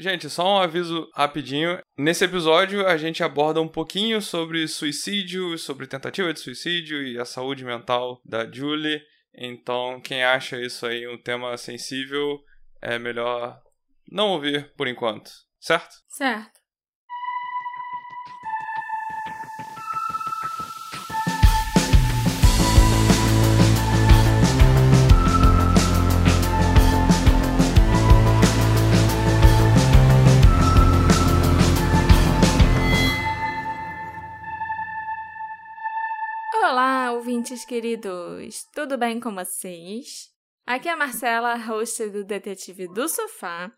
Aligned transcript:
Gente, 0.00 0.30
só 0.30 0.54
um 0.54 0.58
aviso 0.58 1.10
rapidinho. 1.12 1.76
Nesse 1.96 2.24
episódio, 2.24 2.86
a 2.86 2.96
gente 2.96 3.24
aborda 3.24 3.60
um 3.60 3.66
pouquinho 3.66 4.22
sobre 4.22 4.68
suicídio, 4.68 5.58
sobre 5.58 5.88
tentativa 5.88 6.32
de 6.32 6.38
suicídio 6.38 7.02
e 7.02 7.18
a 7.18 7.24
saúde 7.24 7.64
mental 7.64 8.22
da 8.24 8.48
Julie. 8.48 9.02
Então, 9.34 10.00
quem 10.00 10.22
acha 10.22 10.60
isso 10.60 10.86
aí 10.86 11.08
um 11.08 11.18
tema 11.18 11.56
sensível, 11.56 12.38
é 12.80 12.96
melhor 12.96 13.60
não 14.08 14.28
ouvir 14.28 14.72
por 14.76 14.86
enquanto, 14.86 15.32
certo? 15.58 15.96
Certo. 16.06 16.57
Ouvintes 37.48 37.64
queridos! 37.64 38.64
Tudo 38.74 38.98
bem 38.98 39.18
com 39.18 39.34
vocês? 39.34 40.28
Aqui 40.66 40.86
é 40.86 40.92
a 40.92 40.96
Marcela, 40.96 41.54
host 41.54 42.06
do 42.10 42.22
Detetive 42.22 42.86
do 42.88 43.08
Sofá, 43.08 43.72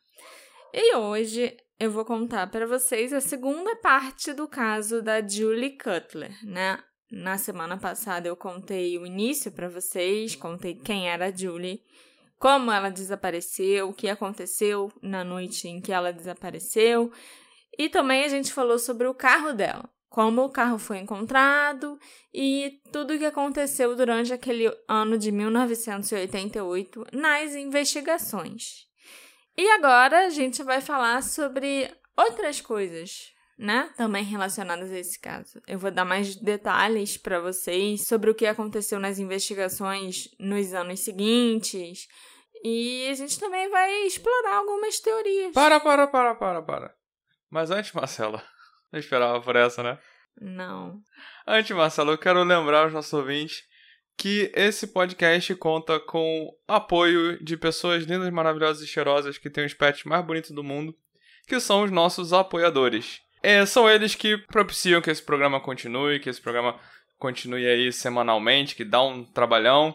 e 0.75 0.97
hoje 0.97 1.57
eu 1.79 1.89
vou 1.89 2.05
contar 2.05 2.51
para 2.51 2.67
vocês 2.67 3.13
a 3.13 3.21
segunda 3.21 3.77
parte 3.77 4.33
do 4.33 4.49
caso 4.49 5.01
da 5.01 5.25
Julie 5.25 5.79
Cutler, 5.79 6.33
né? 6.45 6.83
Na 7.13 7.39
semana 7.39 7.79
passada 7.79 8.27
eu 8.27 8.37
contei 8.37 8.99
o 8.99 9.07
início 9.07 9.53
para 9.53 9.69
vocês, 9.69 10.35
contei 10.35 10.75
quem 10.75 11.09
era 11.09 11.27
a 11.27 11.33
Julie, 11.33 11.81
como 12.41 12.73
ela 12.73 12.91
desapareceu, 12.91 13.91
o 13.91 13.95
que 13.95 14.09
aconteceu 14.09 14.91
na 15.01 15.23
noite 15.23 15.69
em 15.69 15.81
que 15.81 15.93
ela 15.93 16.13
desapareceu, 16.13 17.13
e 17.79 17.89
também 17.89 18.25
a 18.25 18.29
gente 18.29 18.53
falou 18.53 18.81
sobre 18.81 19.07
o 19.07 19.15
carro 19.15 19.53
dela 19.53 19.89
como 20.11 20.43
o 20.43 20.51
carro 20.51 20.77
foi 20.77 20.99
encontrado 20.99 21.99
e 22.35 22.81
tudo 22.93 23.15
o 23.15 23.19
que 23.19 23.25
aconteceu 23.25 23.95
durante 23.95 24.33
aquele 24.33 24.71
ano 24.89 25.17
de 25.17 25.31
1988 25.31 27.07
nas 27.13 27.55
investigações. 27.55 28.89
E 29.57 29.71
agora 29.71 30.27
a 30.27 30.31
gente 30.31 30.65
vai 30.65 30.81
falar 30.81 31.23
sobre 31.23 31.89
outras 32.17 32.61
coisas, 32.61 33.33
né? 33.57 33.93
Também 33.97 34.25
relacionadas 34.25 34.91
a 34.91 34.99
esse 34.99 35.19
caso. 35.19 35.63
Eu 35.65 35.79
vou 35.79 35.93
dar 35.93 36.05
mais 36.05 36.35
detalhes 36.35 37.17
para 37.17 37.41
vocês 37.41 38.05
sobre 38.07 38.31
o 38.31 38.35
que 38.35 38.47
aconteceu 38.47 38.99
nas 38.99 39.21
investigações 39.21 40.29
nos 40.41 40.75
anos 40.75 41.01
seguintes. 41.01 42.09
E 42.65 43.07
a 43.09 43.15
gente 43.15 43.39
também 43.39 43.71
vai 43.71 44.07
explorar 44.07 44.57
algumas 44.57 44.99
teorias. 44.99 45.53
Para, 45.55 45.79
para, 45.79 46.09
para, 46.09 46.35
para, 46.35 46.63
para. 46.63 46.95
Mas 47.49 47.71
antes, 47.71 47.93
Marcela, 47.93 48.43
não 48.93 48.99
esperava 48.99 49.41
por 49.41 49.57
essa, 49.57 49.83
né? 49.83 49.99
Não. 50.41 51.01
Antes, 51.47 51.77
Marcelo, 51.77 52.13
eu 52.13 52.19
quero 52.19 52.43
lembrar 52.43 52.85
aos 52.85 52.93
nossos 52.93 53.13
ouvintes 53.13 53.63
que 54.17 54.53
esse 54.55 54.87
podcast 54.89 55.55
conta 55.55 55.99
com 55.99 56.51
apoio 56.69 57.43
de 57.43 57.57
pessoas 57.57 58.05
lindas, 58.05 58.31
maravilhosas 58.31 58.83
e 58.83 58.87
cheirosas 58.87 59.39
que 59.39 59.49
têm 59.49 59.65
os 59.65 59.73
pets 59.73 60.05
mais 60.05 60.25
bonitos 60.25 60.51
do 60.51 60.63
mundo, 60.63 60.95
que 61.47 61.59
são 61.59 61.83
os 61.85 61.91
nossos 61.91 62.33
apoiadores. 62.33 63.21
É, 63.43 63.65
são 63.65 63.89
eles 63.89 64.15
que 64.15 64.37
propiciam 64.37 65.01
que 65.01 65.11
esse 65.11 65.23
programa 65.23 65.59
continue, 65.59 66.21
que 66.21 66.29
esse 66.29 66.41
programa 66.41 66.79
continue 67.19 67.67
aí 67.67 67.91
semanalmente, 67.91 68.75
que 68.77 68.85
dá 68.85 69.03
um 69.03 69.25
trabalhão. 69.25 69.95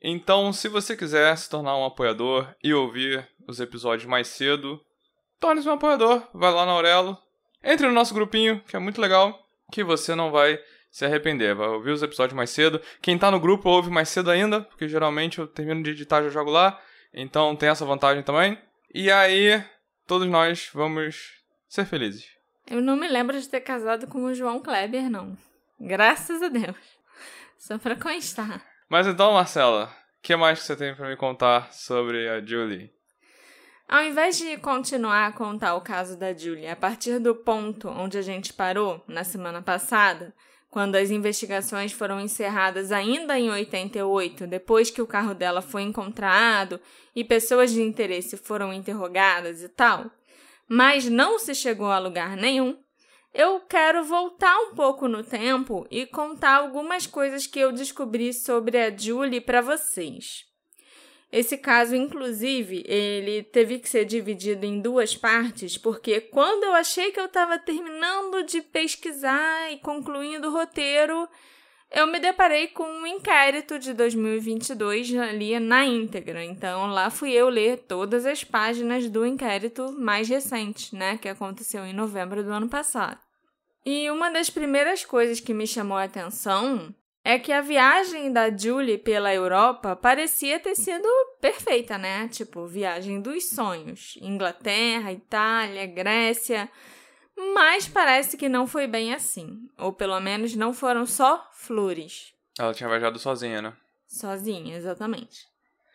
Então, 0.00 0.52
se 0.52 0.68
você 0.68 0.96
quiser 0.96 1.36
se 1.36 1.50
tornar 1.50 1.76
um 1.76 1.84
apoiador 1.84 2.54
e 2.62 2.72
ouvir 2.72 3.28
os 3.48 3.58
episódios 3.58 4.08
mais 4.08 4.28
cedo, 4.28 4.80
torne-se 5.40 5.68
um 5.68 5.72
apoiador. 5.72 6.22
Vai 6.32 6.52
lá 6.52 6.64
na 6.64 6.72
Aurelo, 6.72 7.18
entre 7.64 7.86
no 7.86 7.92
nosso 7.92 8.14
grupinho, 8.14 8.60
que 8.68 8.76
é 8.76 8.78
muito 8.78 9.00
legal, 9.00 9.46
que 9.72 9.82
você 9.82 10.14
não 10.14 10.30
vai 10.30 10.60
se 10.90 11.04
arrepender. 11.04 11.54
Vai 11.54 11.68
ouvir 11.68 11.90
os 11.90 12.02
episódios 12.02 12.36
mais 12.36 12.50
cedo. 12.50 12.80
Quem 13.02 13.18
tá 13.18 13.30
no 13.30 13.40
grupo 13.40 13.68
ouve 13.68 13.90
mais 13.90 14.08
cedo 14.08 14.30
ainda, 14.30 14.60
porque 14.60 14.88
geralmente 14.88 15.40
eu 15.40 15.46
termino 15.48 15.82
de 15.82 15.90
editar 15.90 16.20
e 16.20 16.24
já 16.24 16.30
jogo 16.30 16.50
lá. 16.50 16.80
Então 17.12 17.56
tem 17.56 17.68
essa 17.68 17.84
vantagem 17.84 18.22
também. 18.22 18.56
E 18.94 19.10
aí, 19.10 19.60
todos 20.06 20.28
nós 20.28 20.70
vamos 20.72 21.32
ser 21.68 21.84
felizes. 21.84 22.26
Eu 22.70 22.80
não 22.80 22.96
me 22.96 23.08
lembro 23.08 23.38
de 23.38 23.48
ter 23.48 23.60
casado 23.60 24.06
com 24.06 24.24
o 24.24 24.34
João 24.34 24.60
Kleber, 24.60 25.10
não. 25.10 25.36
Graças 25.80 26.40
a 26.42 26.48
Deus. 26.48 26.76
Só 27.58 27.76
pra 27.76 27.96
constar. 27.96 28.64
Mas 28.88 29.06
então, 29.06 29.32
Marcela, 29.32 29.86
o 29.86 30.22
que 30.22 30.36
mais 30.36 30.60
que 30.60 30.66
você 30.66 30.76
tem 30.76 30.94
para 30.94 31.08
me 31.08 31.16
contar 31.16 31.72
sobre 31.72 32.28
a 32.28 32.40
Julie? 32.40 32.93
Ao 33.86 34.02
invés 34.02 34.38
de 34.38 34.56
continuar 34.56 35.26
a 35.26 35.32
contar 35.32 35.74
o 35.74 35.80
caso 35.80 36.16
da 36.16 36.32
Julie 36.32 36.66
a 36.66 36.74
partir 36.74 37.18
do 37.18 37.34
ponto 37.34 37.88
onde 37.88 38.16
a 38.16 38.22
gente 38.22 38.52
parou 38.52 39.04
na 39.06 39.24
semana 39.24 39.60
passada, 39.60 40.34
quando 40.70 40.96
as 40.96 41.10
investigações 41.10 41.92
foram 41.92 42.20
encerradas 42.20 42.90
ainda 42.90 43.38
em 43.38 43.50
88, 43.50 44.46
depois 44.46 44.90
que 44.90 45.00
o 45.00 45.06
carro 45.06 45.34
dela 45.34 45.62
foi 45.62 45.82
encontrado 45.82 46.80
e 47.14 47.22
pessoas 47.22 47.70
de 47.70 47.80
interesse 47.80 48.36
foram 48.36 48.72
interrogadas 48.72 49.62
e 49.62 49.68
tal, 49.68 50.10
mas 50.66 51.08
não 51.08 51.38
se 51.38 51.54
chegou 51.54 51.92
a 51.92 51.98
lugar 51.98 52.36
nenhum, 52.36 52.76
eu 53.32 53.60
quero 53.60 54.02
voltar 54.02 54.56
um 54.62 54.74
pouco 54.74 55.06
no 55.06 55.22
tempo 55.22 55.86
e 55.90 56.06
contar 56.06 56.56
algumas 56.56 57.06
coisas 57.06 57.46
que 57.46 57.60
eu 57.60 57.70
descobri 57.70 58.32
sobre 58.32 58.78
a 58.78 58.96
Julie 58.96 59.40
para 59.40 59.60
vocês. 59.60 60.53
Esse 61.34 61.58
caso, 61.58 61.96
inclusive, 61.96 62.84
ele 62.86 63.42
teve 63.42 63.80
que 63.80 63.88
ser 63.88 64.04
dividido 64.04 64.64
em 64.64 64.80
duas 64.80 65.16
partes, 65.16 65.76
porque 65.76 66.20
quando 66.20 66.62
eu 66.62 66.72
achei 66.74 67.10
que 67.10 67.18
eu 67.18 67.24
estava 67.24 67.58
terminando 67.58 68.44
de 68.44 68.62
pesquisar 68.62 69.72
e 69.72 69.78
concluindo 69.78 70.46
o 70.46 70.52
roteiro, 70.52 71.28
eu 71.90 72.06
me 72.06 72.20
deparei 72.20 72.68
com 72.68 72.84
um 72.84 73.04
inquérito 73.04 73.80
de 73.80 73.92
2022 73.92 75.12
ali 75.16 75.58
na 75.58 75.84
íntegra. 75.84 76.44
Então, 76.44 76.86
lá 76.86 77.10
fui 77.10 77.32
eu 77.32 77.48
ler 77.48 77.78
todas 77.78 78.24
as 78.26 78.44
páginas 78.44 79.10
do 79.10 79.26
inquérito 79.26 79.92
mais 79.98 80.28
recente, 80.28 80.94
né, 80.94 81.18
que 81.18 81.28
aconteceu 81.28 81.84
em 81.84 81.92
novembro 81.92 82.44
do 82.44 82.52
ano 82.52 82.68
passado. 82.68 83.18
E 83.84 84.08
uma 84.08 84.30
das 84.30 84.50
primeiras 84.50 85.04
coisas 85.04 85.40
que 85.40 85.52
me 85.52 85.66
chamou 85.66 85.96
a 85.96 86.04
atenção 86.04 86.94
é 87.24 87.38
que 87.38 87.50
a 87.50 87.62
viagem 87.62 88.30
da 88.30 88.54
Julie 88.54 88.98
pela 88.98 89.34
Europa 89.34 89.96
parecia 89.96 90.60
ter 90.60 90.74
sido 90.74 91.08
perfeita, 91.40 91.96
né? 91.96 92.28
Tipo, 92.28 92.66
viagem 92.66 93.18
dos 93.18 93.48
sonhos. 93.48 94.18
Inglaterra, 94.20 95.10
Itália, 95.10 95.86
Grécia. 95.86 96.70
Mas 97.54 97.88
parece 97.88 98.36
que 98.36 98.46
não 98.46 98.66
foi 98.66 98.86
bem 98.86 99.14
assim. 99.14 99.66
Ou 99.78 99.90
pelo 99.90 100.20
menos 100.20 100.54
não 100.54 100.74
foram 100.74 101.06
só 101.06 101.48
flores. 101.54 102.34
Ela 102.58 102.74
tinha 102.74 102.90
viajado 102.90 103.18
sozinha, 103.18 103.62
né? 103.62 103.72
Sozinha, 104.06 104.76
exatamente. 104.76 105.46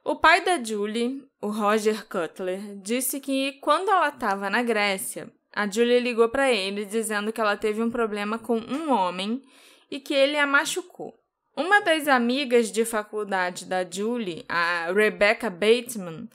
O 0.04 0.16
pai 0.16 0.44
da 0.44 0.62
Julie, 0.62 1.24
o 1.40 1.50
Roger 1.50 2.08
Cutler, 2.08 2.76
disse 2.78 3.20
que 3.20 3.54
quando 3.62 3.90
ela 3.90 4.10
estava 4.10 4.50
na 4.50 4.64
Grécia, 4.64 5.32
a 5.54 5.70
Julie 5.70 6.00
ligou 6.00 6.28
para 6.30 6.52
ele 6.52 6.86
dizendo 6.86 7.32
que 7.32 7.40
ela 7.40 7.56
teve 7.56 7.84
um 7.84 7.92
problema 7.92 8.40
com 8.40 8.58
um 8.58 8.92
homem 8.92 9.44
e 9.92 10.00
que 10.00 10.14
ele 10.14 10.38
a 10.38 10.48
machucou. 10.48 11.19
Uma 11.60 11.82
das 11.82 12.08
amigas 12.08 12.72
de 12.72 12.86
faculdade 12.86 13.66
da 13.66 13.84
Julie, 13.84 14.46
a 14.48 14.94
Rebecca 14.94 15.50
Bateman, 15.50 16.30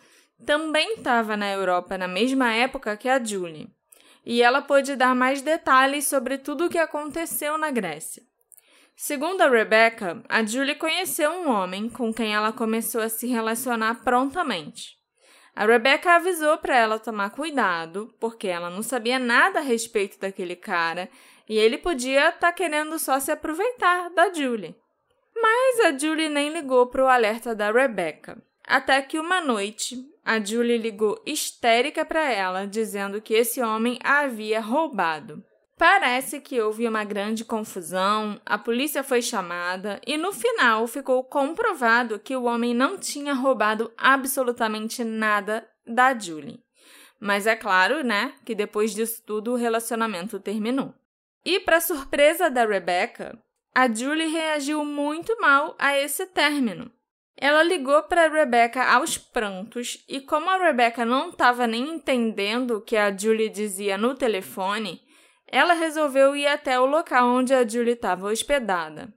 também 0.45 0.97
estava 0.97 1.35
na 1.35 1.51
Europa 1.51 1.97
na 1.97 2.07
mesma 2.07 2.53
época 2.53 2.95
que 2.95 3.09
a 3.09 3.25
Julie, 3.25 3.71
e 4.23 4.43
ela 4.43 4.61
pôde 4.61 4.95
dar 4.97 5.15
mais 5.15 5.41
detalhes 5.41 6.07
sobre 6.07 6.37
tudo 6.37 6.67
o 6.67 6.69
que 6.69 6.77
aconteceu 6.77 7.57
na 7.57 7.71
Grécia. 7.71 8.23
Segundo 8.95 9.41
a 9.41 9.49
Rebecca, 9.49 10.23
a 10.29 10.45
Julie 10.45 10.75
conheceu 10.75 11.31
um 11.31 11.49
homem 11.49 11.89
com 11.89 12.13
quem 12.13 12.35
ela 12.35 12.53
começou 12.53 13.01
a 13.01 13.09
se 13.09 13.27
relacionar 13.27 14.05
prontamente. 14.05 14.99
A 15.57 15.65
Rebecca 15.65 16.17
avisou 16.17 16.59
para 16.59 16.77
ela 16.77 16.99
tomar 16.99 17.31
cuidado, 17.31 18.15
porque 18.21 18.47
ela 18.47 18.69
não 18.69 18.83
sabia 18.83 19.19
nada 19.19 19.61
a 19.61 19.63
respeito 19.63 20.21
daquele 20.21 20.55
cara 20.55 21.09
e 21.49 21.57
ele 21.57 21.79
podia 21.79 22.29
estar 22.29 22.41
tá 22.41 22.53
querendo 22.53 22.99
só 22.99 23.19
se 23.19 23.33
aproveitar 23.33 24.11
da 24.11 24.31
Julie. 24.31 24.84
Mas 25.35 25.81
a 25.81 25.99
Julie 25.99 26.29
nem 26.29 26.51
ligou 26.51 26.87
para 26.87 27.05
o 27.05 27.09
alerta 27.09 27.55
da 27.55 27.71
Rebecca. 27.71 28.43
Até 28.67 29.03
que 29.03 29.19
uma 29.19 29.41
noite, 29.41 29.97
a 30.25 30.43
Julie 30.43 30.79
ligou 30.79 31.23
histérica 31.27 32.05
para 32.05 32.31
ela, 32.31 32.67
dizendo 32.67 33.21
que 33.21 33.35
esse 33.35 33.61
homem 33.61 33.99
a 34.03 34.21
havia 34.21 34.61
roubado. 34.61 35.45
Parece 35.77 36.41
que 36.41 36.61
houve 36.61 36.87
uma 36.87 37.05
grande 37.05 37.45
confusão, 37.45 38.41
a 38.47 38.57
polícia 38.57 39.03
foi 39.03 39.21
chamada 39.21 40.01
e 40.07 40.17
no 40.17 40.33
final 40.33 40.87
ficou 40.87 41.25
comprovado 41.25 42.19
que 42.19 42.37
o 42.37 42.45
homem 42.45 42.73
não 42.73 42.97
tinha 42.97 43.35
roubado 43.35 43.93
absolutamente 43.99 45.03
nada 45.03 45.69
da 45.85 46.17
Julie. 46.17 46.63
Mas 47.21 47.47
é 47.47 47.57
claro, 47.57 48.05
né, 48.05 48.35
que 48.45 48.55
depois 48.55 48.95
disso 48.95 49.23
tudo 49.27 49.53
o 49.53 49.57
relacionamento 49.57 50.39
terminou. 50.39 50.95
E 51.45 51.59
para 51.59 51.81
surpresa 51.81 52.49
da 52.49 52.65
Rebecca, 52.65 53.37
a 53.75 53.93
Julie 53.93 54.29
reagiu 54.29 54.85
muito 54.85 55.37
mal 55.41 55.75
a 55.79 55.99
esse 55.99 56.27
término. 56.27 56.91
Ela 57.37 57.65
ligou 57.65 58.01
para 58.05 58.29
Rebecca 58.29 58.85
aos 58.85 59.19
prantos 59.19 60.05
e, 60.09 60.21
como 60.21 60.49
a 60.49 60.57
Rebecca 60.57 61.05
não 61.05 61.31
estava 61.31 61.67
nem 61.67 61.91
entendendo 61.91 62.77
o 62.77 62.81
que 62.81 62.97
a 62.97 63.15
Julie 63.17 63.49
dizia 63.49 63.99
no 63.99 64.15
telefone, 64.15 65.03
ela 65.49 65.75
resolveu 65.75 66.37
ir 66.37 66.47
até 66.47 66.79
o 66.79 66.87
local 66.87 67.29
onde 67.29 67.53
a 67.53 67.67
Julie 67.67 67.95
estava 67.95 68.29
hospedada. 68.29 69.13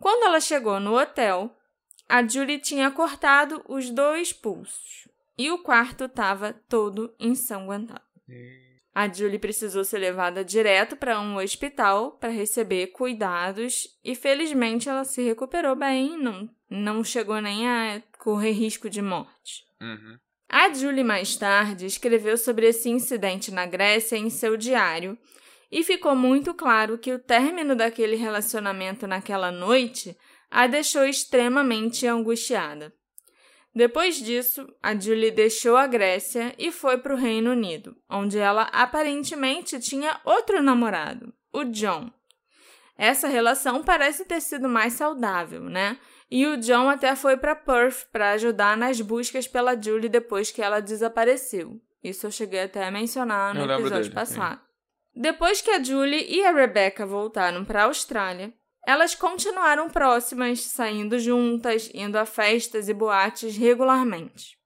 Quando 0.00 0.24
ela 0.24 0.40
chegou 0.40 0.80
no 0.80 0.98
hotel, 0.98 1.56
a 2.08 2.26
Julie 2.26 2.58
tinha 2.58 2.90
cortado 2.90 3.62
os 3.68 3.88
dois 3.90 4.32
pulsos 4.32 5.08
e 5.38 5.50
o 5.50 5.62
quarto 5.62 6.04
estava 6.04 6.52
todo 6.68 7.14
ensanguentado. 7.20 8.02
A 8.94 9.08
Julie 9.08 9.38
precisou 9.38 9.84
ser 9.84 9.98
levada 9.98 10.44
direto 10.44 10.96
para 10.96 11.20
um 11.20 11.36
hospital 11.36 12.12
para 12.12 12.30
receber 12.30 12.88
cuidados 12.88 13.86
e 14.04 14.14
felizmente 14.14 14.88
ela 14.88 15.04
se 15.04 15.22
recuperou 15.22 15.76
bem, 15.76 16.18
não, 16.18 16.50
não 16.68 17.04
chegou 17.04 17.40
nem 17.40 17.68
a 17.68 18.02
correr 18.18 18.50
risco 18.50 18.90
de 18.90 19.00
morte. 19.00 19.64
Uhum. 19.80 20.18
A 20.48 20.72
Julie 20.74 21.04
mais 21.04 21.36
tarde 21.36 21.86
escreveu 21.86 22.36
sobre 22.36 22.66
esse 22.66 22.90
incidente 22.90 23.52
na 23.52 23.64
Grécia 23.64 24.16
em 24.16 24.28
seu 24.28 24.56
diário 24.56 25.16
e 25.70 25.84
ficou 25.84 26.16
muito 26.16 26.52
claro 26.52 26.98
que 26.98 27.12
o 27.12 27.18
término 27.20 27.76
daquele 27.76 28.16
relacionamento 28.16 29.06
naquela 29.06 29.52
noite 29.52 30.16
a 30.50 30.66
deixou 30.66 31.04
extremamente 31.04 32.04
angustiada. 32.08 32.92
Depois 33.74 34.16
disso, 34.16 34.66
a 34.82 34.98
Julie 34.98 35.30
deixou 35.30 35.76
a 35.76 35.86
Grécia 35.86 36.54
e 36.58 36.72
foi 36.72 36.98
para 36.98 37.14
o 37.14 37.16
Reino 37.16 37.52
Unido, 37.52 37.96
onde 38.08 38.38
ela 38.38 38.62
aparentemente 38.72 39.78
tinha 39.78 40.20
outro 40.24 40.60
namorado, 40.60 41.32
o 41.52 41.64
John. 41.64 42.10
Essa 42.98 43.28
relação 43.28 43.82
parece 43.82 44.24
ter 44.24 44.40
sido 44.40 44.68
mais 44.68 44.94
saudável, 44.94 45.62
né? 45.62 45.98
E 46.30 46.46
o 46.46 46.56
John 46.58 46.88
até 46.88 47.16
foi 47.16 47.36
para 47.36 47.56
Perth 47.56 48.06
para 48.12 48.32
ajudar 48.32 48.76
nas 48.76 49.00
buscas 49.00 49.48
pela 49.48 49.80
Julie 49.80 50.08
depois 50.08 50.50
que 50.50 50.60
ela 50.60 50.80
desapareceu. 50.80 51.80
Isso 52.02 52.26
eu 52.26 52.30
cheguei 52.30 52.62
até 52.62 52.84
a 52.84 52.90
mencionar 52.90 53.54
no 53.54 53.64
episódio 53.64 54.02
dele, 54.02 54.14
passado. 54.14 54.60
Depois 55.14 55.60
que 55.60 55.70
a 55.70 55.82
Julie 55.82 56.26
e 56.28 56.44
a 56.44 56.52
Rebecca 56.52 57.06
voltaram 57.06 57.64
para 57.64 57.82
a 57.82 57.86
Austrália, 57.86 58.52
elas 58.86 59.14
continuaram 59.14 59.88
próximas, 59.88 60.62
saindo 60.62 61.18
juntas, 61.18 61.90
indo 61.94 62.16
a 62.16 62.24
festas 62.24 62.88
e 62.88 62.94
boates 62.94 63.56
regularmente. 63.56 64.58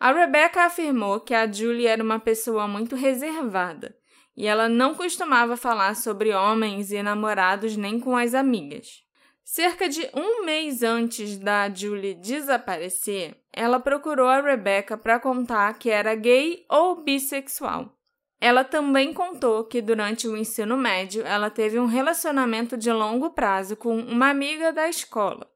A 0.00 0.12
Rebecca 0.12 0.64
afirmou 0.64 1.20
que 1.20 1.34
a 1.34 1.50
Julie 1.50 1.86
era 1.86 2.02
uma 2.02 2.20
pessoa 2.20 2.68
muito 2.68 2.94
reservada 2.94 3.96
e 4.36 4.46
ela 4.46 4.68
não 4.68 4.94
costumava 4.94 5.56
falar 5.56 5.96
sobre 5.96 6.32
homens 6.32 6.92
e 6.92 7.02
namorados 7.02 7.76
nem 7.76 7.98
com 7.98 8.16
as 8.16 8.34
amigas. 8.34 9.02
Cerca 9.42 9.88
de 9.88 10.08
um 10.14 10.44
mês 10.44 10.84
antes 10.84 11.38
da 11.38 11.68
Julie 11.68 12.14
desaparecer, 12.14 13.36
ela 13.52 13.80
procurou 13.80 14.28
a 14.28 14.40
Rebecca 14.40 14.96
para 14.96 15.18
contar 15.18 15.76
que 15.78 15.90
era 15.90 16.14
gay 16.14 16.64
ou 16.70 17.02
bissexual. 17.02 17.97
Ela 18.40 18.62
também 18.62 19.12
contou 19.12 19.64
que 19.64 19.82
durante 19.82 20.28
o 20.28 20.36
ensino 20.36 20.76
médio 20.76 21.26
ela 21.26 21.50
teve 21.50 21.78
um 21.78 21.86
relacionamento 21.86 22.76
de 22.76 22.92
longo 22.92 23.30
prazo 23.30 23.76
com 23.76 23.98
uma 23.98 24.30
amiga 24.30 24.72
da 24.72 24.88
escola. 24.88 25.50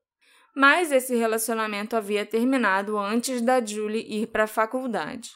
Mas 0.54 0.90
esse 0.90 1.14
relacionamento 1.14 1.96
havia 1.96 2.26
terminado 2.26 2.98
antes 2.98 3.40
da 3.40 3.64
Julie 3.64 4.04
ir 4.08 4.26
para 4.26 4.44
a 4.44 4.48
faculdade. 4.48 5.30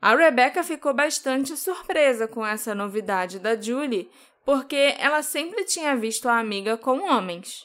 A 0.00 0.14
Rebecca 0.14 0.62
ficou 0.62 0.94
bastante 0.94 1.56
surpresa 1.56 2.28
com 2.28 2.46
essa 2.46 2.74
novidade 2.74 3.38
da 3.38 3.60
Julie, 3.60 4.10
porque 4.44 4.94
ela 4.98 5.22
sempre 5.22 5.64
tinha 5.64 5.96
visto 5.96 6.28
a 6.28 6.38
amiga 6.38 6.76
com 6.76 7.00
homens. 7.10 7.64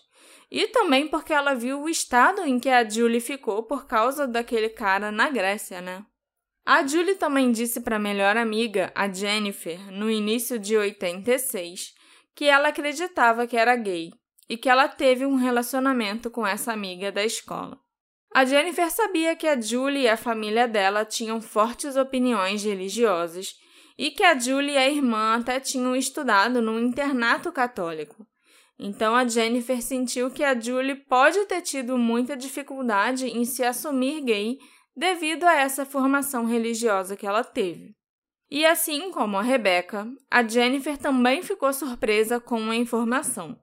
E 0.49 0.67
também 0.67 1.07
porque 1.07 1.31
ela 1.31 1.53
viu 1.53 1.81
o 1.81 1.89
estado 1.89 2.41
em 2.41 2.59
que 2.59 2.69
a 2.69 2.87
Julie 2.87 3.21
ficou 3.21 3.63
por 3.63 3.85
causa 3.85 4.27
daquele 4.27 4.69
cara 4.69 5.11
na 5.11 5.29
Grécia, 5.29 5.79
né? 5.79 6.03
A 6.65 6.85
Julie 6.85 7.15
também 7.15 7.51
disse 7.51 7.81
para 7.81 7.95
a 7.95 7.99
melhor 7.99 8.37
amiga, 8.37 8.91
a 8.93 9.11
Jennifer, 9.11 9.91
no 9.91 10.09
início 10.09 10.59
de 10.59 10.77
86, 10.77 11.93
que 12.35 12.45
ela 12.45 12.69
acreditava 12.69 13.47
que 13.47 13.57
era 13.57 13.75
gay 13.75 14.11
e 14.47 14.55
que 14.55 14.69
ela 14.69 14.87
teve 14.87 15.25
um 15.25 15.35
relacionamento 15.35 16.29
com 16.29 16.45
essa 16.45 16.71
amiga 16.71 17.11
da 17.11 17.25
escola. 17.25 17.79
A 18.33 18.45
Jennifer 18.45 18.89
sabia 18.91 19.35
que 19.35 19.47
a 19.47 19.59
Julie 19.59 20.03
e 20.03 20.07
a 20.07 20.15
família 20.15 20.67
dela 20.67 21.03
tinham 21.03 21.41
fortes 21.41 21.95
opiniões 21.97 22.63
religiosas 22.63 23.53
e 23.97 24.11
que 24.11 24.23
a 24.23 24.37
Julie 24.37 24.73
e 24.73 24.77
a 24.77 24.89
irmã 24.89 25.35
até 25.35 25.59
tinham 25.59 25.95
estudado 25.95 26.61
num 26.61 26.79
internato 26.79 27.51
católico. 27.51 28.25
Então 28.79 29.15
a 29.15 29.27
Jennifer 29.27 29.81
sentiu 29.81 30.31
que 30.31 30.43
a 30.43 30.59
Julie 30.59 30.95
pode 31.05 31.43
ter 31.45 31.61
tido 31.61 31.97
muita 31.97 32.37
dificuldade 32.37 33.27
em 33.27 33.45
se 33.45 33.63
assumir 33.63 34.21
gay 34.21 34.57
devido 34.95 35.45
a 35.45 35.55
essa 35.55 35.85
formação 35.85 36.45
religiosa 36.45 37.15
que 37.15 37.25
ela 37.25 37.43
teve. 37.43 37.95
E 38.49 38.65
assim 38.65 39.11
como 39.11 39.37
a 39.37 39.41
Rebecca, 39.41 40.05
a 40.29 40.45
Jennifer 40.45 40.97
também 40.97 41.41
ficou 41.41 41.71
surpresa 41.71 42.39
com 42.39 42.69
a 42.69 42.75
informação, 42.75 43.57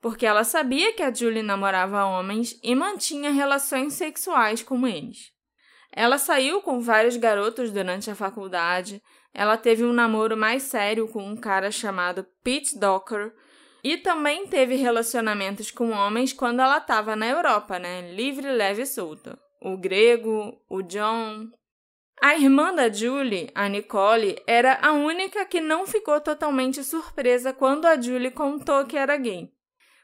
porque 0.00 0.24
ela 0.24 0.44
sabia 0.44 0.94
que 0.94 1.02
a 1.02 1.12
Julie 1.12 1.42
namorava 1.42 2.06
homens 2.06 2.58
e 2.62 2.74
mantinha 2.74 3.30
relações 3.30 3.92
sexuais 3.92 4.62
com 4.62 4.86
eles. 4.86 5.30
Ela 5.92 6.16
saiu 6.16 6.62
com 6.62 6.80
vários 6.80 7.16
garotos 7.16 7.70
durante 7.70 8.10
a 8.10 8.14
faculdade, 8.14 9.02
ela 9.34 9.58
teve 9.58 9.84
um 9.84 9.92
namoro 9.92 10.36
mais 10.36 10.62
sério 10.62 11.06
com 11.06 11.22
um 11.22 11.36
cara 11.36 11.70
chamado 11.70 12.26
Pete 12.42 12.78
Docker 12.78 13.34
e 13.84 13.98
também 13.98 14.46
teve 14.46 14.74
relacionamentos 14.76 15.70
com 15.70 15.90
homens 15.90 16.32
quando 16.32 16.60
ela 16.60 16.78
estava 16.78 17.14
na 17.14 17.26
Europa, 17.26 17.78
né? 17.78 18.12
Livre, 18.12 18.50
leve 18.50 18.82
e 18.82 18.86
solta 18.86 19.38
o 19.60 19.76
grego, 19.76 20.60
o 20.68 20.82
John. 20.82 21.48
A 22.22 22.36
irmã 22.36 22.74
da 22.74 22.90
Julie, 22.90 23.50
a 23.54 23.68
Nicole, 23.68 24.40
era 24.46 24.78
a 24.82 24.92
única 24.92 25.44
que 25.46 25.60
não 25.60 25.86
ficou 25.86 26.20
totalmente 26.20 26.82
surpresa 26.84 27.52
quando 27.52 27.86
a 27.86 28.00
Julie 28.00 28.30
contou 28.30 28.84
que 28.84 28.96
era 28.96 29.16
gay. 29.16 29.50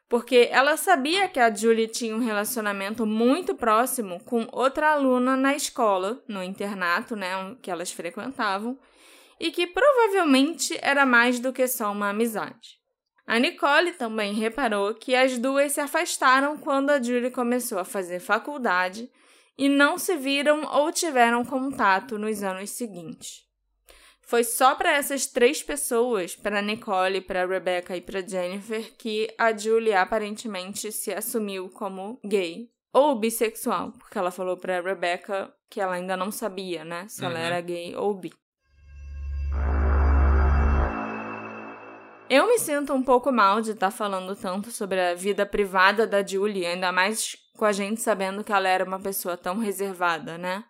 Porque 0.08 0.49
ela 0.53 0.76
sabia 0.76 1.29
que 1.29 1.41
a 1.41 1.53
Julie 1.53 1.88
tinha 1.88 2.14
um 2.14 2.25
relacionamento 2.25 3.05
muito 3.05 3.55
próximo 3.55 4.23
com 4.25 4.47
outra 4.53 4.93
aluna 4.93 5.37
na 5.37 5.55
escola, 5.55 6.23
no 6.29 6.43
internato, 6.43 7.17
né, 7.17 7.56
que 7.61 7.70
elas 7.70 7.91
frequentavam, 7.91 8.79
e 9.38 9.50
que 9.50 9.67
provavelmente 9.67 10.79
era 10.81 11.05
mais 11.05 11.41
do 11.41 11.53
que 11.53 11.67
só 11.67 11.91
uma 11.91 12.11
amizade. 12.11 12.79
A 13.26 13.38
Nicole 13.38 13.93
também 13.93 14.32
reparou 14.32 14.94
que 14.94 15.14
as 15.14 15.37
duas 15.37 15.73
se 15.73 15.81
afastaram 15.81 16.56
quando 16.56 16.91
a 16.91 17.03
Julie 17.03 17.31
começou 17.31 17.79
a 17.79 17.85
fazer 17.85 18.20
faculdade 18.20 19.11
e 19.58 19.69
não 19.69 19.99
se 19.99 20.17
viram 20.17 20.64
ou 20.64 20.93
tiveram 20.93 21.44
contato 21.44 22.19
nos 22.19 22.43
anos 22.43 22.70
seguintes. 22.70 23.47
Foi 24.20 24.43
só 24.43 24.75
para 24.75 24.93
essas 24.93 25.26
três 25.26 25.62
pessoas, 25.62 26.35
para 26.35 26.60
Nicole, 26.60 27.20
para 27.20 27.46
Rebecca 27.46 27.96
e 27.96 28.01
para 28.01 28.27
Jennifer, 28.27 28.93
que 28.98 29.32
a 29.39 29.56
Julie 29.56 29.94
aparentemente 29.94 30.91
se 30.91 31.13
assumiu 31.13 31.70
como 31.70 32.19
gay 32.25 32.69
ou 32.93 33.15
bissexual, 33.15 33.93
porque 33.93 34.19
ela 34.19 34.32
falou 34.32 34.56
para 34.56 34.81
Rebecca 34.81 35.55
que 35.70 35.81
ela 35.81 35.94
ainda 35.94 36.17
não 36.17 36.32
sabia, 36.32 36.84
né, 36.84 37.06
se 37.08 37.22
uhum. 37.22 37.31
ela 37.31 37.39
era 37.39 37.60
gay 37.60 37.94
ou 37.94 38.15
bi. 38.15 38.32
Eu 42.29 42.48
me 42.48 42.58
sinto 42.58 42.93
um 42.93 43.05
pouco 43.05 43.31
mal 43.31 43.60
de 43.60 43.70
estar 43.70 43.93
tá 43.93 43.96
falando 43.96 44.34
tanto 44.34 44.72
sobre 44.72 45.01
a 45.01 45.15
vida 45.15 45.46
privada 45.46 46.05
da 46.05 46.27
Julie, 46.27 46.67
ainda 46.67 46.91
mais 46.91 47.36
com 47.56 47.65
a 47.65 47.72
gente 47.72 48.01
sabendo 48.01 48.44
que 48.44 48.53
ela 48.53 48.69
era 48.69 48.84
uma 48.84 49.01
pessoa 49.01 49.36
tão 49.36 49.58
reservada, 49.58 50.39
né? 50.39 50.65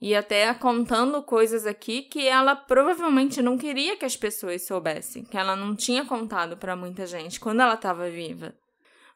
E 0.00 0.14
até 0.14 0.52
contando 0.52 1.22
coisas 1.22 1.66
aqui 1.66 2.02
que 2.02 2.28
ela 2.28 2.54
provavelmente 2.54 3.40
não 3.40 3.56
queria 3.56 3.96
que 3.96 4.04
as 4.04 4.16
pessoas 4.16 4.66
soubessem, 4.66 5.24
que 5.24 5.38
ela 5.38 5.56
não 5.56 5.74
tinha 5.74 6.04
contado 6.04 6.56
para 6.56 6.76
muita 6.76 7.06
gente 7.06 7.40
quando 7.40 7.60
ela 7.60 7.74
estava 7.74 8.10
viva. 8.10 8.54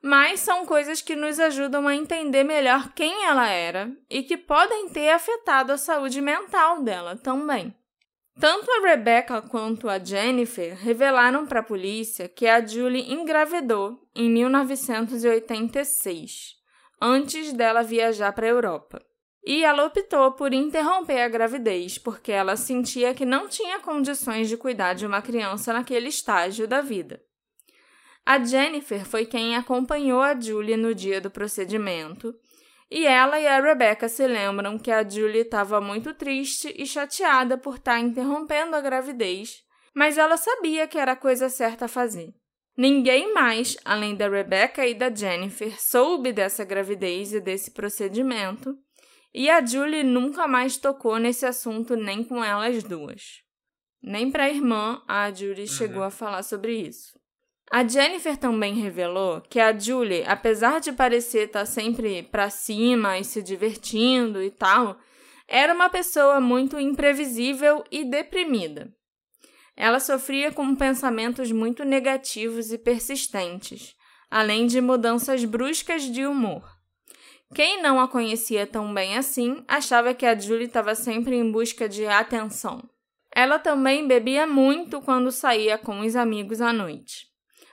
Mas 0.00 0.40
são 0.40 0.64
coisas 0.64 1.02
que 1.02 1.16
nos 1.16 1.40
ajudam 1.40 1.88
a 1.88 1.94
entender 1.94 2.44
melhor 2.44 2.92
quem 2.94 3.24
ela 3.24 3.48
era 3.48 3.92
e 4.08 4.22
que 4.22 4.36
podem 4.36 4.88
ter 4.88 5.10
afetado 5.10 5.72
a 5.72 5.76
saúde 5.76 6.20
mental 6.20 6.82
dela 6.82 7.16
também. 7.16 7.74
Tanto 8.40 8.70
a 8.70 8.80
Rebecca 8.80 9.42
quanto 9.42 9.88
a 9.88 9.98
Jennifer 9.98 10.76
revelaram 10.76 11.44
para 11.44 11.58
a 11.58 11.64
polícia 11.64 12.28
que 12.28 12.46
a 12.46 12.64
Julie 12.64 13.12
engravidou 13.12 14.00
em 14.14 14.30
1986, 14.30 16.54
antes 17.00 17.52
dela 17.52 17.82
viajar 17.82 18.32
para 18.32 18.46
a 18.46 18.50
Europa. 18.50 19.02
E 19.44 19.64
ela 19.64 19.86
optou 19.86 20.32
por 20.32 20.52
interromper 20.52 21.20
a 21.20 21.28
gravidez 21.28 21.96
porque 21.98 22.32
ela 22.32 22.56
sentia 22.56 23.14
que 23.14 23.24
não 23.24 23.48
tinha 23.48 23.80
condições 23.80 24.48
de 24.48 24.56
cuidar 24.56 24.94
de 24.94 25.06
uma 25.06 25.22
criança 25.22 25.72
naquele 25.72 26.08
estágio 26.08 26.66
da 26.66 26.80
vida. 26.80 27.22
A 28.26 28.38
Jennifer 28.44 29.06
foi 29.06 29.24
quem 29.24 29.56
acompanhou 29.56 30.20
a 30.20 30.38
Julie 30.38 30.76
no 30.76 30.94
dia 30.94 31.20
do 31.20 31.30
procedimento 31.30 32.34
e 32.90 33.06
ela 33.06 33.38
e 33.38 33.46
a 33.46 33.60
Rebecca 33.60 34.08
se 34.08 34.26
lembram 34.26 34.78
que 34.78 34.90
a 34.90 35.06
Julie 35.06 35.42
estava 35.42 35.80
muito 35.80 36.14
triste 36.14 36.74
e 36.76 36.86
chateada 36.86 37.56
por 37.56 37.76
estar 37.76 37.92
tá 37.92 38.00
interrompendo 38.00 38.74
a 38.76 38.80
gravidez, 38.80 39.62
mas 39.94 40.16
ela 40.16 40.36
sabia 40.36 40.86
que 40.86 40.98
era 40.98 41.12
a 41.12 41.16
coisa 41.16 41.48
certa 41.48 41.84
a 41.84 41.88
fazer. 41.88 42.34
Ninguém 42.78 43.34
mais, 43.34 43.76
além 43.84 44.14
da 44.14 44.28
Rebecca 44.28 44.86
e 44.86 44.94
da 44.94 45.12
Jennifer, 45.12 45.74
soube 45.82 46.32
dessa 46.32 46.64
gravidez 46.64 47.32
e 47.32 47.40
desse 47.40 47.72
procedimento, 47.72 48.78
e 49.34 49.50
a 49.50 49.66
Julie 49.66 50.04
nunca 50.04 50.46
mais 50.46 50.76
tocou 50.76 51.18
nesse 51.18 51.44
assunto 51.44 51.96
nem 51.96 52.22
com 52.22 52.42
elas 52.44 52.84
duas. 52.84 53.42
Nem 54.00 54.30
para 54.30 54.44
a 54.44 54.48
irmã 54.48 55.02
a 55.08 55.28
Julie 55.32 55.62
uhum. 55.62 55.66
chegou 55.66 56.04
a 56.04 56.10
falar 56.10 56.44
sobre 56.44 56.72
isso. 56.72 57.18
A 57.68 57.84
Jennifer 57.84 58.36
também 58.36 58.74
revelou 58.74 59.40
que 59.40 59.58
a 59.58 59.76
Julie, 59.76 60.22
apesar 60.24 60.80
de 60.80 60.92
parecer 60.92 61.48
estar 61.48 61.60
tá 61.60 61.66
sempre 61.66 62.22
para 62.22 62.48
cima 62.48 63.18
e 63.18 63.24
se 63.24 63.42
divertindo 63.42 64.40
e 64.40 64.52
tal, 64.52 64.96
era 65.48 65.74
uma 65.74 65.90
pessoa 65.90 66.40
muito 66.40 66.78
imprevisível 66.78 67.82
e 67.90 68.04
deprimida. 68.04 68.96
Ela 69.80 70.00
sofria 70.00 70.50
com 70.50 70.74
pensamentos 70.74 71.52
muito 71.52 71.84
negativos 71.84 72.72
e 72.72 72.78
persistentes, 72.78 73.94
além 74.28 74.66
de 74.66 74.80
mudanças 74.80 75.44
bruscas 75.44 76.02
de 76.02 76.26
humor. 76.26 76.68
Quem 77.54 77.80
não 77.80 78.00
a 78.00 78.08
conhecia 78.08 78.66
tão 78.66 78.92
bem 78.92 79.16
assim 79.16 79.62
achava 79.68 80.12
que 80.12 80.26
a 80.26 80.36
Julie 80.36 80.66
estava 80.66 80.96
sempre 80.96 81.36
em 81.36 81.52
busca 81.52 81.88
de 81.88 82.04
atenção. 82.08 82.82
Ela 83.32 83.56
também 83.60 84.04
bebia 84.04 84.48
muito 84.48 85.00
quando 85.00 85.30
saía 85.30 85.78
com 85.78 86.00
os 86.00 86.16
amigos 86.16 86.60
à 86.60 86.72
noite. 86.72 87.28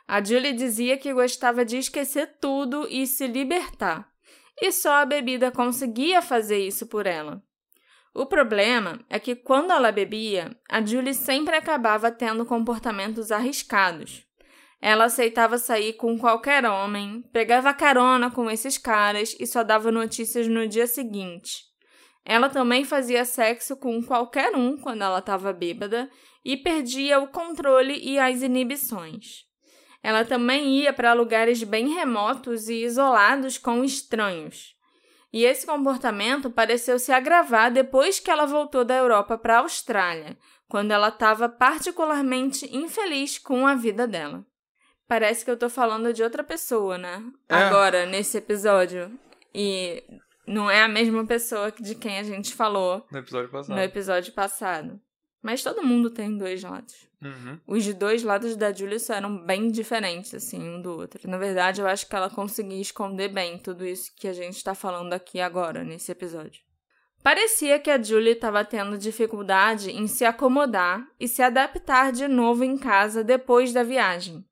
A 0.08 0.24
Julie 0.24 0.54
dizia 0.54 1.00
que 1.00 1.12
gostava 1.12 1.66
de 1.66 1.78
esquecer 1.78 2.38
tudo 2.40 2.88
e 2.88 3.08
se 3.08 3.26
libertar, 3.26 4.08
e 4.62 4.72
só 4.72 4.98
a 4.98 5.06
bebida 5.08 5.50
conseguia 5.50 6.22
fazer 6.22 6.60
isso 6.60 6.86
por 6.86 7.08
ela. 7.08 7.42
O 8.16 8.26
problema 8.26 9.02
é 9.10 9.20
que 9.20 9.36
quando 9.36 9.72
ela 9.72 9.92
bebia, 9.92 10.58
a 10.70 10.82
Julie 10.82 11.14
sempre 11.14 11.58
acabava 11.58 12.10
tendo 12.10 12.46
comportamentos 12.46 13.30
arriscados. 13.30 14.26
Ela 14.82 15.04
aceitava 15.04 15.58
sair 15.58 15.94
com 15.94 16.18
qualquer 16.18 16.64
homem, 16.66 17.22
pegava 17.34 17.74
carona 17.74 18.32
com 18.32 18.50
esses 18.50 18.78
caras 18.78 19.36
e 19.38 19.46
só 19.46 19.64
dava 19.64 19.92
notícias 19.92 20.48
no 20.48 20.66
dia 20.66 20.88
seguinte. 20.88 21.66
Ela 22.24 22.48
também 22.48 22.86
fazia 22.86 23.26
sexo 23.26 23.76
com 23.76 24.02
qualquer 24.02 24.56
um 24.56 24.78
quando 24.78 25.02
ela 25.02 25.20
estava 25.20 25.52
bêbada 25.52 26.10
e 26.44 26.56
perdia 26.56 27.20
o 27.20 27.28
controle 27.28 28.00
e 28.02 28.18
as 28.18 28.42
inibições. 28.42 29.44
Ela 30.02 30.24
também 30.24 30.80
ia 30.80 30.94
para 30.94 31.12
lugares 31.12 31.64
bem 31.64 31.90
remotos 31.94 32.70
e 32.70 32.86
isolados 32.86 33.58
com 33.58 33.84
estranhos. 33.84 34.75
E 35.36 35.44
esse 35.44 35.66
comportamento 35.66 36.50
pareceu 36.50 36.98
se 36.98 37.12
agravar 37.12 37.70
depois 37.70 38.22
que 38.22 38.32
ela 38.32 38.46
voltou 38.46 38.86
da 38.86 38.96
Europa 38.96 39.38
para 39.38 39.58
a 39.58 39.60
Austrália, 39.60 40.38
quando 40.66 40.92
ela 40.92 41.10
estava 41.10 41.50
particularmente 41.50 42.74
infeliz 42.74 43.38
com 43.38 43.68
a 43.68 43.76
vida 43.76 44.08
dela. 44.08 44.46
Parece 45.06 45.44
que 45.44 45.52
eu 45.52 45.58
tô 45.58 45.70
falando 45.70 46.14
de 46.14 46.24
outra 46.24 46.42
pessoa, 46.42 46.98
né? 46.98 47.22
É. 47.50 47.54
Agora, 47.54 48.06
nesse 48.06 48.38
episódio. 48.38 49.12
E 49.54 50.02
não 50.48 50.72
é 50.72 50.82
a 50.82 50.88
mesma 50.88 51.26
pessoa 51.26 51.70
de 51.70 51.96
quem 51.96 52.18
a 52.18 52.24
gente 52.24 52.56
falou 52.56 53.06
no 53.12 53.18
episódio 53.18 53.52
passado. 53.52 53.76
No 53.76 53.82
episódio 53.84 54.34
passado. 54.34 55.02
Mas 55.46 55.62
todo 55.62 55.84
mundo 55.84 56.10
tem 56.10 56.36
dois 56.36 56.64
lados. 56.64 57.08
Uhum. 57.22 57.60
Os 57.68 57.94
dois 57.94 58.24
lados 58.24 58.56
da 58.56 58.74
Julia 58.74 58.98
eram 59.10 59.46
bem 59.46 59.70
diferentes, 59.70 60.34
assim, 60.34 60.60
um 60.60 60.82
do 60.82 60.98
outro. 60.98 61.30
Na 61.30 61.38
verdade, 61.38 61.82
eu 61.82 61.88
acho 61.88 62.10
que 62.10 62.16
ela 62.16 62.32
conseguia 62.32 62.82
esconder 62.82 63.28
bem 63.28 63.60
tudo 63.60 63.86
isso 63.86 64.12
que 64.18 64.28
a 64.28 64.34
gente 64.34 64.56
está 64.56 64.74
falando 64.74 65.14
aqui 65.14 65.40
agora, 65.40 65.84
nesse 65.84 66.12
episódio. 66.12 66.64
Parecia 67.22 67.78
que 67.78 67.92
a 67.92 68.02
Julie 68.02 68.32
estava 68.32 68.66
tendo 68.66 68.98
dificuldade 68.98 69.92
em 69.92 70.08
se 70.08 70.26
acomodar 70.26 71.08
e 71.20 71.28
se 71.28 71.44
adaptar 71.44 72.12
de 72.12 72.28
novo 72.28 72.64
em 72.64 72.76
casa 72.76 73.24
depois 73.24 73.72
da 73.72 73.84
viagem. 73.84 74.44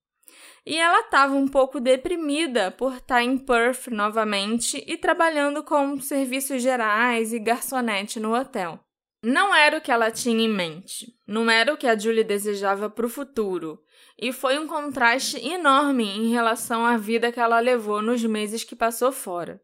E 0.63 0.77
ela 0.77 0.99
estava 0.99 1.33
um 1.33 1.47
pouco 1.47 1.79
deprimida 1.79 2.69
por 2.69 2.93
estar 2.93 3.15
tá 3.15 3.23
em 3.23 3.35
Perth 3.35 3.87
novamente 3.87 4.83
e 4.85 4.95
trabalhando 4.95 5.63
com 5.63 5.99
serviços 5.99 6.61
gerais 6.61 7.33
e 7.33 7.39
garçonete 7.39 8.19
no 8.19 8.35
hotel. 8.35 8.79
Não 9.23 9.55
era 9.55 9.77
o 9.77 9.81
que 9.81 9.89
ela 9.89 10.11
tinha 10.11 10.43
em 10.43 10.49
mente, 10.49 11.07
não 11.25 11.49
era 11.49 11.73
o 11.73 11.77
que 11.77 11.87
a 11.87 11.97
Julie 11.97 12.25
desejava 12.25 12.89
para 12.89 13.05
o 13.05 13.09
futuro, 13.09 13.79
e 14.19 14.33
foi 14.33 14.59
um 14.59 14.67
contraste 14.67 15.37
enorme 15.37 16.03
em 16.03 16.29
relação 16.29 16.85
à 16.85 16.97
vida 16.97 17.31
que 17.31 17.39
ela 17.39 17.61
levou 17.61 18.01
nos 18.01 18.21
meses 18.25 18.65
que 18.65 18.75
passou 18.75 19.13
fora. 19.13 19.61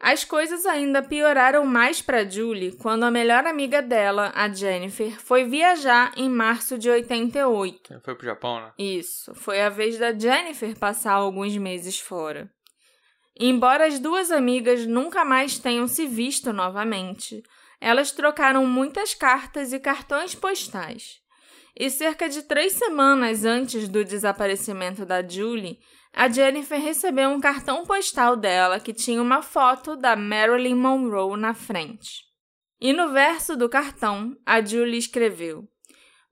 As 0.00 0.24
coisas 0.24 0.66
ainda 0.66 1.00
pioraram 1.00 1.64
mais 1.64 2.02
para 2.02 2.28
Julie 2.28 2.72
quando 2.72 3.04
a 3.04 3.10
melhor 3.10 3.46
amiga 3.46 3.80
dela, 3.80 4.32
a 4.34 4.48
Jennifer, 4.48 5.20
foi 5.20 5.44
viajar 5.44 6.12
em 6.16 6.28
março 6.28 6.76
de 6.76 6.90
88. 6.90 8.00
Foi 8.04 8.14
pro 8.16 8.26
Japão, 8.26 8.60
né? 8.60 8.72
Isso, 8.78 9.32
foi 9.34 9.60
a 9.60 9.68
vez 9.68 9.96
da 9.96 10.12
Jennifer 10.12 10.76
passar 10.76 11.12
alguns 11.12 11.56
meses 11.56 12.00
fora. 12.00 12.50
Embora 13.38 13.86
as 13.86 14.00
duas 14.00 14.32
amigas 14.32 14.86
nunca 14.86 15.24
mais 15.24 15.58
tenham 15.58 15.86
se 15.86 16.06
visto 16.06 16.52
novamente, 16.52 17.42
elas 17.80 18.12
trocaram 18.12 18.66
muitas 18.66 19.14
cartas 19.14 19.72
e 19.72 19.78
cartões 19.78 20.34
postais. 20.34 21.20
E 21.76 21.88
cerca 21.90 22.28
de 22.28 22.42
três 22.42 22.72
semanas 22.72 23.44
antes 23.44 23.88
do 23.88 24.04
desaparecimento 24.04 25.06
da 25.06 25.26
Julie, 25.26 25.78
a 26.12 26.28
Jennifer 26.28 26.80
recebeu 26.80 27.30
um 27.30 27.40
cartão 27.40 27.84
postal 27.86 28.34
dela 28.34 28.80
que 28.80 28.92
tinha 28.92 29.22
uma 29.22 29.42
foto 29.42 29.94
da 29.94 30.16
Marilyn 30.16 30.74
Monroe 30.74 31.38
na 31.38 31.54
frente. 31.54 32.24
E 32.80 32.92
no 32.92 33.12
verso 33.12 33.56
do 33.56 33.68
cartão, 33.68 34.36
a 34.44 34.60
Julie 34.60 34.98
escreveu: 34.98 35.68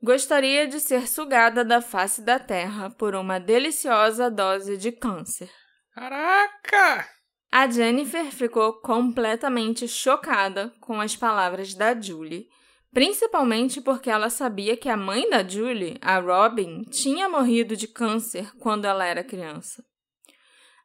Gostaria 0.03 0.67
de 0.67 0.81
ser 0.81 1.07
sugada 1.07 1.65
da 1.65 1.81
face 1.81 2.23
da 2.23 2.39
terra 2.39 2.91
por 2.91 3.15
uma 3.15 3.39
deliciosa 3.39 4.31
dose 4.31 4.77
de 4.77 4.93
câncer. 4.93 5.51
Caraca! 5.93 7.16
A 7.59 7.67
Jennifer 7.71 8.27
ficou 8.27 8.75
completamente 8.75 9.89
chocada 9.89 10.75
com 10.79 11.01
as 11.01 11.17
palavras 11.17 11.73
da 11.73 11.99
Julie, 11.99 12.51
principalmente 12.93 13.81
porque 13.81 14.11
ela 14.11 14.29
sabia 14.29 14.77
que 14.77 14.91
a 14.91 14.97
mãe 14.97 15.31
da 15.31 15.43
Julie, 15.43 15.97
a 16.03 16.19
Robin, 16.19 16.83
tinha 16.83 17.31
morrido 17.31 17.75
de 17.75 17.89
câncer 17.89 18.55
quando 18.59 18.85
ela 18.85 19.07
era 19.07 19.25
criança. 19.25 19.83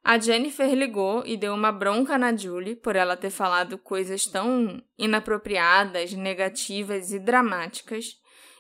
A 0.01 0.18
Jennifer 0.18 0.74
ligou 0.74 1.24
e 1.25 1.36
deu 1.36 1.54
uma 1.54 1.74
bronca 1.74 2.18
na 2.18 2.34
Julie 2.34 2.78
por 2.78 2.96
ela 2.96 3.18
ter 3.18 3.32
falado 3.32 3.78
coisas 3.78 4.24
tão 4.25 4.82
inapropriadas, 4.98 6.13
negativas 6.13 7.12
e 7.12 7.20
dramáticas, 7.20 8.16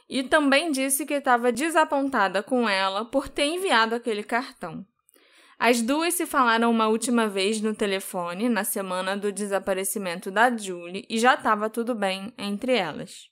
e 0.09 0.21
também 0.21 0.69
disse 0.69 1.05
que 1.05 1.13
estava 1.13 1.49
desapontada 1.49 2.43
com 2.43 2.67
ela 2.67 3.05
por 3.05 3.29
ter 3.29 3.45
enviado 3.45 3.95
aquele 3.95 4.21
cartão. 4.21 4.85
As 5.63 5.79
duas 5.79 6.15
se 6.15 6.25
falaram 6.25 6.71
uma 6.71 6.87
última 6.87 7.27
vez 7.27 7.61
no 7.61 7.75
telefone 7.75 8.49
na 8.49 8.63
semana 8.63 9.15
do 9.15 9.31
desaparecimento 9.31 10.31
da 10.31 10.49
Julie 10.49 11.05
e 11.07 11.19
já 11.19 11.35
estava 11.35 11.69
tudo 11.69 11.93
bem 11.93 12.33
entre 12.35 12.73
elas. 12.73 13.29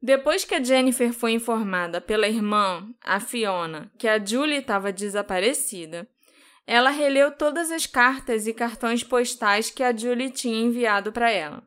Depois 0.00 0.44
que 0.44 0.54
a 0.54 0.62
Jennifer 0.62 1.12
foi 1.12 1.32
informada 1.32 2.00
pela 2.00 2.28
irmã, 2.28 2.88
a 3.02 3.18
Fiona, 3.18 3.90
que 3.98 4.06
a 4.06 4.24
Julie 4.24 4.58
estava 4.58 4.92
desaparecida, 4.92 6.08
ela 6.64 6.90
releu 6.90 7.32
todas 7.32 7.72
as 7.72 7.86
cartas 7.86 8.46
e 8.46 8.54
cartões 8.54 9.02
postais 9.02 9.68
que 9.68 9.82
a 9.82 9.92
Julie 9.92 10.30
tinha 10.30 10.62
enviado 10.62 11.10
para 11.10 11.28
ela. 11.28 11.60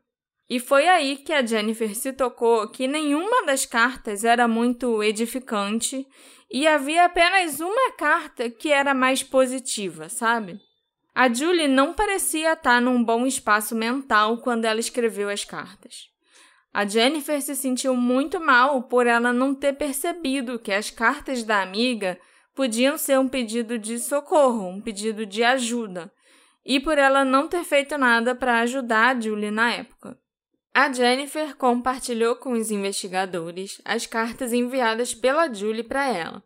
E 0.49 0.57
foi 0.57 0.87
aí 0.87 1.17
que 1.17 1.33
a 1.33 1.45
Jennifer 1.45 1.93
se 1.93 2.13
tocou 2.13 2.69
que 2.69 2.87
nenhuma 2.87 3.45
das 3.45 3.65
cartas 3.65 4.23
era 4.23 4.47
muito 4.47 5.03
edificante 5.03 6.07
e 6.49 6.67
havia 6.67 7.05
apenas 7.05 7.59
uma 7.59 7.91
carta 7.91 8.49
que 8.49 8.71
era 8.71 8.93
mais 8.93 9.21
positiva, 9.21 10.09
sabe? 10.09 10.59
A 11.13 11.33
Julie 11.33 11.67
não 11.67 11.93
parecia 11.93 12.53
estar 12.53 12.79
num 12.81 13.03
bom 13.03 13.25
espaço 13.25 13.75
mental 13.75 14.37
quando 14.37 14.65
ela 14.65 14.79
escreveu 14.79 15.29
as 15.29 15.43
cartas. 15.43 16.09
A 16.71 16.85
Jennifer 16.85 17.41
se 17.41 17.55
sentiu 17.55 17.95
muito 17.95 18.39
mal 18.39 18.83
por 18.83 19.07
ela 19.07 19.33
não 19.33 19.55
ter 19.55 19.73
percebido 19.73 20.59
que 20.59 20.71
as 20.71 20.91
cartas 20.91 21.43
da 21.43 21.61
amiga 21.61 22.19
podiam 22.53 22.97
ser 22.97 23.19
um 23.19 23.27
pedido 23.27 23.79
de 23.79 23.97
socorro, 23.97 24.67
um 24.67 24.79
pedido 24.79 25.25
de 25.25 25.43
ajuda, 25.43 26.11
e 26.63 26.79
por 26.79 26.97
ela 26.97 27.25
não 27.25 27.47
ter 27.47 27.63
feito 27.63 27.97
nada 27.97 28.35
para 28.35 28.59
ajudar 28.59 29.15
a 29.15 29.19
Julie 29.19 29.49
na 29.49 29.73
época. 29.73 30.19
A 30.79 30.93
Jennifer 30.93 31.55
compartilhou 31.55 32.35
com 32.35 32.51
os 32.51 32.69
investigadores 32.69 33.81
as 33.83 34.05
cartas 34.05 34.53
enviadas 34.53 35.11
pela 35.11 35.51
Julie 35.51 35.81
para 35.81 36.07
ela. 36.07 36.43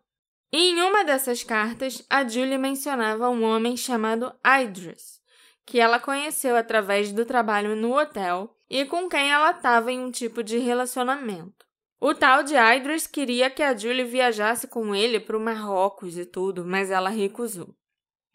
E 0.50 0.70
em 0.70 0.80
uma 0.80 1.04
dessas 1.04 1.44
cartas, 1.44 2.02
a 2.08 2.26
Julie 2.26 2.56
mencionava 2.56 3.28
um 3.28 3.44
homem 3.44 3.76
chamado 3.76 4.34
Idris, 4.42 5.20
que 5.66 5.78
ela 5.78 6.00
conheceu 6.00 6.56
através 6.56 7.12
do 7.12 7.26
trabalho 7.26 7.76
no 7.76 7.94
hotel 7.94 8.56
e 8.70 8.86
com 8.86 9.06
quem 9.06 9.30
ela 9.30 9.50
estava 9.50 9.92
em 9.92 10.00
um 10.00 10.10
tipo 10.10 10.42
de 10.42 10.56
relacionamento. 10.56 11.66
O 12.00 12.14
tal 12.14 12.42
de 12.42 12.54
Idris 12.54 13.06
queria 13.06 13.50
que 13.50 13.62
a 13.62 13.76
Julie 13.76 14.02
viajasse 14.02 14.66
com 14.66 14.94
ele 14.94 15.20
para 15.20 15.36
o 15.36 15.40
Marrocos 15.40 16.16
e 16.16 16.24
tudo, 16.24 16.64
mas 16.64 16.90
ela 16.90 17.10
recusou. 17.10 17.76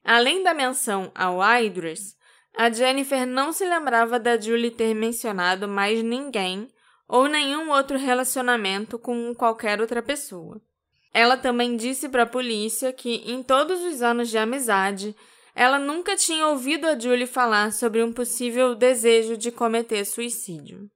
Além 0.04 0.44
da 0.44 0.54
menção 0.54 1.12
ao 1.16 1.40
Idris, 1.60 2.16
a 2.58 2.72
Jennifer 2.72 3.24
não 3.28 3.54
se 3.54 3.64
lembrava 3.64 4.20
da 4.20 4.40
Julie 4.40 4.72
ter 4.72 4.96
mencionado 4.96 5.68
mais 5.68 6.02
ninguém 6.02 6.68
ou 7.08 7.28
nenhum 7.28 7.70
outro 7.70 8.00
relacionamento 8.00 8.98
com 8.98 9.32
qualquer 9.36 9.80
outra 9.80 10.02
pessoa. 10.02 10.60
Ela 11.14 11.38
também 11.38 11.78
disse 11.78 12.10
para 12.10 12.24
a 12.24 12.28
polícia 12.28 12.92
que, 12.92 13.32
em 13.32 13.44
todos 13.44 13.84
os 13.84 14.02
anos 14.02 14.30
de 14.30 14.40
amizade, 14.40 15.16
ela 15.54 15.78
nunca 15.78 16.16
tinha 16.16 16.48
ouvido 16.48 16.86
a 16.86 16.98
Julie 16.98 17.28
falar 17.28 17.72
sobre 17.72 18.02
um 18.02 18.12
possível 18.12 18.74
desejo 18.74 19.38
de 19.38 19.52
cometer 19.52 20.04
suicídio. 20.04 20.90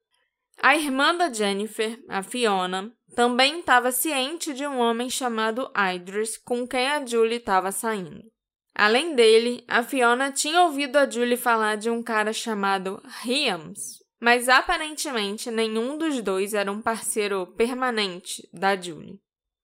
A 0.58 0.76
irmã 0.76 1.16
da 1.16 1.32
Jennifer, 1.32 2.00
a 2.10 2.24
Fiona, 2.24 2.92
também 3.16 3.60
estava 3.60 3.92
ciente 3.92 4.52
de 4.54 4.66
um 4.66 4.80
homem 4.80 5.12
chamado 5.12 5.72
Idris 5.94 6.38
com 6.38 6.68
quem 6.68 6.88
a 6.88 7.06
Julie 7.06 7.38
estava 7.38 7.72
saindo. 7.72 8.31
Além 8.74 9.16
dele, 9.16 9.64
a 9.68 9.84
Fiona 9.84 10.32
tinha 10.32 10.64
ouvido 10.64 10.98
a 10.98 11.10
Julie 11.10 11.38
falar 11.38 11.76
de 11.76 11.90
um 11.90 12.02
cara 12.02 12.32
chamado 12.32 13.02
Hyams, 13.24 14.02
mas 14.20 14.48
aparentemente 14.48 15.52
nenhum 15.52 15.98
dos 15.98 16.22
dois 16.22 16.54
era 16.54 16.72
um 16.72 16.82
parceiro 16.82 17.48
permanente 17.48 18.48
da 18.54 18.76
Julie. 18.76 19.20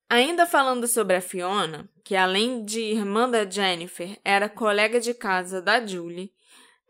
Ainda 0.10 0.46
falando 0.46 0.88
sobre 0.88 1.16
a 1.16 1.22
Fiona, 1.22 1.90
que 2.04 2.16
além 2.16 2.64
de 2.64 2.80
irmã 2.80 3.30
da 3.30 3.50
Jennifer, 3.50 4.18
era 4.24 4.48
colega 4.48 5.00
de 5.00 5.14
casa 5.14 5.62
da 5.62 5.86
Julie, 5.86 6.32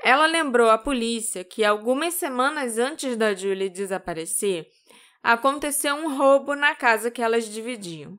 ela 0.04 0.28
lembrou 0.28 0.70
à 0.70 0.78
polícia 0.78 1.44
que 1.44 1.64
algumas 1.64 2.14
semanas 2.14 2.78
antes 2.78 3.18
da 3.18 3.34
Julie 3.34 3.70
desaparecer, 3.70 4.68
aconteceu 5.24 5.96
um 5.96 6.16
roubo 6.16 6.56
na 6.56 6.76
casa 6.76 7.10
que 7.10 7.22
elas 7.22 7.46
dividiam. 7.46 8.18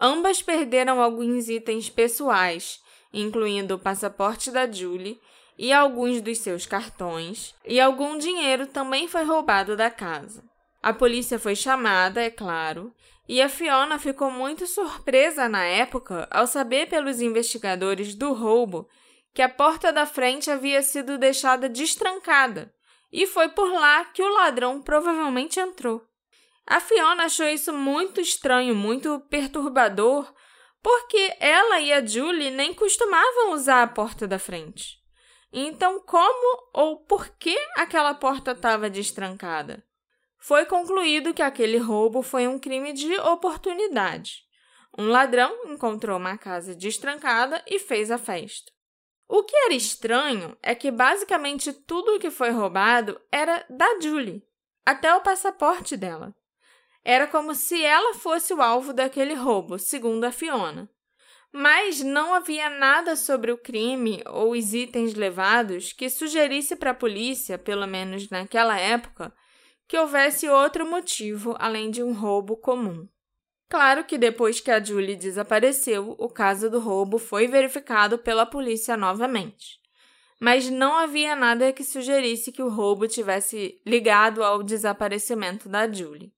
Ambas 0.00 0.42
perderam 0.42 1.00
alguns 1.00 1.48
itens 1.48 1.90
pessoais, 1.90 2.80
incluindo 3.12 3.74
o 3.74 3.78
passaporte 3.78 4.50
da 4.50 4.70
Julie 4.70 5.20
e 5.58 5.72
alguns 5.72 6.20
dos 6.20 6.38
seus 6.38 6.66
cartões, 6.66 7.54
e 7.66 7.80
algum 7.80 8.16
dinheiro 8.16 8.66
também 8.66 9.06
foi 9.06 9.22
roubado 9.24 9.76
da 9.76 9.90
casa. 9.90 10.42
A 10.82 10.92
polícia 10.92 11.38
foi 11.38 11.54
chamada, 11.54 12.22
é 12.22 12.30
claro, 12.30 12.92
e 13.28 13.40
a 13.40 13.48
Fiona 13.48 13.98
ficou 13.98 14.30
muito 14.30 14.66
surpresa 14.66 15.48
na 15.48 15.64
época 15.64 16.26
ao 16.30 16.46
saber 16.46 16.88
pelos 16.88 17.20
investigadores 17.20 18.14
do 18.14 18.32
roubo 18.32 18.88
que 19.32 19.42
a 19.42 19.48
porta 19.48 19.92
da 19.92 20.04
frente 20.04 20.50
havia 20.50 20.82
sido 20.82 21.16
deixada 21.16 21.68
destrancada 21.68 22.72
e 23.12 23.26
foi 23.26 23.48
por 23.48 23.70
lá 23.70 24.04
que 24.06 24.22
o 24.22 24.34
ladrão 24.34 24.82
provavelmente 24.82 25.60
entrou. 25.60 26.02
A 26.66 26.80
Fiona 26.80 27.24
achou 27.24 27.46
isso 27.46 27.72
muito 27.72 28.20
estranho, 28.20 28.74
muito 28.74 29.20
perturbador, 29.28 30.32
porque 30.82 31.36
ela 31.38 31.80
e 31.80 31.92
a 31.92 32.04
Julie 32.04 32.50
nem 32.50 32.74
costumavam 32.74 33.52
usar 33.52 33.82
a 33.82 33.86
porta 33.86 34.26
da 34.26 34.38
frente. 34.38 35.00
Então, 35.52 36.00
como 36.00 36.70
ou 36.72 37.04
por 37.04 37.28
que 37.36 37.56
aquela 37.76 38.14
porta 38.14 38.52
estava 38.52 38.90
destrancada? 38.90 39.84
foi 40.42 40.66
concluído 40.66 41.32
que 41.32 41.40
aquele 41.40 41.78
roubo 41.78 42.20
foi 42.20 42.48
um 42.48 42.58
crime 42.58 42.92
de 42.92 43.14
oportunidade. 43.20 44.42
Um 44.98 45.06
ladrão 45.06 45.54
encontrou 45.66 46.18
uma 46.18 46.36
casa 46.36 46.74
destrancada 46.74 47.62
e 47.64 47.78
fez 47.78 48.10
a 48.10 48.18
festa. 48.18 48.72
O 49.28 49.44
que 49.44 49.54
era 49.54 49.72
estranho 49.72 50.56
é 50.60 50.74
que 50.74 50.90
basicamente 50.90 51.72
tudo 51.72 52.16
o 52.16 52.18
que 52.18 52.28
foi 52.28 52.50
roubado 52.50 53.20
era 53.30 53.64
da 53.70 54.00
Julie, 54.00 54.42
até 54.84 55.14
o 55.14 55.20
passaporte 55.20 55.96
dela. 55.96 56.34
Era 57.04 57.26
como 57.26 57.54
se 57.54 57.84
ela 57.84 58.14
fosse 58.14 58.54
o 58.54 58.62
alvo 58.62 58.92
daquele 58.92 59.34
roubo, 59.34 59.78
segundo 59.78 60.24
a 60.24 60.30
Fiona. 60.30 60.88
Mas 61.52 62.00
não 62.00 62.32
havia 62.32 62.70
nada 62.70 63.16
sobre 63.16 63.50
o 63.50 63.58
crime 63.58 64.22
ou 64.26 64.52
os 64.52 64.72
itens 64.72 65.14
levados 65.14 65.92
que 65.92 66.08
sugerisse 66.08 66.76
para 66.76 66.92
a 66.92 66.94
polícia, 66.94 67.58
pelo 67.58 67.86
menos 67.86 68.30
naquela 68.30 68.78
época, 68.78 69.34
que 69.86 69.98
houvesse 69.98 70.48
outro 70.48 70.88
motivo 70.88 71.54
além 71.58 71.90
de 71.90 72.02
um 72.02 72.14
roubo 72.14 72.56
comum. 72.56 73.06
Claro 73.68 74.04
que 74.04 74.16
depois 74.16 74.60
que 74.60 74.70
a 74.70 74.82
Julie 74.82 75.16
desapareceu, 75.16 76.14
o 76.18 76.28
caso 76.28 76.70
do 76.70 76.78
roubo 76.78 77.18
foi 77.18 77.46
verificado 77.46 78.18
pela 78.18 78.46
polícia 78.46 78.96
novamente. 78.96 79.80
Mas 80.38 80.70
não 80.70 80.96
havia 80.96 81.34
nada 81.34 81.72
que 81.72 81.84
sugerisse 81.84 82.52
que 82.52 82.62
o 82.62 82.68
roubo 82.68 83.08
tivesse 83.08 83.80
ligado 83.86 84.42
ao 84.42 84.62
desaparecimento 84.62 85.68
da 85.68 85.90
Julie. 85.90 86.32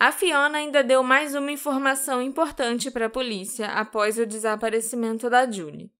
A 0.00 0.12
Fiona 0.12 0.58
ainda 0.58 0.84
deu 0.84 1.02
mais 1.02 1.34
uma 1.34 1.50
informação 1.50 2.22
importante 2.22 2.88
para 2.88 3.06
a 3.06 3.10
polícia 3.10 3.66
após 3.66 4.16
o 4.16 4.24
desaparecimento 4.24 5.28
da 5.28 5.50
Julie. 5.50 5.90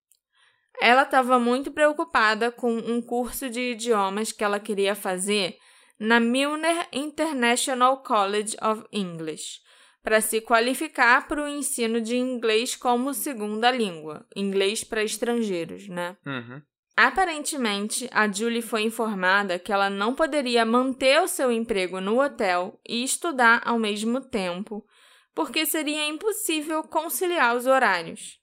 Ela 0.80 1.02
estava 1.02 1.40
muito 1.40 1.72
preocupada 1.72 2.52
com 2.52 2.72
um 2.72 3.02
curso 3.02 3.50
de 3.50 3.72
idiomas 3.72 4.30
que 4.30 4.44
ela 4.44 4.60
queria 4.60 4.94
fazer 4.94 5.58
na 5.98 6.20
Milner 6.20 6.86
International 6.92 8.00
College 8.04 8.56
of 8.62 8.84
English, 8.92 9.58
para 10.00 10.20
se 10.20 10.40
qualificar 10.40 11.26
para 11.26 11.42
o 11.42 11.48
ensino 11.48 12.00
de 12.00 12.16
inglês 12.16 12.76
como 12.76 13.12
segunda 13.12 13.68
língua, 13.70 14.24
inglês 14.36 14.84
para 14.84 15.02
estrangeiros, 15.02 15.88
né? 15.88 16.16
Uhum. 16.24 16.62
Aparentemente, 17.00 18.10
a 18.12 18.26
Julie 18.26 18.60
foi 18.60 18.82
informada 18.82 19.56
que 19.56 19.72
ela 19.72 19.88
não 19.88 20.16
poderia 20.16 20.64
manter 20.64 21.22
o 21.22 21.28
seu 21.28 21.52
emprego 21.52 22.00
no 22.00 22.20
hotel 22.20 22.80
e 22.84 23.04
estudar 23.04 23.62
ao 23.64 23.78
mesmo 23.78 24.20
tempo, 24.20 24.84
porque 25.32 25.64
seria 25.64 26.08
impossível 26.08 26.82
conciliar 26.82 27.54
os 27.54 27.68
horários. 27.68 28.40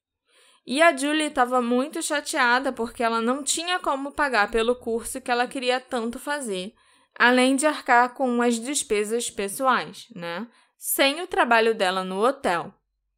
E 0.65 0.81
a 0.81 0.95
Julie 0.95 1.27
estava 1.27 1.61
muito 1.61 2.01
chateada 2.01 2.71
porque 2.71 3.03
ela 3.03 3.19
não 3.19 3.43
tinha 3.43 3.77
como 3.77 4.13
pagar 4.13 4.49
pelo 4.49 4.73
curso 4.77 5.19
que 5.19 5.29
ela 5.29 5.47
queria 5.47 5.81
tanto 5.81 6.17
fazer, 6.17 6.73
além 7.13 7.57
de 7.57 7.65
arcar 7.65 8.13
com 8.13 8.41
as 8.41 8.57
despesas 8.57 9.29
pessoais, 9.29 10.07
né? 10.15 10.47
Sem 10.77 11.21
o 11.21 11.27
trabalho 11.27 11.75
dela 11.75 12.05
no 12.05 12.25
hotel. 12.25 12.73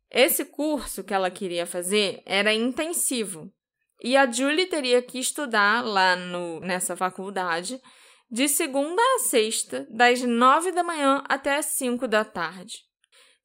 Esse 0.10 0.45
curso 0.45 1.04
que 1.04 1.13
ela 1.13 1.30
queria 1.30 1.67
fazer 1.67 2.23
era 2.26 2.52
intensivo 2.52 3.54
e 4.01 4.15
a 4.15 4.29
Julie 4.29 4.67
teria 4.67 5.01
que 5.01 5.19
estudar 5.19 5.83
lá 5.83 6.15
no, 6.15 6.60
nessa 6.60 6.95
faculdade 6.95 7.81
de 8.29 8.47
segunda 8.47 9.01
a 9.15 9.19
sexta, 9.19 9.88
das 9.89 10.21
nove 10.21 10.71
da 10.71 10.83
manhã 10.83 11.23
até 11.29 11.57
as 11.57 11.67
cinco 11.67 12.07
da 12.07 12.25
tarde. 12.25 12.79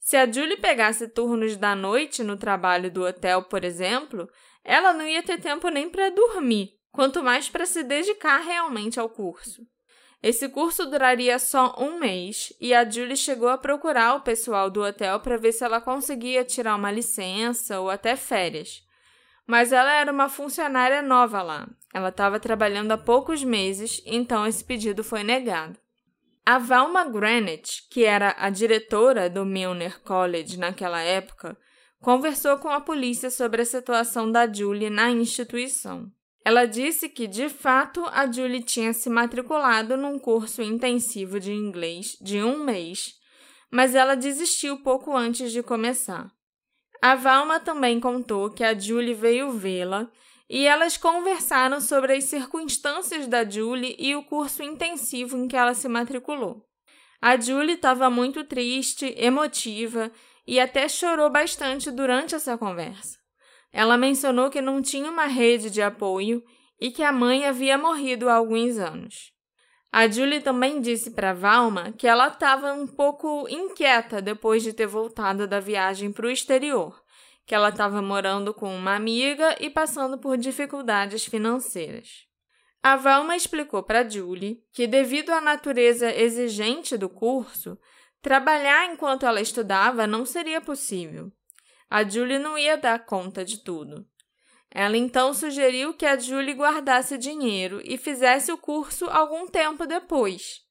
Se 0.01 0.17
a 0.17 0.31
Julie 0.31 0.57
pegasse 0.57 1.07
turnos 1.09 1.57
da 1.57 1.77
noite 1.77 2.25
no 2.25 2.37
trabalho 2.37 2.91
do 2.91 3.05
hotel, 3.05 3.45
por 3.45 3.65
exemplo, 3.65 4.29
ela 4.65 4.93
não 4.93 5.07
ia 5.07 5.23
ter 5.23 5.41
tempo 5.41 5.69
nem 5.69 5.89
para 5.89 6.11
dormir, 6.11 6.71
quanto 6.91 7.23
mais 7.23 7.49
para 7.49 7.65
se 7.65 7.85
dedicar 7.85 8.39
realmente 8.39 8.99
ao 8.99 9.09
curso. 9.09 9.63
Esse 10.21 10.49
curso 10.49 10.87
duraria 10.87 11.39
só 11.39 11.75
um 11.79 11.99
mês 11.99 12.53
e 12.61 12.75
a 12.75 12.89
Julie 12.89 13.17
chegou 13.17 13.49
a 13.49 13.59
procurar 13.59 14.15
o 14.15 14.23
pessoal 14.23 14.71
do 14.71 14.83
hotel 14.83 15.19
para 15.21 15.37
ver 15.37 15.53
se 15.53 15.65
ela 15.65 15.81
conseguia 15.81 16.45
tirar 16.45 16.77
uma 16.77 16.93
licença 16.93 17.81
ou 17.81 17.91
até 17.91 18.15
férias. 18.15 18.83
Mas 19.47 19.73
ela 19.73 19.93
era 19.93 20.13
uma 20.13 20.29
funcionária 20.29 21.03
nova 21.03 21.43
lá. 21.43 21.69
Ela 21.93 22.09
estava 22.09 22.41
trabalhando 22.41 22.93
há 22.93 22.99
poucos 22.99 23.43
meses, 23.45 24.03
então 24.07 24.47
esse 24.47 24.65
pedido 24.65 25.03
foi 25.05 25.23
negado. 25.23 25.79
A 26.45 26.59
Valma 26.59 27.05
Granite, 27.05 27.87
que 27.91 28.05
era 28.05 28.35
a 28.39 28.51
diretora 28.51 29.31
do 29.31 29.45
Milner 29.45 30.01
College 30.03 30.59
naquela 30.59 31.01
época, 31.01 31.57
conversou 32.01 32.59
com 32.59 32.69
a 32.69 32.81
polícia 32.81 33.31
sobre 33.31 33.63
a 33.63 33.65
situação 33.65 34.31
da 34.31 34.53
Julie 34.53 34.91
na 34.91 35.11
instituição. 35.11 36.11
Ela 36.45 36.67
disse 36.67 37.09
que, 37.09 37.29
de 37.29 37.49
fato, 37.49 38.05
a 38.07 38.31
Julie 38.31 38.65
tinha 38.65 38.93
se 38.93 39.09
matriculado 39.09 39.97
num 39.97 40.19
curso 40.19 40.61
intensivo 40.61 41.39
de 41.39 41.53
inglês 41.53 42.17
de 42.21 42.43
um 42.43 42.65
mês, 42.65 43.15
mas 43.71 43.95
ela 43.95 44.17
desistiu 44.17 44.83
pouco 44.83 45.17
antes 45.17 45.53
de 45.53 45.63
começar. 45.63 46.29
A 47.05 47.17
Valma 47.17 47.59
também 47.59 47.99
contou 47.99 48.49
que 48.49 48.63
a 48.63 48.79
Julie 48.79 49.13
veio 49.13 49.51
vê-la 49.51 50.09
e 50.49 50.65
elas 50.69 50.97
conversaram 50.97 51.81
sobre 51.81 52.13
as 52.13 52.25
circunstâncias 52.25 53.27
da 53.27 53.45
Julie 53.45 53.97
e 53.99 54.15
o 54.15 54.23
curso 54.23 54.63
intensivo 54.63 55.37
em 55.37 55.49
que 55.49 55.57
ela 55.57 55.75
se 55.75 55.89
matriculou. 55.89 56.65
A 57.21 57.37
Julie 57.37 57.75
estava 57.75 58.09
muito 58.09 58.45
triste, 58.45 59.13
emotiva 59.19 60.13
e 60.47 60.61
até 60.61 60.89
chorou 60.89 61.29
bastante 61.29 61.91
durante 61.91 62.37
essa 62.37 62.57
conversa. 62.57 63.19
Ela 63.73 63.99
mencionou 63.99 64.49
que 64.49 64.63
não 64.63 64.81
tinha 64.81 65.11
uma 65.11 65.27
rede 65.27 65.71
de 65.71 65.83
apoio 65.83 66.41
e 66.81 66.93
que 66.93 67.03
a 67.03 67.11
mãe 67.11 67.47
havia 67.47 67.77
morrido 67.77 68.29
há 68.29 68.35
alguns 68.35 68.79
anos. 68.79 69.33
A 69.93 70.09
Julie 70.09 70.41
também 70.41 70.81
disse 70.81 71.11
para 71.11 71.35
Valma 71.35 71.93
que 71.93 72.09
ela 72.09 72.29
estava 72.29 72.73
um 72.73 72.87
pouco 72.87 73.47
inquieta 73.49 74.23
depois 74.23 74.63
de 74.63 74.73
ter 74.73 74.87
voltado 74.87 75.47
da 75.47 75.61
viagem 75.61 76.11
para 76.11 76.27
o 76.27 76.31
exterior, 76.31 76.99
que 77.45 77.55
ela 77.55 77.69
estava 77.69 78.01
morando 78.01 78.55
com 78.55 78.75
uma 78.75 78.95
amiga 78.95 79.55
e 79.61 79.69
passando 79.69 80.17
por 80.17 80.39
dificuldades 80.39 81.27
financeiras. 81.27 82.27
A 82.83 82.97
Valma 82.97 83.37
explicou 83.37 83.83
para 83.83 84.09
Julie 84.09 84.65
que, 84.73 84.87
devido 84.87 85.31
à 85.31 85.41
natureza 85.43 86.11
exigente 86.11 86.97
do 86.97 87.11
curso, 87.11 87.79
trabalhar 88.23 88.87
enquanto 88.87 89.27
ela 89.27 89.43
estudava 89.43 90.07
não 90.07 90.25
seria 90.25 90.61
possível 90.61 91.31
a 91.95 92.09
Julie 92.09 92.39
não 92.39 92.57
ia 92.57 92.79
dar 92.79 93.05
conta 93.05 93.45
de 93.45 93.59
tudo. 93.59 94.07
Ela 94.75 94.97
então 94.97 95.35
sugeriu 95.35 95.93
que 95.93 96.07
a 96.07 96.19
Julie 96.19 96.55
guardasse 96.55 97.19
dinheiro 97.19 97.81
e 97.85 97.99
fizesse 97.99 98.51
o 98.51 98.57
curso 98.57 99.05
algum 99.07 99.47
tempo 99.47 99.87
depois. 99.87 100.63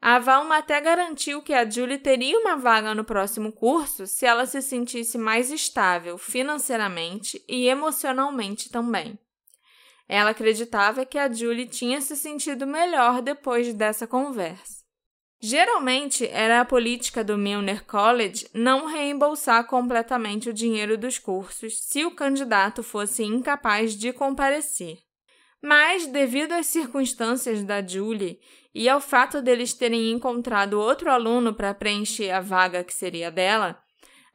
A 0.00 0.18
Valma 0.18 0.58
até 0.58 0.80
garantiu 0.80 1.40
que 1.40 1.54
a 1.54 1.68
Julie 1.68 1.98
teria 1.98 2.38
uma 2.38 2.56
vaga 2.56 2.94
no 2.94 3.04
próximo 3.04 3.52
curso 3.52 4.06
se 4.06 4.26
ela 4.26 4.46
se 4.46 4.60
sentisse 4.60 5.16
mais 5.16 5.50
estável 5.50 6.18
financeiramente 6.18 7.42
e 7.48 7.68
emocionalmente 7.68 8.68
também. 8.68 9.18
Ela 10.08 10.30
acreditava 10.30 11.06
que 11.06 11.18
a 11.18 11.32
Julie 11.32 11.66
tinha 11.66 12.00
se 12.00 12.16
sentido 12.16 12.66
melhor 12.66 13.22
depois 13.22 13.72
dessa 13.72 14.06
conversa. 14.06 14.75
Geralmente, 15.40 16.26
era 16.26 16.60
a 16.60 16.64
política 16.64 17.22
do 17.22 17.36
Milner 17.36 17.84
College 17.84 18.48
não 18.54 18.86
reembolsar 18.86 19.66
completamente 19.66 20.48
o 20.48 20.52
dinheiro 20.52 20.96
dos 20.96 21.18
cursos 21.18 21.78
se 21.80 22.04
o 22.04 22.14
candidato 22.14 22.82
fosse 22.82 23.22
incapaz 23.22 23.94
de 23.94 24.12
comparecer. 24.12 24.98
Mas, 25.62 26.06
devido 26.06 26.52
às 26.52 26.66
circunstâncias 26.66 27.62
da 27.64 27.86
Julie 27.86 28.40
e 28.74 28.88
ao 28.88 29.00
fato 29.00 29.42
deles 29.42 29.74
terem 29.74 30.10
encontrado 30.10 30.80
outro 30.80 31.10
aluno 31.10 31.54
para 31.54 31.74
preencher 31.74 32.30
a 32.30 32.40
vaga 32.40 32.84
que 32.84 32.94
seria 32.94 33.30
dela, 33.30 33.78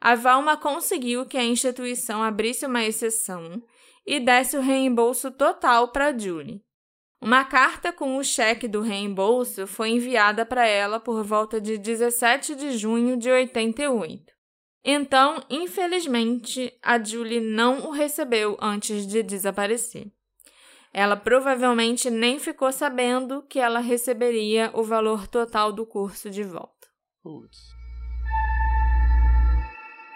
a 0.00 0.14
Valma 0.14 0.56
conseguiu 0.56 1.26
que 1.26 1.38
a 1.38 1.44
instituição 1.44 2.22
abrisse 2.22 2.66
uma 2.66 2.84
exceção 2.84 3.62
e 4.06 4.18
desse 4.18 4.56
o 4.56 4.60
reembolso 4.60 5.30
total 5.30 5.92
para 5.92 6.16
Julie. 6.16 6.60
Uma 7.22 7.44
carta 7.44 7.92
com 7.92 8.16
o 8.16 8.24
cheque 8.24 8.66
do 8.66 8.80
reembolso 8.80 9.64
foi 9.64 9.90
enviada 9.90 10.44
para 10.44 10.66
ela 10.66 10.98
por 10.98 11.22
volta 11.22 11.60
de 11.60 11.78
17 11.78 12.56
de 12.56 12.76
junho 12.76 13.16
de 13.16 13.30
88. 13.30 14.32
Então, 14.84 15.40
infelizmente, 15.48 16.76
a 16.82 17.00
Julie 17.00 17.38
não 17.38 17.86
o 17.86 17.90
recebeu 17.92 18.56
antes 18.60 19.06
de 19.06 19.22
desaparecer. 19.22 20.10
Ela 20.92 21.16
provavelmente 21.16 22.10
nem 22.10 22.40
ficou 22.40 22.72
sabendo 22.72 23.42
que 23.42 23.60
ela 23.60 23.78
receberia 23.78 24.72
o 24.74 24.82
valor 24.82 25.28
total 25.28 25.72
do 25.72 25.86
curso 25.86 26.28
de 26.28 26.42
volta. 26.42 26.88
Putz. 27.22 27.56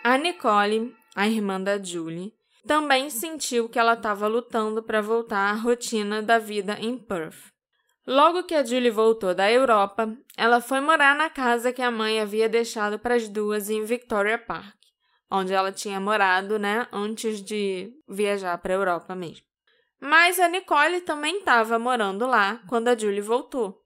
A 0.03 0.19
Nicole, 0.19 0.93
a 1.15 1.29
irmã 1.29 1.61
da 1.61 1.81
Julie, 1.81 2.36
também 2.67 3.09
sentiu 3.09 3.69
que 3.69 3.79
ela 3.79 3.95
estava 3.95 4.27
lutando 4.27 4.83
para 4.83 5.01
voltar 5.01 5.51
à 5.51 5.55
rotina 5.55 6.23
da 6.23 6.39
vida 6.39 6.77
em 6.81 6.99
Perth. 6.99 7.53
Logo 8.07 8.45
que 8.45 8.55
a 8.55 8.65
Julie 8.65 8.91
voltou 8.91 9.35
da 9.35 9.51
Europa, 9.51 10.17
ela 10.37 10.61
foi 10.61 10.81
morar 10.81 11.17
na 11.17 11.29
casa 11.29 11.73
que 11.73 11.83
a 11.83 11.91
mãe 11.91 12.21
havia 12.21 12.49
deixado 12.49 12.99
para 12.99 13.17
as 13.17 13.29
duas 13.29 13.69
em 13.69 13.85
Victoria 13.85 14.39
Park, 14.39 14.77
onde 15.31 15.53
ela 15.53 15.73
tinha 15.73 15.99
morado, 15.99 16.59
né, 16.59 16.87
antes 16.93 17.43
de 17.43 17.93
viajar 18.09 18.57
para 18.59 18.73
a 18.75 18.77
Europa 18.77 19.15
mesmo. 19.15 19.45
Mas 20.01 20.39
a 20.39 20.49
Nicole 20.49 21.01
também 21.01 21.39
estava 21.39 21.79
morando 21.79 22.27
lá 22.27 22.61
quando 22.69 22.89
a 22.89 22.97
Julie 22.97 23.21
voltou. 23.21 23.83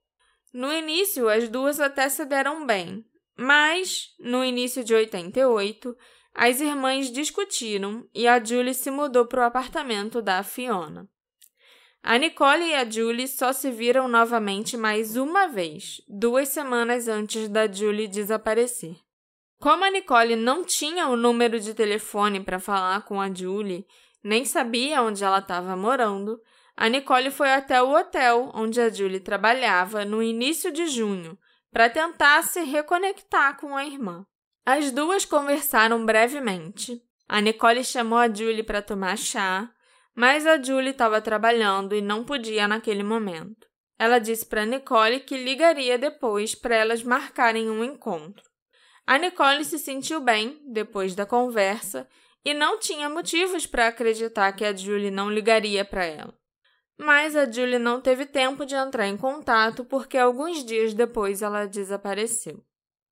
No 0.53 0.73
início, 0.73 1.29
as 1.29 1.49
duas 1.49 1.81
até 1.81 2.09
se 2.09 2.25
deram 2.27 2.67
bem, 2.67 3.05
mas 3.39 4.09
no 4.19 4.45
início 4.45 4.85
de 4.85 4.93
88, 4.93 5.97
as 6.35 6.61
irmãs 6.61 7.11
discutiram 7.11 8.09
e 8.15 8.27
a 8.27 8.43
Julie 8.43 8.75
se 8.75 8.91
mudou 8.91 9.27
para 9.27 9.43
o 9.43 9.45
apartamento 9.45 10.23
da 10.23 10.43
Fiona. 10.43 11.09
A 12.03 12.17
Nicole 12.17 12.65
e 12.65 12.75
a 12.75 12.89
Julie 12.89 13.29
só 13.29 13.53
se 13.53 13.71
viram 13.71 14.09
novamente 14.09 14.77
mais 14.77 15.17
uma 15.17 15.47
vez, 15.47 16.01
duas 16.09 16.49
semanas 16.49 17.09
antes 17.09 17.49
da 17.49 17.71
Julie 17.71 18.09
desaparecer. 18.09 18.97
Como 19.59 19.85
a 19.85 19.91
Nicole 19.91 20.37
não 20.37 20.65
tinha 20.65 21.09
o 21.09 21.17
número 21.17 21.61
de 21.61 21.75
telefone 21.75 22.41
para 22.41 22.59
falar 22.59 23.05
com 23.05 23.21
a 23.21 23.33
Julie 23.33 23.87
nem 24.25 24.45
sabia 24.45 25.03
onde 25.03 25.23
ela 25.23 25.39
estava 25.39 25.77
morando, 25.77 26.41
a 26.75 26.89
Nicole 26.89 27.31
foi 27.31 27.53
até 27.53 27.83
o 27.83 27.95
hotel 27.95 28.51
onde 28.55 28.81
a 28.81 28.89
Julie 28.89 29.21
trabalhava 29.21 30.05
no 30.05 30.23
início 30.23 30.73
de 30.73 30.87
junho 30.87 31.39
para 31.71 31.91
tentar 31.91 32.43
se 32.45 32.63
reconectar 32.63 33.59
com 33.59 33.77
a 33.77 33.85
irmã. 33.85 34.27
As 34.65 34.91
duas 34.91 35.25
conversaram 35.25 36.05
brevemente. 36.05 37.03
A 37.29 37.41
Nicole 37.41 37.85
chamou 37.85 38.19
a 38.19 38.33
Julie 38.33 38.63
para 38.63 38.83
tomar 38.83 39.17
chá, 39.17 39.73
mas 40.15 40.47
a 40.47 40.61
Julie 40.61 40.91
estava 40.91 41.21
trabalhando 41.21 41.95
e 41.95 42.01
não 42.01 42.25
podia 42.25 42.69
naquele 42.69 43.03
momento. 43.03 43.67
Ela 43.99 44.19
disse 44.19 44.47
para 44.47 44.67
Nicole 44.67 45.21
que 45.21 45.37
ligaria 45.37 45.99
depois 45.99 46.55
para 46.55 46.75
elas 46.75 47.03
marcarem 47.03 47.71
um 47.71 47.85
encontro. 47.85 48.43
A 49.07 49.19
Nicole 49.19 49.65
se 49.65 49.79
sentiu 49.79 50.21
bem 50.21 50.61
depois 50.67 51.15
da 51.15 51.27
conversa 51.27 52.09
e 52.45 52.55
não 52.55 52.79
tinha 52.79 53.09
motivos 53.09 53.67
para 53.67 53.89
acreditar 53.89 54.53
que 54.53 54.65
a 54.65 54.75
Julie 54.75 55.11
não 55.11 55.31
ligaria 55.31 55.85
para 55.85 56.05
ela. 56.05 56.35
Mas 56.99 57.35
a 57.35 57.51
Julie 57.51 57.79
não 57.79 58.01
teve 58.01 58.27
tempo 58.27 58.67
de 58.67 58.75
entrar 58.75 59.07
em 59.07 59.17
contato 59.17 59.85
porque 59.85 60.19
alguns 60.19 60.65
dias 60.65 60.93
depois 60.95 61.43
ela 61.43 61.67
desapareceu. 61.67 62.65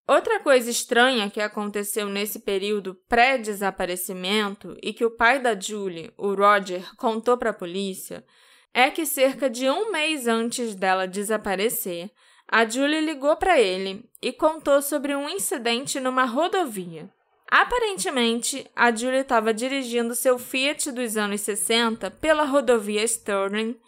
Outra 0.08 0.40
coisa 0.40 0.70
estranha 0.70 1.28
que 1.28 1.38
aconteceu 1.38 2.06
nesse 2.06 2.38
período 2.38 2.94
pré-desaparecimento 3.10 4.74
e 4.82 4.94
que 4.94 5.04
o 5.04 5.10
pai 5.10 5.38
da 5.38 5.54
Julie, 5.58 6.10
o 6.16 6.34
Roger, 6.34 6.82
contou 6.96 7.36
para 7.36 7.50
a 7.50 7.54
polícia 7.54 8.24
é 8.72 8.90
que 8.90 9.04
cerca 9.04 9.50
de 9.50 9.68
um 9.68 9.90
mês 9.90 10.26
antes 10.26 10.74
dela 10.74 11.06
desaparecer, 11.06 12.10
a 12.46 12.64
Julie 12.64 13.00
ligou 13.00 13.36
para 13.36 13.60
ele 13.60 14.08
e 14.22 14.32
contou 14.32 14.80
sobre 14.80 15.14
um 15.14 15.28
incidente 15.28 16.00
numa 16.00 16.24
rodovia. 16.24 17.10
Aparentemente, 17.50 18.70
a 18.74 18.94
Julie 18.94 19.20
estava 19.20 19.52
dirigindo 19.52 20.14
seu 20.14 20.38
Fiat 20.38 20.90
dos 20.90 21.16
anos 21.16 21.42
60 21.42 22.10
pela 22.12 22.44
rodovia 22.44 23.02
Sterling 23.04 23.78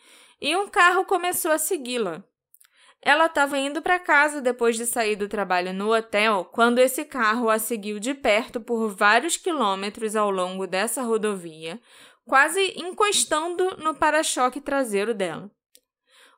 e 0.40 0.54
um 0.56 0.68
carro 0.68 1.04
começou 1.04 1.50
a 1.50 1.58
segui-la. 1.58 2.24
Ela 3.02 3.26
estava 3.26 3.58
indo 3.58 3.80
para 3.80 3.98
casa 3.98 4.42
depois 4.42 4.76
de 4.76 4.84
sair 4.84 5.16
do 5.16 5.28
trabalho 5.28 5.72
no 5.72 5.94
hotel 5.94 6.44
quando 6.44 6.78
esse 6.78 7.04
carro 7.04 7.48
a 7.48 7.58
seguiu 7.58 7.98
de 7.98 8.12
perto 8.12 8.60
por 8.60 8.88
vários 8.88 9.36
quilômetros 9.36 10.14
ao 10.14 10.30
longo 10.30 10.66
dessa 10.66 11.02
rodovia, 11.02 11.80
quase 12.26 12.74
encostando 12.76 13.76
no 13.78 13.94
para-choque 13.94 14.60
traseiro 14.60 15.14
dela. 15.14 15.50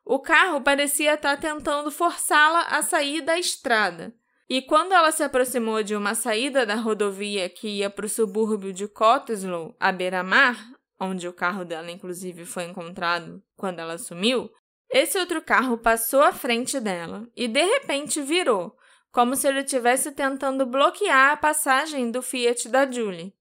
O 0.05 0.19
carro 0.19 0.61
parecia 0.61 1.13
estar 1.13 1.37
tentando 1.37 1.91
forçá-la 1.91 2.61
a 2.61 2.81
sair 2.81 3.21
da 3.21 3.37
estrada 3.37 4.13
e 4.49 4.61
quando 4.61 4.91
ela 4.91 5.11
se 5.11 5.23
aproximou 5.23 5.81
de 5.81 5.95
uma 5.95 6.13
saída 6.15 6.65
da 6.65 6.75
rodovia 6.75 7.49
que 7.49 7.67
ia 7.67 7.89
para 7.89 8.05
o 8.05 8.09
subúrbio 8.09 8.73
de 8.73 8.87
Cottesloe, 8.87 9.73
à 9.79 9.91
beira-mar, 9.91 10.57
onde 10.99 11.27
o 11.27 11.33
carro 11.33 11.65
dela 11.65 11.89
inclusive 11.89 12.45
foi 12.45 12.65
encontrado 12.65 13.41
quando 13.55 13.79
ela 13.79 13.97
sumiu, 13.97 14.51
esse 14.93 15.17
outro 15.17 15.41
carro 15.41 15.75
passou 15.75 16.21
à 16.21 16.31
frente 16.31 16.79
dela 16.79 17.27
e 17.35 17.47
de 17.47 17.63
repente 17.63 18.21
virou, 18.21 18.77
como 19.11 19.35
se 19.35 19.47
ele 19.47 19.61
estivesse 19.61 20.11
tentando 20.11 20.67
bloquear 20.67 21.31
a 21.31 21.37
passagem 21.37 22.11
do 22.11 22.21
Fiat 22.21 22.69
da 22.69 22.89
Julie. 22.89 23.33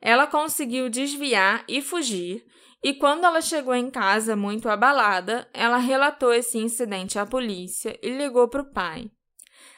Ela 0.00 0.26
conseguiu 0.26 0.88
desviar 0.88 1.62
e 1.68 1.82
fugir, 1.82 2.42
e 2.82 2.94
quando 2.94 3.26
ela 3.26 3.42
chegou 3.42 3.74
em 3.74 3.90
casa 3.90 4.34
muito 4.34 4.66
abalada, 4.66 5.46
ela 5.52 5.76
relatou 5.76 6.32
esse 6.32 6.56
incidente 6.56 7.18
à 7.18 7.26
polícia 7.26 7.98
e 8.02 8.08
ligou 8.08 8.48
para 8.48 8.62
o 8.62 8.72
pai. 8.72 9.10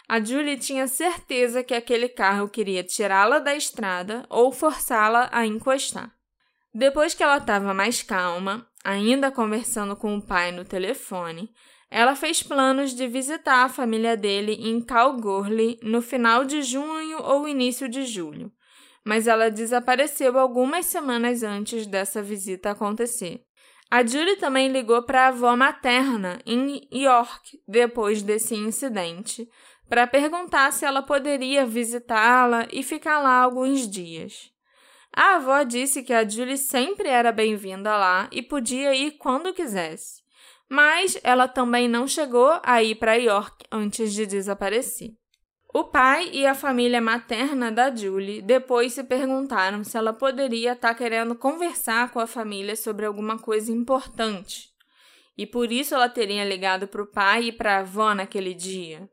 A 0.09 0.23
Julie 0.23 0.59
tinha 0.59 0.87
certeza 0.87 1.65
que 1.65 1.75
aquele 1.75 2.09
carro 2.09 2.49
queria 2.49 2.85
tirá-la 2.85 3.41
da 3.41 3.57
estrada 3.57 4.25
ou 4.29 4.53
forçá-la 4.53 5.29
a 5.33 5.45
encostar. 5.45 6.15
Depois 6.73 7.15
que 7.15 7.23
ela 7.23 7.39
estava 7.39 7.75
mais 7.75 8.01
calma, 8.01 8.70
ainda 8.85 9.31
conversando 9.31 9.95
com 9.97 10.17
o 10.17 10.23
pai 10.23 10.53
no 10.53 10.65
telefone, 10.65 11.51
ela 11.91 12.15
fez 12.15 12.43
planos 12.43 12.95
de 12.95 13.09
visitar 13.09 13.65
a 13.65 13.69
família 13.69 14.17
dele 14.17 14.53
em 14.53 14.81
Kalgoorlie 14.81 15.79
no 15.83 16.01
final 16.01 16.45
de 16.45 16.63
junho 16.63 17.21
ou 17.23 17.49
início 17.49 17.89
de 17.89 18.05
julho, 18.05 18.53
mas 19.05 19.27
ela 19.27 19.51
desapareceu 19.51 20.39
algumas 20.39 20.87
semanas 20.87 21.43
antes 21.43 21.87
dessa 21.87 22.23
visita 22.23 22.71
acontecer. 22.71 23.45
A 23.91 24.07
Julie 24.07 24.37
também 24.37 24.69
ligou 24.69 25.03
para 25.03 25.23
a 25.23 25.29
avó 25.29 25.57
materna 25.57 26.39
em 26.47 26.89
York 26.93 27.61
depois 27.67 28.23
desse 28.23 28.55
incidente, 28.55 29.49
para 29.89 30.07
perguntar 30.07 30.73
se 30.73 30.85
ela 30.85 31.03
poderia 31.03 31.67
visitá-la 31.67 32.69
e 32.71 32.85
ficar 32.85 33.19
lá 33.19 33.43
alguns 33.43 33.91
dias. 33.91 34.53
A 35.15 35.37
avó 35.37 35.63
disse 35.65 36.03
que 36.03 36.13
a 36.13 36.27
Julie 36.27 36.57
sempre 36.57 37.09
era 37.09 37.33
bem-vinda 37.33 37.97
lá 37.97 38.29
e 38.31 38.43
podia 38.43 38.95
ir 38.95 39.13
quando 39.13 39.53
quisesse, 39.53 40.23
mas 40.69 41.19
ela 41.25 41.49
também 41.49 41.89
não 41.89 42.07
chegou 42.07 42.61
a 42.63 42.83
ir 42.83 42.95
para 42.95 43.15
York 43.15 43.65
antes 43.73 44.13
de 44.13 44.25
desaparecer. 44.25 45.11
O 45.73 45.85
pai 45.85 46.31
e 46.33 46.47
a 46.47 46.55
família 46.55 47.01
materna 47.01 47.71
da 47.71 47.95
Julie 47.95 48.43
depois 48.43 48.93
se 48.93 49.05
perguntaram 49.05 49.85
se 49.85 49.97
ela 49.97 50.13
poderia 50.13 50.73
estar 50.73 50.89
tá 50.89 50.95
querendo 50.95 51.35
conversar 51.35 52.11
com 52.11 52.19
a 52.19 52.27
família 52.27 52.75
sobre 52.75 53.07
alguma 53.07 53.39
coisa 53.39 53.71
importante. 53.71 54.71
E 55.39 55.47
por 55.47 55.71
isso 55.71 55.95
ela 55.95 56.09
teria 56.09 56.45
ligado 56.45 56.89
para 56.89 57.03
o 57.03 57.07
pai 57.07 57.45
e 57.45 57.53
para 57.53 57.77
a 57.77 57.81
avó 57.81 58.15
naquele 58.15 58.53
dia 58.53 59.09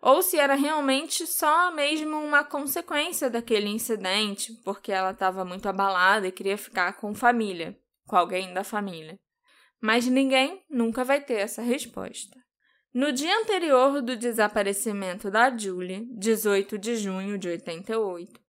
ou 0.00 0.22
se 0.22 0.38
era 0.38 0.54
realmente 0.54 1.26
só 1.26 1.72
mesmo 1.72 2.16
uma 2.16 2.44
consequência 2.44 3.30
daquele 3.30 3.68
incidente, 3.68 4.52
porque 4.64 4.92
ela 4.92 5.10
estava 5.10 5.44
muito 5.44 5.68
abalada 5.68 6.26
e 6.26 6.32
queria 6.32 6.58
ficar 6.58 6.94
com 6.94 7.14
família, 7.14 7.78
com 8.06 8.16
alguém 8.16 8.52
da 8.54 8.64
família. 8.64 9.18
Mas 9.80 10.06
ninguém 10.06 10.64
nunca 10.70 11.04
vai 11.04 11.20
ter 11.20 11.34
essa 11.34 11.62
resposta. 11.62 12.38
No 12.92 13.12
dia 13.12 13.36
anterior 13.40 14.00
do 14.00 14.16
desaparecimento 14.16 15.30
da 15.30 15.54
Julie, 15.54 16.08
18 16.16 16.78
de 16.78 16.96
junho 16.96 17.36
de 17.36 17.48
88, 17.48 18.40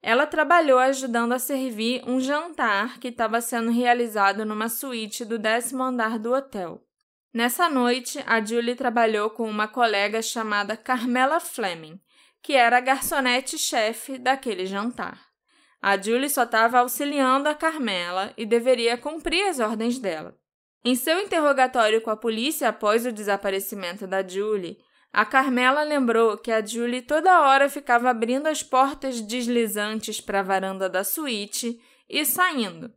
ela 0.00 0.24
trabalhou 0.24 0.78
ajudando 0.78 1.32
a 1.32 1.38
servir 1.40 2.04
um 2.06 2.20
jantar 2.20 3.00
que 3.00 3.08
estava 3.08 3.40
sendo 3.40 3.72
realizado 3.72 4.44
numa 4.44 4.68
suíte 4.68 5.24
do 5.24 5.36
décimo 5.36 5.82
andar 5.82 6.20
do 6.20 6.32
hotel. 6.32 6.85
Nessa 7.36 7.68
noite, 7.68 8.18
a 8.26 8.42
Julie 8.42 8.74
trabalhou 8.74 9.28
com 9.28 9.46
uma 9.46 9.68
colega 9.68 10.22
chamada 10.22 10.74
Carmela 10.74 11.38
Fleming, 11.38 12.00
que 12.42 12.54
era 12.54 12.78
a 12.78 12.80
garçonete-chefe 12.80 14.16
daquele 14.16 14.64
jantar. 14.64 15.20
A 15.82 16.00
Julie 16.00 16.30
só 16.30 16.44
estava 16.44 16.78
auxiliando 16.78 17.46
a 17.46 17.54
Carmela 17.54 18.32
e 18.38 18.46
deveria 18.46 18.96
cumprir 18.96 19.46
as 19.48 19.60
ordens 19.60 19.98
dela. 19.98 20.34
Em 20.82 20.94
seu 20.94 21.20
interrogatório 21.20 22.00
com 22.00 22.08
a 22.08 22.16
polícia 22.16 22.70
após 22.70 23.04
o 23.04 23.12
desaparecimento 23.12 24.06
da 24.06 24.26
Julie, 24.26 24.78
a 25.12 25.26
Carmela 25.26 25.82
lembrou 25.82 26.38
que 26.38 26.50
a 26.50 26.64
Julie 26.64 27.02
toda 27.02 27.42
hora 27.42 27.68
ficava 27.68 28.08
abrindo 28.08 28.46
as 28.46 28.62
portas 28.62 29.20
deslizantes 29.20 30.22
para 30.22 30.40
a 30.40 30.42
varanda 30.42 30.88
da 30.88 31.04
suíte 31.04 31.78
e 32.08 32.24
saindo. 32.24 32.90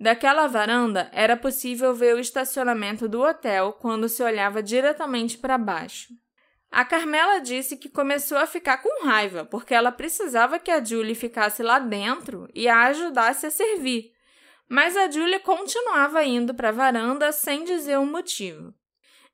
Daquela 0.00 0.46
varanda 0.46 1.10
era 1.12 1.36
possível 1.36 1.92
ver 1.92 2.14
o 2.14 2.20
estacionamento 2.20 3.06
do 3.06 3.20
hotel 3.20 3.74
quando 3.74 4.08
se 4.08 4.22
olhava 4.22 4.62
diretamente 4.62 5.36
para 5.36 5.58
baixo. 5.58 6.14
A 6.70 6.86
Carmela 6.86 7.38
disse 7.38 7.76
que 7.76 7.90
começou 7.90 8.38
a 8.38 8.46
ficar 8.46 8.78
com 8.78 9.04
raiva 9.04 9.44
porque 9.44 9.74
ela 9.74 9.92
precisava 9.92 10.58
que 10.58 10.70
a 10.70 10.82
Julie 10.82 11.14
ficasse 11.14 11.62
lá 11.62 11.78
dentro 11.78 12.48
e 12.54 12.66
a 12.66 12.84
ajudasse 12.84 13.44
a 13.44 13.50
servir, 13.50 14.12
mas 14.66 14.96
a 14.96 15.10
Julie 15.10 15.40
continuava 15.40 16.24
indo 16.24 16.54
para 16.54 16.70
a 16.70 16.72
varanda 16.72 17.30
sem 17.30 17.64
dizer 17.64 17.98
o 17.98 18.02
um 18.02 18.10
motivo. 18.10 18.72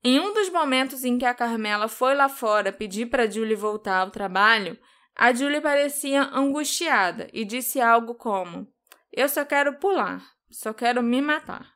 Em 0.03 0.19
um 0.19 0.33
dos 0.33 0.49
momentos 0.49 1.05
em 1.05 1.17
que 1.17 1.27
a 1.27 1.35
Carmela 1.35 1.87
foi 1.87 2.15
lá 2.15 2.29
fora 2.29 2.73
pedir 2.73 3.07
para 3.07 3.31
Julie 3.31 3.55
voltar 3.55 3.99
ao 3.99 4.11
trabalho, 4.11 4.77
a 5.15 5.33
Julie 5.33 5.61
parecia 5.61 6.25
angustiada 6.33 7.29
e 7.33 7.45
disse 7.45 7.81
algo 7.81 8.15
como: 8.15 8.67
Eu 9.13 9.29
só 9.29 9.45
quero 9.45 9.75
pular, 9.75 10.36
só 10.57 10.73
quero 10.73 11.03
me 11.03 11.21
matar. 11.21 11.75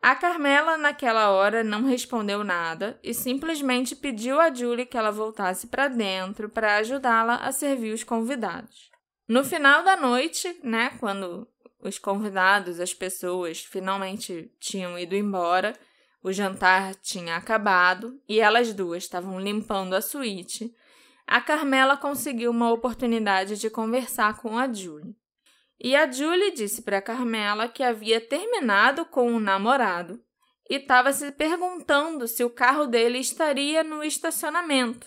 A 0.00 0.14
Carmela, 0.14 0.78
naquela 0.78 1.30
hora, 1.30 1.64
não 1.64 1.82
respondeu 1.82 2.44
nada 2.44 2.96
e 3.02 3.12
simplesmente 3.12 3.96
pediu 3.96 4.40
a 4.40 4.54
Julie 4.54 4.86
que 4.86 4.96
ela 4.96 5.10
voltasse 5.10 5.66
para 5.66 5.88
dentro 5.88 6.48
para 6.48 6.76
ajudá-la 6.76 7.38
a 7.38 7.50
servir 7.50 7.92
os 7.92 8.04
convidados. 8.04 8.88
No 9.26 9.44
final 9.44 9.82
da 9.82 9.96
noite, 9.96 10.60
né, 10.62 10.90
quando 11.00 11.48
os 11.82 11.98
convidados, 11.98 12.78
as 12.78 12.94
pessoas, 12.94 13.64
finalmente 13.64 14.48
tinham 14.60 14.96
ido 14.96 15.16
embora. 15.16 15.74
O 16.22 16.32
jantar 16.32 16.94
tinha 16.94 17.34
acabado 17.34 18.16
e 18.28 18.38
elas 18.38 18.72
duas 18.72 19.02
estavam 19.02 19.40
limpando 19.40 19.94
a 19.94 20.00
suíte. 20.00 20.72
A 21.26 21.40
Carmela 21.40 21.96
conseguiu 21.96 22.52
uma 22.52 22.70
oportunidade 22.70 23.58
de 23.58 23.68
conversar 23.68 24.36
com 24.36 24.56
a 24.56 24.72
Julie. 24.72 25.16
E 25.82 25.96
a 25.96 26.10
Julie 26.10 26.52
disse 26.52 26.82
para 26.82 27.00
Carmela 27.00 27.66
que 27.66 27.82
havia 27.82 28.20
terminado 28.20 29.06
com 29.06 29.32
um 29.32 29.40
namorado 29.40 30.22
e 30.68 30.76
estava 30.76 31.12
se 31.12 31.32
perguntando 31.32 32.28
se 32.28 32.44
o 32.44 32.50
carro 32.50 32.86
dele 32.86 33.18
estaria 33.18 33.82
no 33.82 34.04
estacionamento. 34.04 35.06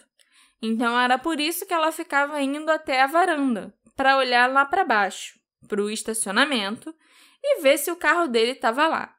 Então 0.62 1.00
era 1.00 1.20
por 1.20 1.40
isso 1.40 1.66
que 1.66 1.74
ela 1.74 1.92
ficava 1.92 2.42
indo 2.42 2.72
até 2.72 3.02
a 3.02 3.08
varanda, 3.08 3.74
para 3.96 4.18
olhar 4.18 4.52
lá 4.52 4.66
para 4.66 4.84
baixo 4.84 5.44
para 5.68 5.82
o 5.82 5.90
estacionamento 5.90 6.94
e 7.42 7.62
ver 7.62 7.78
se 7.78 7.92
o 7.92 7.96
carro 7.96 8.28
dele 8.28 8.52
estava 8.52 8.88
lá. 8.88 9.16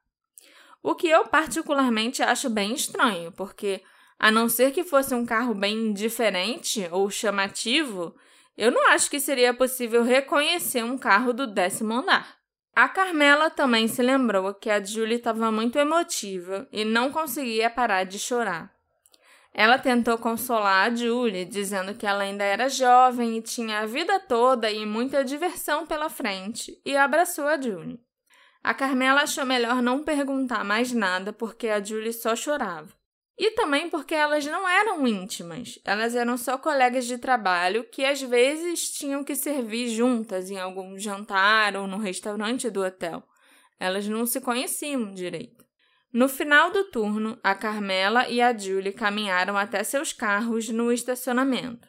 O 0.82 0.94
que 0.94 1.08
eu 1.08 1.26
particularmente 1.26 2.22
acho 2.22 2.50
bem 2.50 2.74
estranho, 2.74 3.32
porque 3.32 3.82
a 4.18 4.30
não 4.30 4.48
ser 4.48 4.72
que 4.72 4.84
fosse 4.84 5.14
um 5.14 5.24
carro 5.24 5.54
bem 5.54 5.92
diferente 5.92 6.86
ou 6.90 7.10
chamativo, 7.10 8.14
eu 8.56 8.70
não 8.70 8.88
acho 8.90 9.10
que 9.10 9.20
seria 9.20 9.52
possível 9.52 10.02
reconhecer 10.02 10.84
um 10.84 10.96
carro 10.96 11.32
do 11.32 11.46
décimo 11.46 11.94
andar. 11.94 12.36
A 12.74 12.88
Carmela 12.88 13.50
também 13.50 13.86
se 13.86 14.02
lembrou 14.02 14.52
que 14.54 14.68
a 14.68 14.82
Julie 14.82 15.16
estava 15.16 15.50
muito 15.52 15.78
emotiva 15.78 16.66
e 16.72 16.84
não 16.84 17.10
conseguia 17.10 17.70
parar 17.70 18.04
de 18.04 18.18
chorar. 18.18 18.72
Ela 19.52 19.78
tentou 19.78 20.18
consolar 20.18 20.90
a 20.90 20.94
Julie, 20.94 21.44
dizendo 21.44 21.94
que 21.94 22.04
ela 22.04 22.24
ainda 22.24 22.42
era 22.42 22.68
jovem 22.68 23.38
e 23.38 23.42
tinha 23.42 23.80
a 23.80 23.86
vida 23.86 24.18
toda 24.18 24.68
e 24.68 24.84
muita 24.84 25.24
diversão 25.24 25.86
pela 25.86 26.10
frente, 26.10 26.76
e 26.84 26.96
abraçou 26.96 27.46
a 27.46 27.60
Julie. 27.60 28.00
A 28.64 28.74
Carmela 28.74 29.22
achou 29.22 29.46
melhor 29.46 29.80
não 29.80 30.02
perguntar 30.02 30.64
mais 30.64 30.90
nada 30.90 31.32
porque 31.32 31.68
a 31.68 31.80
Julie 31.80 32.12
só 32.12 32.34
chorava. 32.34 32.88
E 33.37 33.51
também 33.51 33.90
porque 33.90 34.14
elas 34.14 34.47
não 34.47 34.68
eram 34.68 35.07
íntimas, 35.07 35.79
elas 35.85 36.14
eram 36.14 36.37
só 36.37 36.57
colegas 36.57 37.05
de 37.05 37.18
trabalho 37.18 37.83
que 37.85 38.05
às 38.05 38.23
vezes 38.23 38.92
tinham 38.92 39.25
que 39.25 39.35
servir 39.35 39.88
juntas 39.88 40.51
em 40.51 40.59
algum 40.59 40.97
jantar 40.97 41.77
ou 41.77 41.87
no 41.87 41.99
restaurante 41.99 42.70
do 42.70 42.85
hotel. 42.85 43.25
Elas 43.79 44.07
não 44.07 44.25
se 44.25 44.40
conheciam 44.40 45.12
direito. 45.12 45.64
No 46.12 46.29
final 46.29 46.70
do 46.70 46.85
turno, 46.85 47.37
a 47.42 47.57
Carmela 47.57 48.29
e 48.29 48.40
a 48.40 48.57
Julie 48.57 48.92
caminharam 48.92 49.59
até 49.59 49.83
seus 49.83 50.12
carros 50.12 50.68
no 50.68 50.92
estacionamento. 50.92 51.88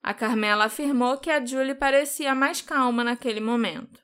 A 0.00 0.14
Carmela 0.14 0.66
afirmou 0.66 1.18
que 1.18 1.28
a 1.28 1.44
Julie 1.44 1.74
parecia 1.74 2.36
mais 2.36 2.60
calma 2.60 3.02
naquele 3.02 3.40
momento. 3.40 4.00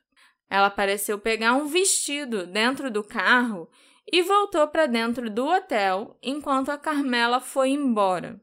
Ela 0.49 0.69
pareceu 0.69 1.17
pegar 1.17 1.53
um 1.53 1.67
vestido 1.67 2.45
dentro 2.45 2.91
do 2.91 3.01
carro 3.01 3.69
e 4.09 4.21
voltou 4.21 4.67
para 4.67 4.85
dentro 4.85 5.29
do 5.29 5.45
hotel 5.45 6.17
enquanto 6.21 6.69
a 6.69 6.77
Carmela 6.77 7.39
foi 7.39 7.69
embora. 7.69 8.39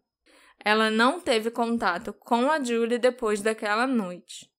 Ela 0.64 0.90
não 0.90 1.20
teve 1.20 1.50
contato 1.50 2.12
com 2.12 2.50
a 2.50 2.62
Julie 2.62 2.98
depois 2.98 3.40
daquela 3.40 3.86
noite. 3.86 4.50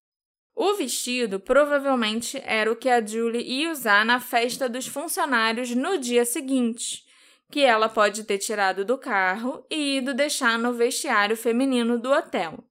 O 0.56 0.74
vestido 0.74 1.40
provavelmente 1.40 2.42
era 2.44 2.72
o 2.72 2.76
que 2.76 2.90
a 2.90 3.06
Julie 3.06 3.42
ia 3.42 3.72
usar 3.72 4.06
na 4.06 4.20
festa 4.20 4.68
dos 4.68 4.88
funcionários 4.88 5.74
no 5.74 5.98
dia 5.98 6.26
seguinte, 6.26 7.06
que 7.50 7.62
ela 7.62 7.88
pode 7.88 8.24
ter 8.24 8.38
tirado 8.38 8.84
do 8.84 8.98
carro 8.98 9.66
e 9.70 9.98
ido 9.98 10.14
deixar 10.14 10.60
no 10.60 10.74
vestiário 10.74 11.38
feminino 11.38 11.98
do 11.98 12.12
hotel. 12.12 12.64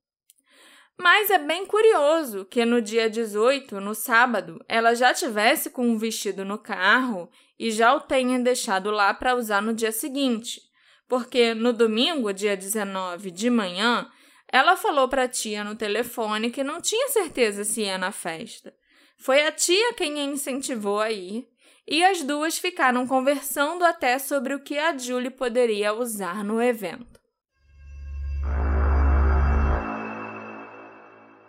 Mas 1.01 1.31
é 1.31 1.39
bem 1.39 1.65
curioso 1.65 2.45
que 2.45 2.65
no 2.65 2.83
dia 2.83 3.09
18, 3.09 3.81
no 3.81 3.95
sábado, 3.95 4.63
ela 4.69 4.95
já 4.95 5.15
tivesse 5.15 5.71
com 5.71 5.89
um 5.89 5.97
vestido 5.97 6.45
no 6.45 6.59
carro 6.59 7.31
e 7.59 7.71
já 7.71 7.95
o 7.95 8.01
tenha 8.01 8.39
deixado 8.39 8.91
lá 8.91 9.13
para 9.13 9.35
usar 9.35 9.61
no 9.61 9.75
dia 9.75 9.91
seguinte, 9.91 10.61
porque 11.09 11.55
no 11.55 11.73
domingo, 11.73 12.33
dia 12.33 12.57
19 12.57 13.31
de 13.31 13.51
manhã, 13.51 14.09
ela 14.47 14.77
falou 14.77 15.09
para 15.09 15.25
a 15.25 15.29
tia 15.29 15.65
no 15.65 15.75
telefone 15.75 16.51
que 16.51 16.63
não 16.63 16.81
tinha 16.81 17.09
certeza 17.09 17.65
se 17.65 17.83
ia 17.83 17.99
na 17.99 18.13
festa. 18.13 18.75
Foi 19.17 19.47
a 19.47 19.53
tia 19.53 19.95
quem 19.95 20.21
a 20.21 20.25
incentivou 20.25 21.01
a 21.01 21.11
ir, 21.11 21.49
e 21.87 22.05
as 22.05 22.23
duas 22.23 22.59
ficaram 22.59 23.07
conversando 23.07 23.83
até 23.85 24.19
sobre 24.19 24.55
o 24.55 24.61
que 24.63 24.79
a 24.79 24.97
Julie 24.97 25.31
poderia 25.31 25.95
usar 25.95 26.45
no 26.45 26.63
evento. 26.63 27.19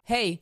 Hey, 0.08 0.41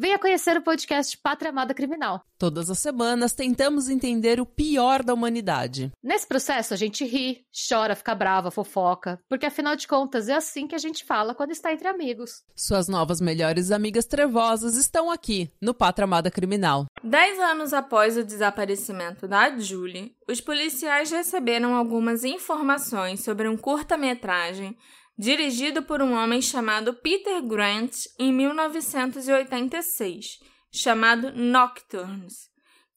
Venha 0.00 0.16
conhecer 0.16 0.56
o 0.56 0.62
podcast 0.62 1.18
Pátria 1.18 1.50
Amada 1.50 1.74
Criminal. 1.74 2.22
Todas 2.38 2.70
as 2.70 2.78
semanas 2.78 3.32
tentamos 3.32 3.88
entender 3.88 4.40
o 4.40 4.46
pior 4.46 5.02
da 5.02 5.12
humanidade. 5.12 5.90
Nesse 6.00 6.24
processo 6.24 6.72
a 6.72 6.76
gente 6.76 7.04
ri, 7.04 7.44
chora, 7.68 7.96
fica 7.96 8.14
brava, 8.14 8.48
fofoca, 8.48 9.18
porque 9.28 9.46
afinal 9.46 9.74
de 9.74 9.88
contas 9.88 10.28
é 10.28 10.34
assim 10.34 10.68
que 10.68 10.76
a 10.76 10.78
gente 10.78 11.04
fala 11.04 11.34
quando 11.34 11.50
está 11.50 11.72
entre 11.72 11.88
amigos. 11.88 12.44
Suas 12.54 12.86
novas 12.86 13.20
melhores 13.20 13.72
amigas 13.72 14.06
trevosas 14.06 14.76
estão 14.76 15.10
aqui 15.10 15.50
no 15.60 15.74
Pátria 15.74 16.04
Amada 16.04 16.30
Criminal. 16.30 16.86
Dez 17.02 17.36
anos 17.40 17.72
após 17.72 18.16
o 18.16 18.22
desaparecimento 18.22 19.26
da 19.26 19.58
Julie, 19.58 20.14
os 20.28 20.40
policiais 20.40 21.10
receberam 21.10 21.74
algumas 21.74 22.22
informações 22.22 23.24
sobre 23.24 23.48
um 23.48 23.56
curta-metragem 23.56 24.78
dirigido 25.18 25.82
por 25.82 26.00
um 26.00 26.14
homem 26.14 26.40
chamado 26.40 26.94
Peter 26.94 27.42
Grant 27.42 28.06
em 28.18 28.32
1986, 28.32 30.38
chamado 30.70 31.32
Nocturnes, 31.32 32.48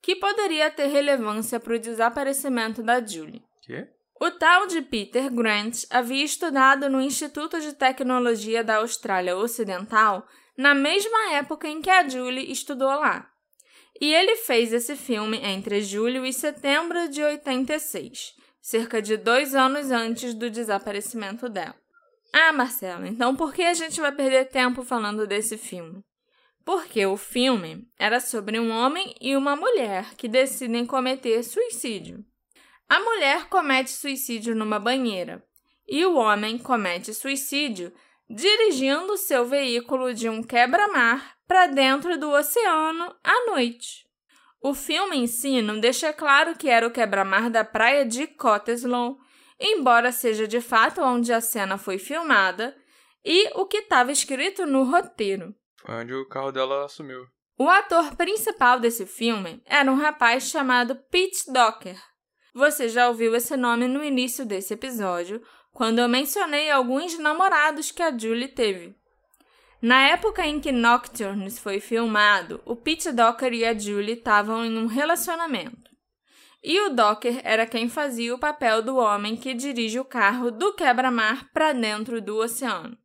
que 0.02 0.16
poderia 0.16 0.70
ter 0.70 0.86
relevância 0.86 1.60
para 1.60 1.76
o 1.76 1.80
desaparecimento 1.80 2.84
da 2.84 3.04
Julie. 3.04 3.42
Quê? 3.64 3.88
O 4.20 4.30
tal 4.30 4.68
de 4.68 4.84
Peter 4.84 5.34
Grant 5.34 5.86
havia 5.90 6.24
estudado 6.24 6.88
no 6.88 7.02
Instituto 7.02 7.60
de 7.60 7.74
Tecnologia 7.74 8.64
da 8.64 8.76
Austrália 8.76 9.36
Ocidental 9.36 10.28
na 10.56 10.76
mesma 10.76 11.34
época 11.34 11.68
em 11.68 11.82
que 11.82 11.90
a 11.90 12.08
Julie 12.08 12.52
estudou 12.52 12.90
lá. 12.90 13.28
E 14.00 14.14
ele 14.14 14.36
fez 14.36 14.72
esse 14.74 14.96
filme 14.96 15.38
entre 15.38 15.82
julho 15.82 16.24
e 16.24 16.32
setembro 16.32 17.10
de 17.10 17.24
86, 17.24 18.36
cerca 18.62 19.02
de 19.02 19.18
dois 19.18 19.56
anos 19.56 19.90
antes 19.90 20.36
do 20.36 20.52
desaparecimento 20.52 21.50
dela. 21.50 21.81
Ah, 22.34 22.54
Marcela, 22.54 23.08
então 23.08 23.36
por 23.36 23.54
que 23.54 23.64
a 23.64 23.74
gente 23.74 24.00
vai 24.00 24.12
perder 24.12 24.46
tempo 24.46 24.84
falando 24.84 25.28
desse 25.28 25.58
filme? 25.58 26.04
Porque 26.64 27.06
o 27.06 27.18
filme 27.18 27.88
era 27.98 28.20
sobre 28.20 28.60
um 28.60 28.72
homem 28.72 29.14
e 29.20 29.36
uma 29.36 29.56
mulher 29.56 30.16
que 30.16 30.28
decidem 30.28 30.86
cometer 30.86 31.44
suicídio. 31.44 32.24
A 32.88 33.00
mulher 33.00 33.48
comete 33.50 33.90
suicídio 33.90 34.56
numa 34.56 34.80
banheira 34.80 35.44
e 35.88 36.06
o 36.06 36.16
homem 36.16 36.58
comete 36.58 37.14
suicídio 37.14 37.92
dirigindo 38.30 39.18
seu 39.18 39.46
veículo 39.46 40.14
de 40.14 40.30
um 40.30 40.42
quebra-mar 40.42 41.36
para 41.48 41.68
dentro 41.68 42.18
do 42.18 42.30
oceano 42.30 43.14
à 43.24 43.46
noite. 43.48 44.06
O 44.62 44.74
filme 44.74 45.18
em 45.18 45.28
si 45.28 45.62
não 45.62 45.80
deixa 45.80 46.14
claro 46.14 46.56
que 46.56 46.70
era 46.70 46.88
o 46.88 46.92
quebra-mar 46.92 47.50
da 47.50 47.66
praia 47.66 48.06
de 48.06 48.28
Cottesloe, 48.28 49.18
embora 49.62 50.12
seja 50.12 50.48
de 50.48 50.60
fato 50.60 51.02
onde 51.02 51.32
a 51.32 51.40
cena 51.40 51.78
foi 51.78 51.98
filmada, 51.98 52.76
e 53.24 53.50
o 53.56 53.66
que 53.66 53.78
estava 53.78 54.12
escrito 54.12 54.66
no 54.66 54.84
roteiro. 54.84 55.56
Foi 55.86 55.96
onde 55.96 56.14
o 56.14 56.28
carro 56.28 56.52
dela 56.52 56.88
sumiu. 56.90 57.26
O 57.58 57.70
ator 57.70 58.16
principal 58.16 58.80
desse 58.80 59.06
filme 59.06 59.62
era 59.66 59.92
um 59.92 59.96
rapaz 59.96 60.50
chamado 60.50 60.96
Pete 60.96 61.52
Docker. 61.52 62.02
Você 62.54 62.90
já 62.90 63.08
ouviu 63.08 63.36
esse 63.36 63.56
nome 63.56 63.88
no 63.88 64.04
início 64.04 64.46
desse 64.46 64.74
episódio, 64.74 65.42
quando 65.72 66.00
eu 66.00 66.10
mencionei 66.10 66.70
alguns 66.70 67.18
namorados 67.18 67.92
que 67.92 68.02
a 68.02 68.18
Julie 68.18 68.48
teve. 68.48 68.96
Na 69.82 70.08
época 70.10 70.46
em 70.46 70.60
que 70.60 70.72
Nocturnes 70.72 71.58
foi 71.58 71.80
filmado, 71.80 72.62
o 72.66 72.76
Pete 72.76 73.12
Docker 73.12 73.54
e 73.54 73.66
a 73.66 73.78
Julie 73.78 74.14
estavam 74.14 74.66
em 74.66 74.78
um 74.78 74.86
relacionamento. 74.86 75.81
E 76.64 76.80
o 76.82 76.90
Docker 76.90 77.42
era 77.44 77.66
quem 77.66 77.90
fazia 77.90 78.36
o 78.36 78.40
papel 78.40 78.84
do 78.84 78.98
homem 78.98 79.36
que 79.36 79.52
dirige 79.54 80.00
o 80.00 80.06
carro 80.06 80.52
do 80.52 80.74
quebra-mar 80.74 81.50
para 81.52 81.74
dentro 81.74 82.22
do 82.22 82.38
oceano. 82.38 82.96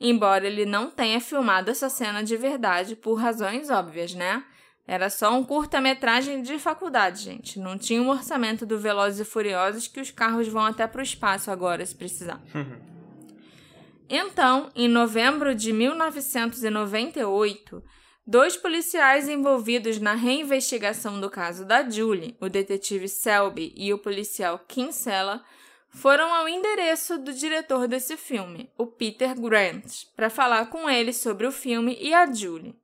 Embora 0.00 0.46
ele 0.46 0.66
não 0.66 0.90
tenha 0.90 1.20
filmado 1.20 1.70
essa 1.70 1.88
cena 1.88 2.24
de 2.24 2.36
verdade 2.36 2.96
por 2.96 3.14
razões 3.14 3.70
óbvias, 3.70 4.14
né? 4.14 4.42
Era 4.86 5.10
só 5.10 5.36
um 5.36 5.44
curta-metragem 5.44 6.42
de 6.42 6.58
faculdade, 6.58 7.22
gente. 7.22 7.60
Não 7.60 7.76
tinha 7.76 8.00
um 8.00 8.08
orçamento 8.08 8.64
do 8.64 8.78
Velozes 8.78 9.20
e 9.20 9.24
Furiosos 9.24 9.86
que 9.86 10.00
os 10.00 10.10
carros 10.10 10.48
vão 10.48 10.64
até 10.64 10.86
para 10.86 11.00
o 11.00 11.02
espaço 11.02 11.50
agora, 11.50 11.84
se 11.84 11.94
precisar. 11.94 12.40
então, 14.08 14.70
em 14.74 14.88
novembro 14.88 15.54
de 15.54 15.70
1998, 15.72 17.82
dois 18.28 18.58
policiais 18.58 19.26
envolvidos 19.26 19.98
na 19.98 20.12
reinvestigação 20.12 21.18
do 21.18 21.30
caso 21.30 21.64
da 21.64 21.88
Julie, 21.88 22.36
o 22.38 22.50
detetive 22.50 23.08
Selby 23.08 23.72
e 23.74 23.90
o 23.90 23.98
policial 23.98 24.58
Kinsella, 24.68 25.42
foram 25.88 26.34
ao 26.34 26.46
endereço 26.46 27.16
do 27.16 27.32
diretor 27.32 27.88
desse 27.88 28.18
filme, 28.18 28.70
o 28.76 28.86
Peter 28.86 29.34
Grant, 29.34 30.04
para 30.14 30.28
falar 30.28 30.66
com 30.66 30.90
ele 30.90 31.14
sobre 31.14 31.46
o 31.46 31.50
filme 31.50 31.96
e 31.98 32.12
a 32.12 32.30
Julie. 32.30 32.76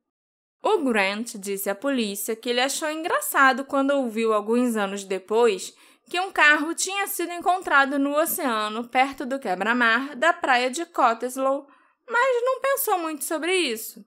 O 0.63 0.79
Grant 0.79 1.35
disse 1.35 1.69
à 1.69 1.75
polícia 1.75 2.35
que 2.35 2.49
ele 2.49 2.63
achou 2.63 2.91
engraçado 2.91 3.67
quando 3.67 3.91
ouviu 3.91 4.33
alguns 4.33 4.77
anos 4.77 5.05
depois 5.05 5.77
que 6.09 6.19
um 6.19 6.33
carro 6.33 6.75
tinha 6.75 7.07
sido 7.07 7.33
encontrado 7.33 7.99
no 7.99 8.17
oceano 8.17 8.89
perto 8.89 9.27
do 9.27 9.39
quebra-mar 9.39 10.17
da 10.17 10.33
praia 10.33 10.71
de 10.71 10.87
Cottesloe, 10.87 11.67
mas 12.09 12.43
não 12.43 12.63
pensou 12.63 12.99
muito 12.99 13.25
sobre 13.25 13.55
isso. 13.55 14.03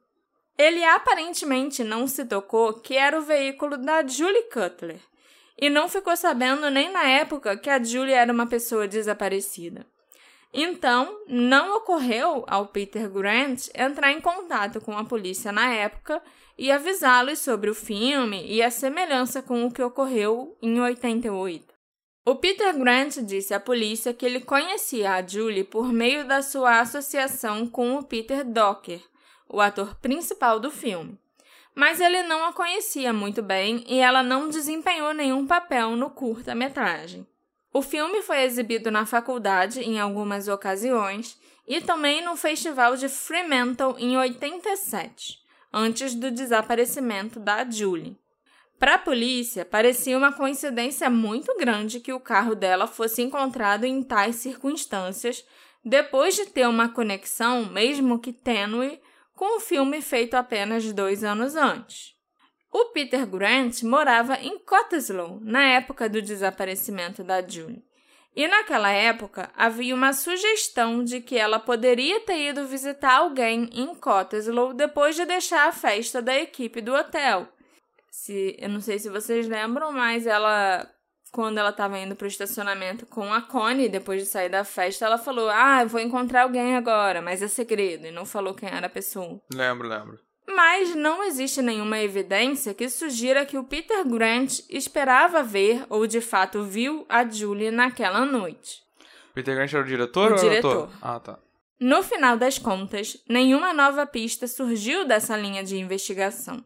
Ele 0.58 0.84
aparentemente 0.84 1.84
não 1.84 2.08
se 2.08 2.26
tocou 2.26 2.74
que 2.74 2.96
era 2.96 3.18
o 3.18 3.22
veículo 3.22 3.78
da 3.78 4.06
Julie 4.06 4.50
Cutler 4.52 5.00
e 5.60 5.70
não 5.70 5.88
ficou 5.88 6.16
sabendo 6.16 6.70
nem 6.70 6.92
na 6.92 7.04
época 7.04 7.58
que 7.58 7.70
a 7.70 7.82
Julie 7.82 8.14
era 8.14 8.32
uma 8.32 8.48
pessoa 8.48 8.88
desaparecida. 8.88 9.86
Então, 10.54 11.20
não 11.28 11.76
ocorreu 11.78 12.46
ao 12.48 12.68
Peter 12.68 13.10
Grant 13.10 13.68
entrar 13.76 14.12
em 14.12 14.22
contato 14.22 14.80
com 14.80 14.98
a 14.98 15.04
polícia 15.04 15.52
na 15.52 15.74
época 15.74 16.22
e 16.58 16.72
avisá-los 16.72 17.40
sobre 17.40 17.70
o 17.70 17.76
filme 17.76 18.46
e 18.48 18.64
a 18.64 18.72
semelhança 18.72 19.42
com 19.42 19.66
o 19.66 19.72
que 19.72 19.82
ocorreu 19.82 20.58
em 20.62 20.80
88. 20.80 21.74
O 22.26 22.36
Peter 22.36 22.76
Grant 22.78 23.18
disse 23.20 23.54
à 23.54 23.60
polícia 23.60 24.14
que 24.14 24.26
ele 24.26 24.42
conhecia 24.42 25.14
a 25.14 25.26
Julie 25.26 25.64
por 25.64 25.92
meio 25.94 26.28
da 26.28 26.42
sua 26.42 26.80
associação 26.80 27.68
com 27.68 27.96
o 27.96 28.04
Peter 28.04 28.44
Docker, 28.44 29.02
o 29.50 29.62
ator 29.62 29.96
principal 29.96 30.60
do 30.60 30.72
filme. 30.72 31.18
Mas 31.76 32.02
ele 32.02 32.24
não 32.24 32.46
a 32.46 32.54
conhecia 32.54 33.14
muito 33.14 33.42
bem 33.42 33.84
e 33.88 34.00
ela 34.00 34.24
não 34.24 34.50
desempenhou 34.50 35.14
nenhum 35.14 35.46
papel 35.46 35.96
no 35.96 36.10
curta-metragem. 36.10 37.28
O 37.74 37.82
filme 37.82 38.22
foi 38.22 38.44
exibido 38.44 38.90
na 38.90 39.06
faculdade 39.06 39.82
em 39.82 40.00
algumas 40.00 40.48
ocasiões 40.48 41.40
e 41.68 41.82
também 41.82 42.24
no 42.24 42.36
Festival 42.36 42.96
de 42.96 43.08
Fremantle 43.08 43.96
em 44.00 44.18
87 44.18 45.48
antes 45.72 46.16
do 46.16 46.32
desaparecimento 46.32 47.40
da 47.40 47.70
Julie. 47.70 48.18
Para 48.80 48.96
a 48.96 49.00
polícia, 49.00 49.66
parecia 49.66 50.18
uma 50.18 50.32
coincidência 50.32 51.10
muito 51.10 51.56
grande 51.58 52.00
que 52.00 52.14
o 52.14 52.20
carro 52.20 52.56
dela 52.56 52.88
fosse 52.88 53.22
encontrado 53.22 53.86
em 53.86 54.04
tais 54.04 54.36
circunstâncias, 54.36 55.46
depois 55.84 56.36
de 56.36 56.46
ter 56.46 56.68
uma 56.68 56.90
conexão, 56.90 57.66
mesmo 57.66 58.20
que 58.20 58.32
tênue, 58.32 59.00
com 59.38 59.58
o 59.58 59.60
filme 59.60 60.02
feito 60.02 60.34
apenas 60.34 60.92
dois 60.92 61.24
anos 61.24 61.56
antes. 61.56 62.16
O 62.74 62.86
Peter 62.86 63.26
Grant 63.26 63.84
morava 63.84 64.36
em 64.42 64.58
Cottesloe 64.58 65.40
na 65.42 65.64
época 65.64 66.10
do 66.10 66.22
desaparecimento 66.22 67.24
da 67.24 67.48
Julie. 67.48 67.86
E 68.36 68.48
naquela 68.48 68.92
época 68.92 69.52
havia 69.56 69.94
uma 69.94 70.12
sugestão 70.12 71.04
de 71.04 71.22
que 71.22 71.38
ela 71.38 71.60
poderia 71.60 72.20
ter 72.22 72.50
ido 72.50 72.68
visitar 72.68 73.18
alguém 73.18 73.70
em 73.74 73.94
Cottesloe 73.96 74.74
depois 74.74 75.16
de 75.16 75.24
deixar 75.26 75.68
a 75.68 75.72
festa 75.72 76.20
da 76.20 76.36
equipe 76.36 76.82
do 76.82 76.94
hotel. 76.94 77.48
Se, 78.10 78.56
eu 78.60 78.70
não 78.70 78.82
sei 78.82 78.98
se 78.98 79.10
vocês 79.10 79.48
lembram, 79.48 79.92
mas 79.92 80.26
ela 80.26 80.92
quando 81.32 81.58
ela 81.58 81.70
estava 81.70 81.98
indo 82.00 82.16
para 82.16 82.26
o 82.26 82.28
estacionamento 82.28 83.06
com 83.06 83.34
a 83.34 83.42
Connie, 83.42 83.90
depois 83.90 84.22
de 84.22 84.28
sair 84.28 84.50
da 84.50 84.64
festa, 84.64 85.06
ela 85.06 85.18
falou: 85.18 85.50
Ah, 85.50 85.84
eu 85.84 85.90
vou 85.90 86.00
encontrar 86.00 86.44
alguém 86.44 86.76
agora, 86.76 87.22
mas 87.22 87.42
é 87.42 87.48
segredo, 87.48 88.08
e 88.08 88.12
não 88.12 88.26
falou 88.26 88.54
quem 88.54 88.70
era 88.70 88.88
a 88.88 88.90
pessoa. 88.90 89.42
Lembro, 89.54 89.88
lembro 89.88 90.20
mas 90.58 90.96
não 90.96 91.24
existe 91.24 91.62
nenhuma 91.62 92.00
evidência 92.00 92.74
que 92.74 92.90
sugira 92.90 93.46
que 93.46 93.58
o 93.58 93.64
Peter 93.64 94.04
Grant 94.08 94.62
esperava 94.70 95.44
ver 95.44 95.86
ou 95.90 96.08
de 96.08 96.22
fato 96.22 96.64
viu 96.64 97.06
a 97.08 97.28
Julie 97.28 97.70
naquela 97.70 98.26
noite. 98.26 98.82
Peter 99.36 99.54
Grant 99.54 99.72
era 99.72 99.84
o 99.84 99.86
diretor 99.86 100.32
o 100.32 100.36
ou 100.36 100.42
diretor. 100.42 100.90
Ah, 101.00 101.20
tá. 101.20 101.38
No 101.80 102.02
final 102.02 102.38
das 102.38 102.58
contas, 102.58 103.22
nenhuma 103.30 103.72
nova 103.72 104.08
pista 104.08 104.48
surgiu 104.48 105.06
dessa 105.06 105.38
linha 105.38 105.64
de 105.64 105.78
investigação, 105.78 106.66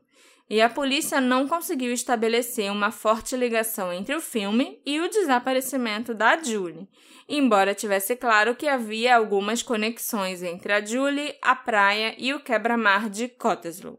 e 0.51 0.61
a 0.61 0.67
polícia 0.67 1.21
não 1.21 1.47
conseguiu 1.47 1.93
estabelecer 1.93 2.69
uma 2.69 2.91
forte 2.91 3.37
ligação 3.37 3.93
entre 3.93 4.13
o 4.13 4.19
filme 4.19 4.81
e 4.85 4.99
o 4.99 5.07
desaparecimento 5.07 6.13
da 6.13 6.37
Julie, 6.43 6.89
embora 7.25 7.73
tivesse 7.73 8.17
claro 8.17 8.53
que 8.53 8.67
havia 8.67 9.15
algumas 9.15 9.63
conexões 9.63 10.43
entre 10.43 10.73
a 10.73 10.83
Julie, 10.83 11.33
a 11.41 11.55
praia 11.55 12.13
e 12.17 12.33
o 12.33 12.41
quebra-mar 12.41 13.09
de 13.09 13.29
Cottesloe. 13.29 13.97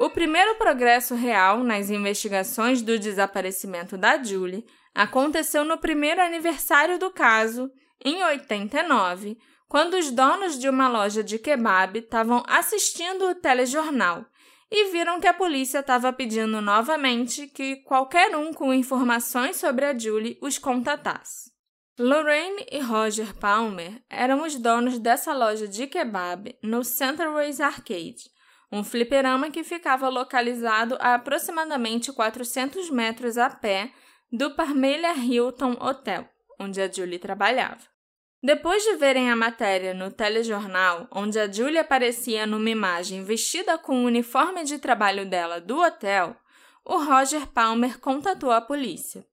O 0.00 0.10
primeiro 0.10 0.56
progresso 0.56 1.14
real 1.14 1.62
nas 1.62 1.90
investigações 1.90 2.82
do 2.82 2.98
desaparecimento 2.98 3.96
da 3.96 4.20
Julie 4.20 4.66
aconteceu 4.92 5.64
no 5.64 5.78
primeiro 5.78 6.20
aniversário 6.20 6.98
do 6.98 7.08
caso, 7.12 7.70
em 8.04 8.20
89, 8.24 9.38
quando 9.68 9.94
os 9.94 10.10
donos 10.10 10.58
de 10.58 10.68
uma 10.68 10.88
loja 10.88 11.22
de 11.22 11.38
kebab 11.38 11.98
estavam 11.98 12.42
assistindo 12.48 13.28
o 13.28 13.34
telejornal 13.34 14.24
e 14.70 14.90
viram 14.90 15.20
que 15.20 15.26
a 15.26 15.34
polícia 15.34 15.80
estava 15.80 16.12
pedindo 16.12 16.60
novamente 16.60 17.46
que 17.46 17.76
qualquer 17.76 18.34
um 18.36 18.52
com 18.52 18.72
informações 18.72 19.56
sobre 19.56 19.84
a 19.84 19.96
Julie 19.96 20.38
os 20.42 20.58
contatasse. 20.58 21.50
Lorraine 21.98 22.64
e 22.70 22.78
Roger 22.78 23.34
Palmer 23.34 24.02
eram 24.08 24.42
os 24.42 24.56
donos 24.56 24.98
dessa 24.98 25.34
loja 25.34 25.66
de 25.66 25.86
kebab 25.86 26.56
no 26.62 26.84
Centerways 26.84 27.60
Arcade, 27.60 28.30
um 28.70 28.84
fliperama 28.84 29.50
que 29.50 29.64
ficava 29.64 30.08
localizado 30.08 30.96
a 31.00 31.14
aproximadamente 31.14 32.12
400 32.12 32.88
metros 32.90 33.36
a 33.36 33.50
pé 33.50 33.90
do 34.30 34.54
Parmelia 34.54 35.14
Hilton 35.14 35.76
Hotel, 35.80 36.28
onde 36.60 36.80
a 36.80 36.90
Julie 36.90 37.18
trabalhava. 37.18 37.97
Depois 38.42 38.84
de 38.84 38.94
verem 38.94 39.30
a 39.30 39.36
matéria 39.36 39.92
no 39.92 40.12
telejornal, 40.12 41.08
onde 41.10 41.40
a 41.40 41.50
Julia 41.50 41.80
aparecia 41.80 42.46
numa 42.46 42.70
imagem 42.70 43.24
vestida 43.24 43.76
com 43.76 44.02
o 44.02 44.06
uniforme 44.06 44.62
de 44.62 44.78
trabalho 44.78 45.28
dela 45.28 45.60
do 45.60 45.80
hotel, 45.80 46.36
o 46.84 46.98
Roger 46.98 47.48
Palmer 47.48 47.98
contatou 47.98 48.52
a 48.52 48.60
polícia. 48.60 49.26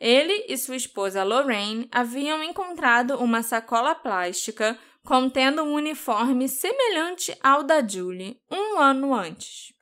Ele 0.00 0.46
e 0.48 0.56
sua 0.58 0.76
esposa 0.76 1.22
Lorraine 1.22 1.88
haviam 1.92 2.42
encontrado 2.42 3.16
uma 3.18 3.42
sacola 3.42 3.94
plástica 3.94 4.76
contendo 5.04 5.62
um 5.62 5.74
uniforme 5.74 6.48
semelhante 6.48 7.36
ao 7.42 7.62
da 7.62 7.86
Julie 7.86 8.40
um 8.50 8.78
ano 8.78 9.14
antes. 9.14 9.72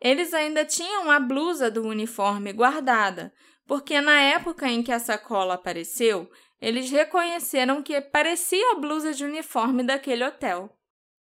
Eles 0.00 0.32
ainda 0.32 0.64
tinham 0.64 1.10
a 1.10 1.18
blusa 1.18 1.70
do 1.70 1.82
uniforme 1.82 2.52
guardada, 2.52 3.32
porque 3.66 4.00
na 4.00 4.20
época 4.20 4.68
em 4.68 4.82
que 4.82 4.92
a 4.92 5.00
sacola 5.00 5.54
apareceu, 5.54 6.30
eles 6.60 6.90
reconheceram 6.90 7.82
que 7.82 8.00
parecia 8.00 8.72
a 8.72 8.74
blusa 8.76 9.12
de 9.12 9.24
uniforme 9.24 9.82
daquele 9.82 10.24
hotel. 10.24 10.76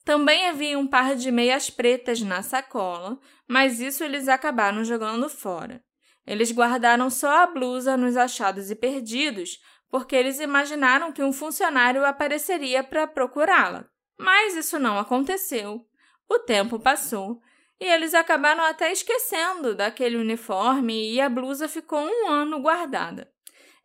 Também 0.04 0.48
havia 0.48 0.78
um 0.78 0.86
par 0.86 1.16
de 1.16 1.30
meias 1.32 1.70
pretas 1.70 2.20
na 2.20 2.42
sacola, 2.42 3.18
mas 3.48 3.80
isso 3.80 4.04
eles 4.04 4.28
acabaram 4.28 4.84
jogando 4.84 5.28
fora. 5.28 5.82
Eles 6.26 6.52
guardaram 6.52 7.10
só 7.10 7.42
a 7.42 7.46
blusa 7.46 7.96
nos 7.96 8.16
achados 8.16 8.70
e 8.70 8.76
perdidos, 8.76 9.58
porque 9.90 10.14
eles 10.14 10.40
imaginaram 10.40 11.12
que 11.12 11.22
um 11.22 11.32
funcionário 11.32 12.04
apareceria 12.04 12.84
para 12.84 13.06
procurá-la. 13.06 13.86
Mas 14.18 14.54
isso 14.56 14.78
não 14.78 14.98
aconteceu. 14.98 15.86
O 16.28 16.38
tempo 16.38 16.78
passou 16.78 17.40
e 17.80 17.84
eles 17.84 18.14
acabaram 18.14 18.62
até 18.64 18.92
esquecendo 18.92 19.74
daquele 19.74 20.16
uniforme 20.16 21.12
e 21.12 21.20
a 21.20 21.28
blusa 21.28 21.68
ficou 21.68 22.00
um 22.00 22.28
ano 22.28 22.60
guardada. 22.60 23.33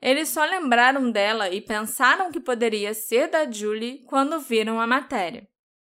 Eles 0.01 0.29
só 0.29 0.45
lembraram 0.45 1.11
dela 1.11 1.49
e 1.49 1.59
pensaram 1.59 2.31
que 2.31 2.39
poderia 2.39 2.93
ser 2.93 3.27
da 3.27 3.49
Julie 3.49 3.99
quando 4.07 4.39
viram 4.39 4.79
a 4.79 4.87
matéria. 4.87 5.47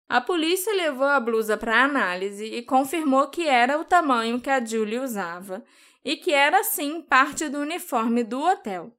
A 0.10 0.20
polícia 0.20 0.74
levou 0.74 1.08
a 1.08 1.20
blusa 1.20 1.58
para 1.58 1.84
análise 1.84 2.46
e 2.46 2.62
confirmou 2.62 3.30
que 3.30 3.48
era 3.48 3.80
o 3.80 3.86
tamanho 3.86 4.40
que 4.40 4.50
a 4.50 4.64
Julie 4.64 5.00
usava 5.00 5.64
e 6.04 6.18
que 6.18 6.34
era 6.34 6.64
sim 6.64 7.02
parte 7.02 7.48
do 7.48 7.60
uniforme 7.60 8.24
do 8.24 8.42
hotel. 8.42 8.92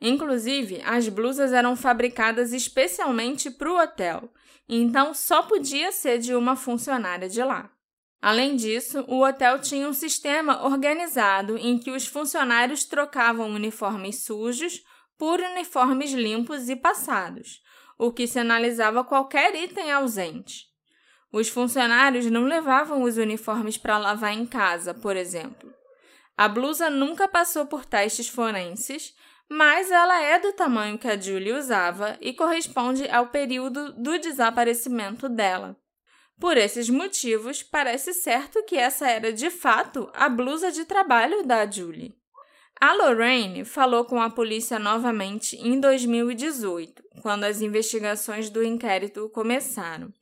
Inclusive, 0.00 0.82
as 0.84 1.08
blusas 1.08 1.52
eram 1.52 1.74
fabricadas 1.74 2.52
especialmente 2.52 3.50
para 3.50 3.70
o 3.70 3.80
hotel, 3.80 4.32
então 4.68 5.14
só 5.14 5.42
podia 5.42 5.92
ser 5.92 6.18
de 6.18 6.34
uma 6.34 6.56
funcionária 6.56 7.28
de 7.28 7.42
lá. 7.42 7.70
Além 8.22 8.54
disso, 8.54 9.04
o 9.08 9.24
hotel 9.24 9.58
tinha 9.58 9.88
um 9.88 9.92
sistema 9.92 10.64
organizado 10.64 11.58
em 11.58 11.76
que 11.76 11.90
os 11.90 12.06
funcionários 12.06 12.84
trocavam 12.84 13.50
uniformes 13.50 14.22
sujos 14.22 14.80
por 15.18 15.40
uniformes 15.40 16.12
limpos 16.12 16.68
e 16.68 16.76
passados, 16.76 17.60
o 17.98 18.12
que 18.12 18.28
sinalizava 18.28 19.02
qualquer 19.02 19.52
item 19.56 19.90
ausente. 19.90 20.66
Os 21.32 21.48
funcionários 21.48 22.26
não 22.26 22.44
levavam 22.44 23.02
os 23.02 23.16
uniformes 23.16 23.76
para 23.76 23.98
lavar 23.98 24.32
em 24.32 24.46
casa, 24.46 24.94
por 24.94 25.16
exemplo. 25.16 25.74
A 26.36 26.46
blusa 26.46 26.88
nunca 26.88 27.26
passou 27.26 27.66
por 27.66 27.84
testes 27.84 28.28
forenses, 28.28 29.16
mas 29.48 29.90
ela 29.90 30.22
é 30.22 30.38
do 30.38 30.52
tamanho 30.52 30.96
que 30.96 31.08
a 31.08 31.20
Julie 31.20 31.54
usava 31.54 32.16
e 32.20 32.32
corresponde 32.32 33.10
ao 33.10 33.26
período 33.26 33.92
do 33.94 34.16
desaparecimento 34.16 35.28
dela. 35.28 35.76
Por 36.42 36.56
esses 36.56 36.90
motivos, 36.90 37.62
parece 37.62 38.12
certo 38.12 38.64
que 38.64 38.76
essa 38.76 39.08
era 39.08 39.32
de 39.32 39.48
fato 39.48 40.10
a 40.12 40.28
blusa 40.28 40.72
de 40.72 40.84
trabalho 40.84 41.46
da 41.46 41.70
Julie. 41.70 42.16
A 42.80 42.92
Lorraine 42.94 43.64
falou 43.64 44.04
com 44.04 44.20
a 44.20 44.28
polícia 44.28 44.76
novamente 44.76 45.54
em 45.54 45.78
2018, 45.78 47.00
quando 47.22 47.44
as 47.44 47.62
investigações 47.62 48.50
do 48.50 48.60
inquérito 48.60 49.28
começaram. 49.28 50.12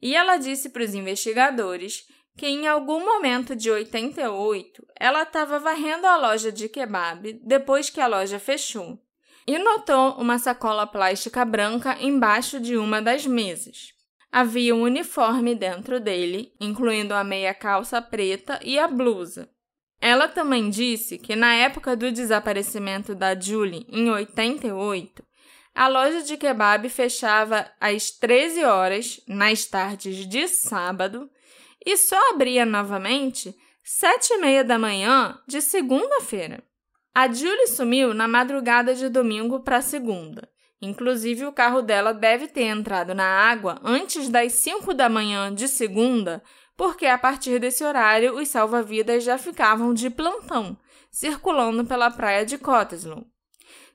E 0.00 0.14
ela 0.14 0.36
disse 0.36 0.68
para 0.68 0.84
os 0.84 0.94
investigadores 0.94 2.06
que 2.36 2.46
em 2.46 2.68
algum 2.68 3.04
momento 3.04 3.56
de 3.56 3.68
88 3.68 4.80
ela 4.96 5.24
estava 5.24 5.58
varrendo 5.58 6.06
a 6.06 6.16
loja 6.16 6.52
de 6.52 6.68
kebab 6.68 7.32
depois 7.42 7.90
que 7.90 8.00
a 8.00 8.06
loja 8.06 8.38
fechou 8.38 8.96
e 9.44 9.58
notou 9.58 10.12
uma 10.20 10.38
sacola 10.38 10.86
plástica 10.86 11.44
branca 11.44 12.00
embaixo 12.00 12.60
de 12.60 12.76
uma 12.76 13.02
das 13.02 13.26
mesas. 13.26 13.92
Havia 14.36 14.74
um 14.74 14.82
uniforme 14.82 15.54
dentro 15.54 16.00
dele, 16.00 16.52
incluindo 16.60 17.14
a 17.14 17.22
meia 17.22 17.54
calça 17.54 18.02
preta 18.02 18.58
e 18.64 18.76
a 18.76 18.88
blusa. 18.88 19.48
Ela 20.00 20.26
também 20.26 20.68
disse 20.70 21.18
que 21.18 21.36
na 21.36 21.54
época 21.54 21.94
do 21.94 22.10
desaparecimento 22.10 23.14
da 23.14 23.38
Julie, 23.38 23.86
em 23.88 24.10
88, 24.10 25.24
a 25.72 25.86
loja 25.86 26.20
de 26.22 26.36
kebab 26.36 26.88
fechava 26.88 27.70
às 27.80 28.10
13 28.10 28.64
horas, 28.64 29.20
nas 29.28 29.66
tardes 29.66 30.26
de 30.26 30.48
sábado, 30.48 31.30
e 31.86 31.96
só 31.96 32.18
abria 32.32 32.66
novamente 32.66 33.54
sete 33.84 34.32
e 34.32 34.38
meia 34.38 34.64
da 34.64 34.80
manhã 34.80 35.38
de 35.46 35.62
segunda-feira. 35.62 36.60
A 37.14 37.32
Julie 37.32 37.68
sumiu 37.68 38.12
na 38.12 38.26
madrugada 38.26 38.96
de 38.96 39.08
domingo 39.08 39.60
para 39.60 39.80
segunda. 39.80 40.52
Inclusive, 40.80 41.46
o 41.46 41.52
carro 41.52 41.80
dela 41.80 42.12
deve 42.12 42.46
ter 42.46 42.64
entrado 42.64 43.14
na 43.14 43.24
água 43.24 43.80
antes 43.82 44.28
das 44.28 44.52
5 44.54 44.92
da 44.92 45.08
manhã 45.08 45.54
de 45.54 45.66
segunda, 45.68 46.42
porque 46.76 47.06
a 47.06 47.16
partir 47.16 47.58
desse 47.58 47.84
horário 47.84 48.34
os 48.36 48.48
salva-vidas 48.48 49.24
já 49.24 49.38
ficavam 49.38 49.94
de 49.94 50.10
plantão, 50.10 50.76
circulando 51.10 51.84
pela 51.84 52.10
praia 52.10 52.44
de 52.44 52.58
Cottesloe. 52.58 53.26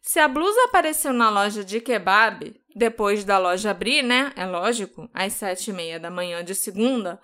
Se 0.01 0.19
a 0.19 0.27
blusa 0.27 0.63
apareceu 0.63 1.11
na 1.11 1.29
loja 1.29 1.63
de 1.63 1.81
kebab, 1.81 2.55
depois 2.73 3.25
da 3.25 3.37
loja 3.37 3.71
abrir, 3.71 4.01
né? 4.01 4.31
É 4.35 4.45
lógico, 4.45 5.09
às 5.13 5.33
sete 5.33 5.69
e 5.69 5.73
meia 5.73 5.99
da 5.99 6.09
manhã 6.09 6.43
de 6.43 6.55
segunda, 6.55 7.19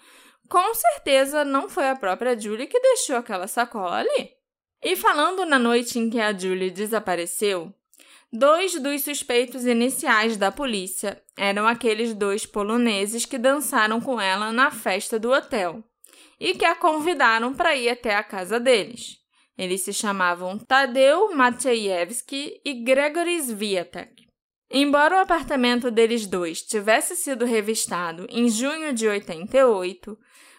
com 0.49 0.73
certeza 0.75 1.45
não 1.45 1.69
foi 1.69 1.87
a 1.89 1.95
própria 1.95 2.37
Julie 2.37 2.67
que 2.67 2.79
deixou 2.79 3.15
aquela 3.15 3.47
sacola 3.47 3.97
ali. 3.97 4.31
E 4.83 4.95
falando 4.95 5.45
na 5.45 5.57
noite 5.57 5.97
em 5.97 6.09
que 6.09 6.19
a 6.19 6.37
Julie 6.37 6.69
desapareceu, 6.69 7.73
dois 8.31 8.79
dos 8.81 9.03
suspeitos 9.03 9.65
iniciais 9.65 10.37
da 10.37 10.51
polícia 10.51 11.21
eram 11.37 11.67
aqueles 11.67 12.13
dois 12.13 12.45
poloneses 12.45 13.25
que 13.25 13.37
dançaram 13.37 14.01
com 14.01 14.19
ela 14.19 14.51
na 14.51 14.71
festa 14.71 15.19
do 15.19 15.31
hotel 15.31 15.83
e 16.39 16.53
que 16.53 16.65
a 16.65 16.75
convidaram 16.75 17.53
para 17.53 17.75
ir 17.75 17.89
até 17.89 18.15
a 18.15 18.23
casa 18.23 18.59
deles. 18.59 19.17
Eles 19.57 19.81
se 19.81 19.93
chamavam 19.93 20.57
Tadeu 20.57 21.33
Maciejewski 21.33 22.59
e 22.65 22.73
Gregory 22.83 23.41
Swiatek. 23.41 24.25
Embora 24.69 25.17
o 25.17 25.19
apartamento 25.19 25.89
deles 25.89 26.25
dois 26.25 26.61
tivesse 26.61 27.15
sido 27.15 27.45
revistado 27.45 28.27
em 28.29 28.49
junho 28.49 28.91
de 28.91 29.07
88, 29.07 30.17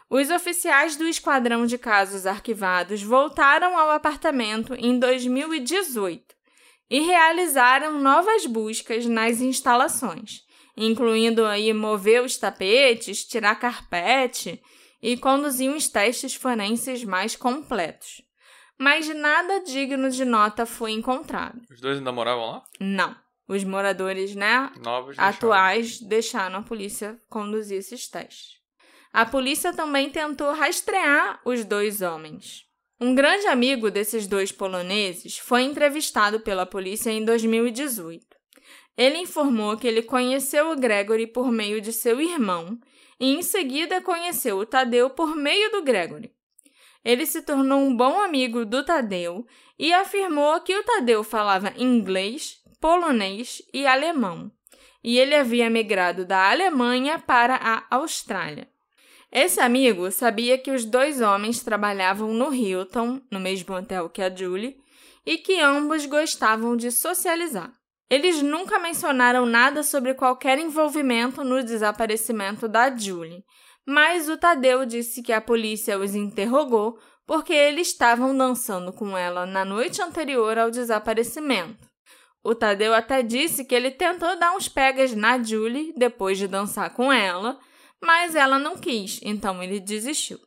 os 0.09 0.31
oficiais 0.31 0.97
do 0.97 1.07
Esquadrão 1.07 1.67
de 1.67 1.77
Casos 1.77 2.25
Arquivados 2.25 3.03
voltaram 3.03 3.77
ao 3.77 3.91
apartamento 3.91 4.73
em 4.75 4.99
2018 4.99 6.36
e 6.91 7.01
realizaram 7.01 7.99
novas 8.01 8.47
buscas 8.47 9.07
nas 9.07 9.41
instalações, 9.41 10.43
incluindo 10.77 11.45
aí 11.45 11.73
mover 11.73 12.23
os 12.23 12.37
tapetes, 12.37 13.25
tirar 13.25 13.57
carpete 13.57 14.63
e 15.03 15.17
conduzir 15.17 15.71
uns 15.71 15.89
testes 15.89 16.35
forenses 16.35 17.05
mais 17.05 17.37
completos. 17.37 18.23
Mas 18.79 19.09
nada 19.09 19.61
digno 19.61 20.11
de 20.11 20.25
nota 20.25 20.67
foi 20.67 20.93
encontrado. 20.93 21.61
Os 21.71 21.81
dois 21.81 21.99
ainda 21.99 22.13
moravam 22.13 22.47
lá? 22.47 22.63
Não. 22.79 23.17
Os 23.49 23.63
moradores, 23.63 24.35
né, 24.35 24.73
Novos 24.83 25.17
atuais 25.19 26.01
deixaram 26.01 26.59
a 26.59 26.63
polícia 26.63 27.21
conduzir 27.29 27.79
esses 27.79 28.09
testes. 28.09 28.57
A 29.13 29.25
polícia 29.25 29.73
também 29.73 30.11
tentou 30.11 30.53
rastrear 30.53 31.41
os 31.45 31.65
dois 31.65 32.03
homens. 32.03 32.66
Um 32.99 33.15
grande 33.15 33.47
amigo 33.47 33.91
desses 33.91 34.27
dois 34.27 34.51
poloneses 34.51 35.37
foi 35.37 35.65
entrevistado 35.65 36.41
pela 36.41 36.65
polícia 36.65 37.11
em 37.11 37.23
2018. 37.23 38.25
Ele 38.97 39.19
informou 39.19 39.77
que 39.77 39.87
ele 39.87 40.01
conheceu 40.01 40.73
o 40.73 40.77
Gregory 40.77 41.27
por 41.27 41.53
meio 41.53 41.79
de 41.79 41.93
seu 41.93 42.19
irmão 42.19 42.79
e, 43.21 43.35
em 43.35 43.43
seguida, 43.43 44.01
conheceu 44.01 44.57
o 44.57 44.65
Tadeu 44.65 45.11
por 45.11 45.37
meio 45.37 45.71
do 45.73 45.83
Gregory. 45.83 46.33
Ele 47.05 47.27
se 47.27 47.43
tornou 47.43 47.81
um 47.81 47.95
bom 47.95 48.19
amigo 48.19 48.65
do 48.65 48.83
Tadeu 48.83 49.47
e 49.79 49.93
afirmou 49.93 50.59
que 50.63 50.75
o 50.75 50.83
Tadeu 50.83 51.23
falava 51.23 51.75
inglês, 51.77 52.63
polonês 52.81 53.61
e 53.75 53.87
alemão, 53.87 54.51
e 55.05 55.19
ele 55.19 55.35
havia 55.35 55.69
migrado 55.69 56.25
da 56.25 56.51
Alemanha 56.51 57.19
para 57.19 57.57
a 57.57 57.85
Austrália. 57.91 58.67
Esse 59.33 59.61
amigo 59.61 60.11
sabia 60.11 60.57
que 60.57 60.71
os 60.71 60.85
dois 60.85 61.21
homens 61.21 61.63
trabalhavam 61.63 62.33
no 62.33 62.55
Hilton, 62.55 63.21
no 63.31 63.41
mesmo 63.41 63.75
hotel 63.75 64.09
que 64.09 64.23
a 64.23 64.35
Julie, 64.35 64.77
e 65.25 65.39
que 65.39 65.61
ambos 65.61 66.07
gostavam 66.07 66.77
de 66.77 66.91
socializar. 66.91 67.73
Eles 68.09 68.41
nunca 68.41 68.79
mencionaram 68.79 69.45
nada 69.45 69.83
sobre 69.83 70.15
qualquer 70.15 70.59
envolvimento 70.59 71.43
no 71.43 71.63
desaparecimento 71.63 72.69
da 72.69 72.95
Julie, 72.97 73.45
mas 73.85 74.29
o 74.29 74.37
Tadeu 74.37 74.87
disse 74.87 75.23
que 75.23 75.33
a 75.33 75.41
polícia 75.41 75.99
os 75.99 76.15
interrogou 76.15 76.99
porque 77.27 77.53
eles 77.53 77.89
estavam 77.89 78.37
dançando 78.37 78.93
com 78.93 79.17
ela 79.19 79.45
na 79.45 79.65
noite 79.65 80.01
anterior 80.01 80.57
ao 80.57 80.71
desaparecimento. 80.71 81.89
O 82.45 82.55
Tadeu 82.55 82.95
até 82.95 83.23
disse 83.23 83.65
que 83.65 83.75
ele 83.75 83.91
tentou 83.91 84.39
dar 84.39 84.55
uns 84.55 84.69
pegas 84.69 85.13
na 85.13 85.43
Julie 85.43 85.93
depois 85.97 86.39
de 86.39 86.47
dançar 86.47 86.91
com 86.95 87.13
ela, 87.13 87.59
mas 88.03 88.35
ela 88.35 88.59
não 88.59 88.77
quis, 88.77 89.21
então 89.23 89.63
ele 89.63 89.81
desistiu. 89.81 90.39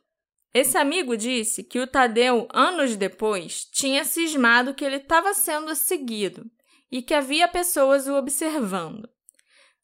Esse 0.52 0.76
amigo 0.76 1.16
disse 1.16 1.62
que 1.62 1.78
o 1.78 1.86
Tadeu, 1.86 2.48
anos 2.52 2.96
depois, 2.96 3.64
tinha 3.66 4.04
cismado 4.04 4.74
que 4.74 4.84
ele 4.84 4.96
estava 4.96 5.32
sendo 5.32 5.74
seguido 5.76 6.44
e 6.90 7.00
que 7.02 7.14
havia 7.14 7.46
pessoas 7.46 8.08
o 8.08 8.14
observando. 8.14 9.08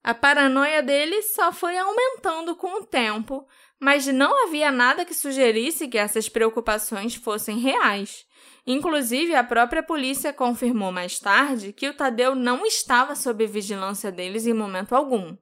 A 0.02 0.14
paranoia 0.14 0.82
dele 0.82 1.22
só 1.22 1.52
foi 1.52 1.76
aumentando 1.76 2.54
com 2.56 2.80
o 2.80 2.86
tempo, 2.86 3.46
mas 3.78 4.06
não 4.06 4.44
havia 4.44 4.70
nada 4.70 5.04
que 5.04 5.14
sugerisse 5.14 5.88
que 5.88 5.98
essas 5.98 6.28
preocupações 6.28 7.14
fossem 7.14 7.58
reais. 7.58 8.24
Inclusive, 8.66 9.34
a 9.34 9.44
própria 9.44 9.82
polícia 9.82 10.32
confirmou 10.32 10.90
mais 10.90 11.18
tarde 11.18 11.72
que 11.72 11.88
o 11.88 11.94
Tadeu 11.94 12.34
não 12.34 12.66
estava 12.66 13.14
sob 13.14 13.46
vigilância 13.46 14.10
deles 14.10 14.46
em 14.46 14.52
momento 14.54 14.94
algum. 14.94 15.36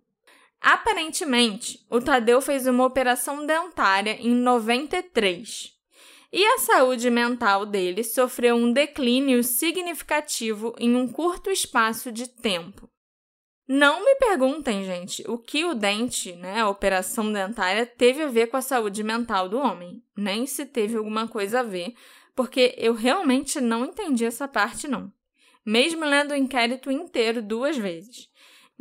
Aparentemente, 0.64 1.84
o 1.90 2.00
Tadeu 2.00 2.40
fez 2.40 2.66
uma 2.66 2.86
operação 2.86 3.44
dentária 3.44 4.16
em 4.18 4.34
93. 4.34 5.74
E 6.32 6.42
a 6.42 6.58
saúde 6.58 7.10
mental 7.10 7.66
dele 7.66 8.02
sofreu 8.02 8.56
um 8.56 8.72
declínio 8.72 9.44
significativo 9.44 10.74
em 10.78 10.96
um 10.96 11.06
curto 11.06 11.50
espaço 11.50 12.10
de 12.10 12.26
tempo. 12.26 12.88
Não 13.68 14.02
me 14.02 14.14
perguntem, 14.14 14.84
gente, 14.84 15.22
o 15.28 15.36
que 15.36 15.66
o 15.66 15.74
dente, 15.74 16.32
né, 16.32 16.60
a 16.60 16.70
operação 16.70 17.30
dentária, 17.30 17.84
teve 17.84 18.22
a 18.22 18.28
ver 18.28 18.46
com 18.46 18.56
a 18.56 18.62
saúde 18.62 19.02
mental 19.02 19.50
do 19.50 19.58
homem. 19.58 20.02
Nem 20.16 20.46
se 20.46 20.64
teve 20.64 20.96
alguma 20.96 21.28
coisa 21.28 21.60
a 21.60 21.62
ver, 21.62 21.92
porque 22.34 22.74
eu 22.78 22.94
realmente 22.94 23.60
não 23.60 23.84
entendi 23.84 24.24
essa 24.24 24.48
parte, 24.48 24.88
não. 24.88 25.12
Mesmo 25.64 26.06
lendo 26.06 26.30
o 26.30 26.36
inquérito 26.36 26.90
inteiro 26.90 27.42
duas 27.42 27.76
vezes. 27.76 28.32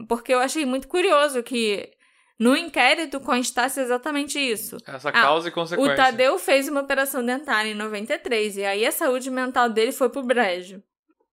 Porque 0.07 0.33
eu 0.33 0.39
achei 0.39 0.65
muito 0.65 0.87
curioso 0.87 1.43
que 1.43 1.91
no 2.39 2.57
inquérito 2.57 3.19
constasse 3.19 3.79
exatamente 3.79 4.39
isso. 4.39 4.77
Essa 4.85 5.11
causa 5.11 5.47
ah, 5.47 5.49
e 5.49 5.51
consequência. 5.51 5.93
O 5.93 5.95
Tadeu 5.95 6.39
fez 6.39 6.67
uma 6.67 6.81
operação 6.81 7.23
dentária 7.25 7.69
em 7.69 7.75
93 7.75 8.57
e 8.57 8.65
aí 8.65 8.85
a 8.85 8.91
saúde 8.91 9.29
mental 9.29 9.69
dele 9.69 9.91
foi 9.91 10.09
pro 10.09 10.23
brejo. 10.23 10.81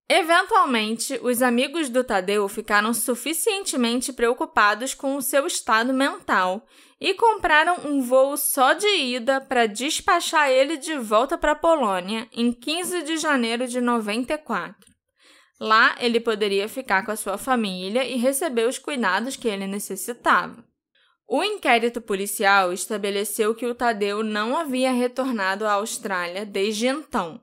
Eventualmente, 0.08 1.20
os 1.22 1.40
amigos 1.40 1.88
do 1.88 2.02
Tadeu 2.02 2.48
ficaram 2.48 2.92
suficientemente 2.92 4.12
preocupados 4.12 4.92
com 4.92 5.14
o 5.14 5.22
seu 5.22 5.46
estado 5.46 5.94
mental 5.94 6.66
e 7.00 7.14
compraram 7.14 7.76
um 7.84 8.02
voo 8.02 8.36
só 8.36 8.72
de 8.72 8.88
ida 8.88 9.40
para 9.40 9.66
despachar 9.66 10.50
ele 10.50 10.76
de 10.76 10.96
volta 10.96 11.38
para 11.38 11.52
a 11.52 11.56
Polônia 11.56 12.28
em 12.32 12.52
15 12.52 13.04
de 13.04 13.18
janeiro 13.18 13.68
de 13.68 13.80
94. 13.80 14.89
Lá, 15.60 15.94
ele 16.00 16.18
poderia 16.18 16.68
ficar 16.68 17.04
com 17.04 17.12
a 17.12 17.16
sua 17.16 17.36
família 17.36 18.02
e 18.04 18.16
receber 18.16 18.66
os 18.66 18.78
cuidados 18.78 19.36
que 19.36 19.46
ele 19.46 19.66
necessitava. 19.66 20.64
O 21.28 21.44
inquérito 21.44 22.00
policial 22.00 22.72
estabeleceu 22.72 23.54
que 23.54 23.66
o 23.66 23.74
Tadeu 23.74 24.22
não 24.22 24.56
havia 24.56 24.90
retornado 24.90 25.66
à 25.66 25.74
Austrália 25.74 26.46
desde 26.46 26.86
então 26.86 27.40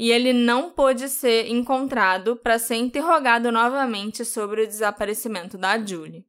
e 0.00 0.10
ele 0.10 0.32
não 0.32 0.70
pôde 0.70 1.10
ser 1.10 1.50
encontrado 1.50 2.34
para 2.34 2.58
ser 2.58 2.76
interrogado 2.76 3.52
novamente 3.52 4.24
sobre 4.24 4.62
o 4.62 4.66
desaparecimento 4.66 5.58
da 5.58 5.78
Julie. 5.78 6.24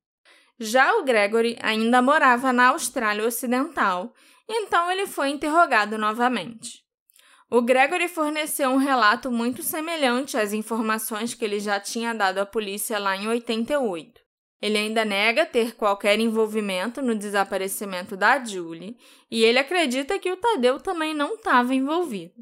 Já 0.59 0.93
o 0.97 1.05
Gregory 1.05 1.57
ainda 1.61 2.01
morava 2.01 2.51
na 2.51 2.67
Austrália 2.67 3.25
Ocidental, 3.25 4.13
então 4.49 4.91
ele 4.91 5.07
foi 5.07 5.29
interrogado 5.29 5.97
novamente. 5.97 6.80
O 7.54 7.62
Gregory 7.62 8.08
forneceu 8.08 8.70
um 8.70 8.78
relato 8.78 9.30
muito 9.30 9.62
semelhante 9.62 10.38
às 10.38 10.54
informações 10.54 11.34
que 11.34 11.43
ele 11.43 11.60
já 11.60 11.82
tinha 11.82 12.14
dado 12.14 12.38
à 12.38 12.45
polícia 12.45 12.97
lá 12.97 13.18
em 13.18 13.28
88. 13.28 14.22
Ele 14.62 14.78
ainda 14.78 15.04
nega 15.04 15.45
ter 15.45 15.76
qualquer 15.76 16.18
envolvimento 16.18 17.02
no 17.02 17.14
desaparecimento 17.14 18.16
da 18.16 18.41
Julie 18.41 18.97
e 19.30 19.43
ele 19.43 19.60
acredita 19.60 20.18
que 20.18 20.32
o 20.32 20.38
Tadeu 20.38 20.80
também 20.80 21.14
não 21.14 21.36
estava 21.36 21.76
envolvido. 21.76 22.36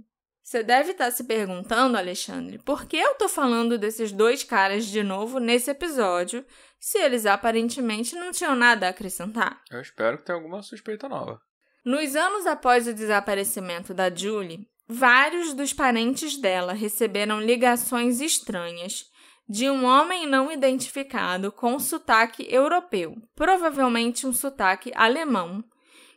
Você 0.43 0.61
deve 0.61 0.91
estar 0.91 1.09
se 1.09 1.23
perguntando, 1.23 1.97
Alexandre, 1.97 2.59
por 2.59 2.85
que 2.85 2.97
eu 2.97 3.13
estou 3.13 3.27
falando 3.27 3.79
desses 3.79 4.11
dois 4.11 4.43
caras 4.43 4.85
de 4.85 5.01
novo 5.01 5.39
nesse 5.39 5.71
episódio, 5.71 6.45
se 6.79 6.99
eles 6.99 7.25
aparentemente 7.25 8.15
não 8.15 8.31
tinham 8.31 8.55
nada 8.55 8.85
a 8.85 8.89
acrescentar? 8.91 9.59
Eu 9.71 9.81
espero 9.81 10.19
que 10.19 10.25
tenha 10.25 10.37
alguma 10.37 10.61
suspeita 10.61 11.09
nova. 11.09 11.41
Nos 11.83 12.15
anos 12.15 12.45
após 12.45 12.87
o 12.87 12.93
desaparecimento 12.93 13.91
da 13.91 14.13
Julie, 14.13 14.68
vários 14.91 15.53
dos 15.53 15.71
parentes 15.71 16.35
dela 16.35 16.73
receberam 16.73 17.39
ligações 17.39 18.19
estranhas 18.19 19.05
de 19.47 19.69
um 19.69 19.85
homem 19.85 20.25
não 20.25 20.51
identificado 20.51 21.51
com 21.51 21.79
sotaque 21.79 22.47
europeu, 22.49 23.15
provavelmente 23.35 24.25
um 24.25 24.33
sotaque 24.33 24.91
alemão, 24.95 25.63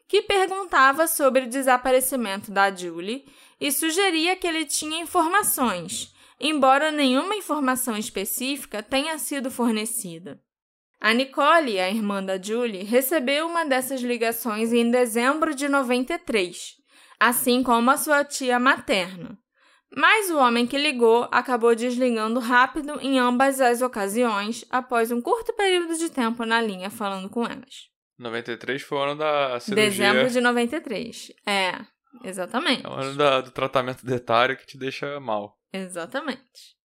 que 0.09 0.23
perguntava 0.23 1.07
sobre 1.07 1.43
o 1.43 1.49
desaparecimento 1.49 2.51
da 2.51 2.75
Julie 2.75 3.27
e 3.61 3.71
sugeria 3.71 4.37
que 4.37 4.47
ele 4.47 4.65
tinha 4.65 5.03
informações, 5.03 6.15
embora 6.41 6.91
nenhuma 6.91 7.37
informação 7.37 7.97
específica 7.97 8.83
tenha 8.83 9.19
sido 9.19 9.51
fornecida. 9.51 10.41
A 10.99 11.13
Nicole, 11.13 11.79
a 11.79 11.91
irmã 11.91 12.23
da 12.23 12.41
Julie, 12.41 12.85
recebeu 12.85 13.47
uma 13.47 13.65
dessas 13.65 14.01
ligações 14.01 14.73
em 14.73 14.91
dezembro 14.91 15.55
de 15.55 15.69
93, 15.69 16.82
assim 17.23 17.63
como 17.63 17.89
a 17.89 17.97
sua 17.97 18.25
tia 18.25 18.59
materna. 18.59 19.39
Mas 19.95 20.29
o 20.29 20.39
homem 20.39 20.67
que 20.67 20.77
ligou 20.77 21.29
acabou 21.31 21.73
desligando 21.73 22.41
rápido 22.41 22.99
em 23.01 23.17
ambas 23.21 23.61
as 23.61 23.81
ocasiões 23.81 24.65
após 24.69 25.13
um 25.13 25.21
curto 25.21 25.55
período 25.55 25.97
de 25.97 26.11
tempo 26.11 26.45
na 26.45 26.61
linha 26.61 26.91
falando 26.91 27.31
com 27.31 27.45
elas. 27.45 27.91
93 28.19 28.83
foi 28.83 28.99
o 28.99 29.03
ano 29.03 29.17
da 29.17 29.61
cirurgia. 29.61 29.91
Dezembro 29.91 30.31
de 30.31 30.41
93. 30.41 31.33
É. 31.47 31.75
Exatamente. 32.25 32.85
É 32.85 32.89
o 32.89 32.93
ano 32.93 33.17
da, 33.17 33.41
do 33.41 33.53
tratamento 33.53 34.05
dentário 34.05 34.57
que 34.57 34.67
te 34.67 34.77
deixa 34.77 35.21
mal. 35.21 35.57
Exatamente. 35.73 36.77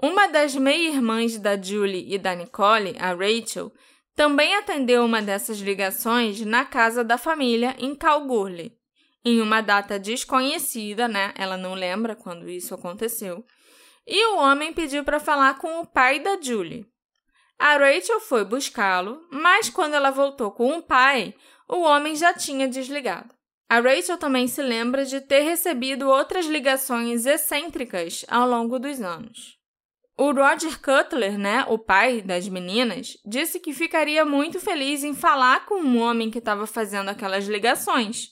Uma 0.00 0.28
das 0.28 0.54
meia-irmãs 0.54 1.36
da 1.36 1.60
Julie 1.60 2.14
e 2.14 2.16
da 2.16 2.34
Nicole, 2.36 2.96
a 2.98 3.12
Rachel, 3.12 3.72
também 4.14 4.54
atendeu 4.54 5.04
uma 5.04 5.20
dessas 5.20 5.58
ligações 5.58 6.40
na 6.42 6.64
casa 6.64 7.02
da 7.02 7.18
família 7.18 7.74
em 7.78 7.94
Calgary, 7.94 8.79
em 9.24 9.40
uma 9.40 9.60
data 9.60 9.98
desconhecida, 9.98 11.06
né? 11.06 11.32
Ela 11.36 11.56
não 11.56 11.74
lembra 11.74 12.16
quando 12.16 12.48
isso 12.48 12.74
aconteceu. 12.74 13.44
E 14.06 14.26
o 14.32 14.38
homem 14.38 14.72
pediu 14.72 15.04
para 15.04 15.20
falar 15.20 15.58
com 15.58 15.80
o 15.80 15.86
pai 15.86 16.20
da 16.20 16.40
Julie. 16.40 16.86
A 17.58 17.76
Rachel 17.76 18.20
foi 18.20 18.44
buscá-lo, 18.44 19.20
mas 19.30 19.68
quando 19.68 19.94
ela 19.94 20.10
voltou 20.10 20.50
com 20.50 20.78
o 20.78 20.82
pai, 20.82 21.34
o 21.68 21.80
homem 21.80 22.16
já 22.16 22.32
tinha 22.32 22.66
desligado. 22.66 23.34
A 23.68 23.78
Rachel 23.78 24.16
também 24.16 24.48
se 24.48 24.62
lembra 24.62 25.04
de 25.04 25.20
ter 25.20 25.42
recebido 25.42 26.08
outras 26.08 26.46
ligações 26.46 27.26
excêntricas 27.26 28.24
ao 28.28 28.48
longo 28.48 28.78
dos 28.78 29.00
anos. 29.00 29.60
O 30.18 30.32
Roger 30.32 30.78
Cutler, 30.80 31.38
né, 31.38 31.64
o 31.68 31.78
pai 31.78 32.20
das 32.20 32.48
meninas, 32.48 33.16
disse 33.24 33.60
que 33.60 33.72
ficaria 33.72 34.24
muito 34.24 34.58
feliz 34.58 35.04
em 35.04 35.14
falar 35.14 35.64
com 35.66 35.76
um 35.76 35.98
homem 36.00 36.30
que 36.30 36.38
estava 36.38 36.66
fazendo 36.66 37.08
aquelas 37.08 37.46
ligações, 37.46 38.30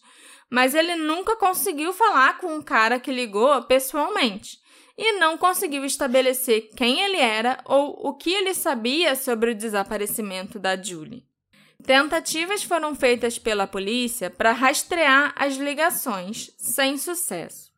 mas 0.50 0.74
ele 0.74 0.96
nunca 0.96 1.36
conseguiu 1.36 1.92
falar 1.92 2.38
com 2.38 2.56
o 2.56 2.62
cara 2.62 2.98
que 2.98 3.12
ligou 3.12 3.62
pessoalmente 3.64 4.58
e 4.96 5.12
não 5.18 5.38
conseguiu 5.38 5.84
estabelecer 5.84 6.70
quem 6.76 7.00
ele 7.00 7.18
era 7.18 7.58
ou 7.64 8.08
o 8.08 8.14
que 8.14 8.30
ele 8.30 8.52
sabia 8.52 9.14
sobre 9.14 9.52
o 9.52 9.54
desaparecimento 9.54 10.58
da 10.58 10.76
Julie. 10.80 11.24
Tentativas 11.84 12.64
foram 12.64 12.94
feitas 12.94 13.38
pela 13.38 13.66
polícia 13.66 14.28
para 14.28 14.52
rastrear 14.52 15.32
as 15.36 15.54
ligações, 15.54 16.50
sem 16.58 16.98
sucesso. 16.98 17.70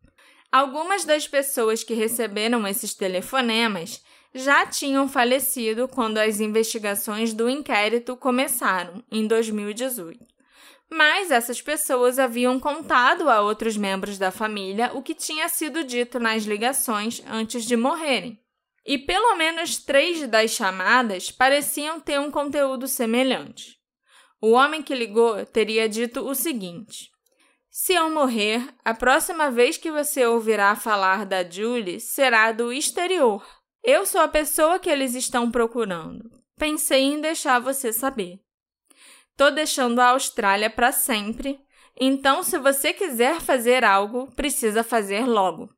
Algumas 0.51 1.05
das 1.05 1.29
pessoas 1.29 1.85
que 1.85 1.93
receberam 1.93 2.67
esses 2.67 2.95
telefonemas 2.95 4.03
já 4.35 4.65
tinham 4.65 5.07
falecido 5.07 5.87
quando 5.87 6.19
as 6.19 6.41
investigações 6.41 7.35
do 7.35 7.49
inquérito 7.49 8.17
começaram, 8.17 9.05
em 9.13 9.27
2018. 9.27 10.30
Mas 10.93 11.31
essas 11.31 11.63
pessoas 11.63 12.19
haviam 12.19 12.59
contado 12.59 13.31
a 13.31 13.41
outros 13.41 13.77
membros 13.77 14.19
da 14.19 14.33
família 14.33 14.91
o 14.93 15.03
que 15.03 15.15
tinha 15.15 15.49
sido 15.49 15.85
dito 15.85 16.19
nas 16.19 16.43
ligações 16.43 17.23
antes 17.29 17.65
de 17.65 17.77
morrerem. 17.77 18.43
E 18.85 18.99
pelo 18.99 19.37
menos 19.37 19.79
três 19.79 20.27
das 20.27 20.51
chamadas 20.51 21.31
pareciam 21.31 22.01
ter 22.01 22.19
um 22.19 22.31
conteúdo 22.31 22.89
semelhante. 22.89 23.79
O 24.41 24.53
homem 24.53 24.83
que 24.83 24.95
ligou 24.95 25.45
teria 25.47 25.89
dito 25.89 26.27
o 26.27 26.35
seguinte: 26.35 27.11
Se 27.71 27.93
eu 27.93 28.11
morrer, 28.11 28.67
a 28.85 28.93
próxima 28.93 29.49
vez 29.51 29.77
que 29.77 29.93
você 29.93 30.27
ouvirá 30.27 30.75
falar 30.75 31.25
da 31.25 31.49
Julie 31.49 32.01
será 32.01 32.51
do 32.51 32.73
exterior. 32.73 33.47
Eu 33.85 34.05
sou 34.05 34.21
a 34.21 34.29
pessoa 34.29 34.79
que 34.79 34.91
eles 34.91 35.15
estão 35.15 35.51
procurando. 35.51 36.31
Pensei 36.59 37.03
em 37.03 37.21
deixar 37.21 37.61
você 37.61 37.93
saber. 37.93 38.41
Tô 39.41 39.51
deixando 39.51 40.01
a 40.01 40.11
Austrália 40.11 40.69
para 40.69 40.93
sempre, 40.93 41.59
então 41.99 42.43
se 42.43 42.59
você 42.59 42.93
quiser 42.93 43.41
fazer 43.41 43.83
algo, 43.83 44.31
precisa 44.37 44.85
fazer 44.85 45.25
logo. 45.25 45.75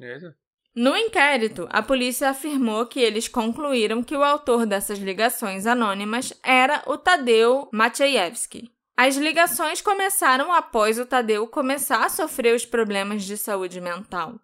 Eita. 0.00 0.34
No 0.74 0.96
inquérito, 0.96 1.68
a 1.70 1.82
polícia 1.82 2.30
afirmou 2.30 2.86
que 2.86 2.98
eles 2.98 3.28
concluíram 3.28 4.02
que 4.02 4.16
o 4.16 4.24
autor 4.24 4.64
dessas 4.64 4.98
ligações 4.98 5.66
anônimas 5.66 6.32
era 6.42 6.82
o 6.86 6.96
Tadeu 6.96 7.68
Maciejewski. 7.70 8.72
As 8.96 9.18
ligações 9.18 9.82
começaram 9.82 10.50
após 10.50 10.98
o 10.98 11.04
Tadeu 11.04 11.46
começar 11.46 12.06
a 12.06 12.08
sofrer 12.08 12.56
os 12.56 12.64
problemas 12.64 13.22
de 13.22 13.36
saúde 13.36 13.82
mental. 13.82 14.40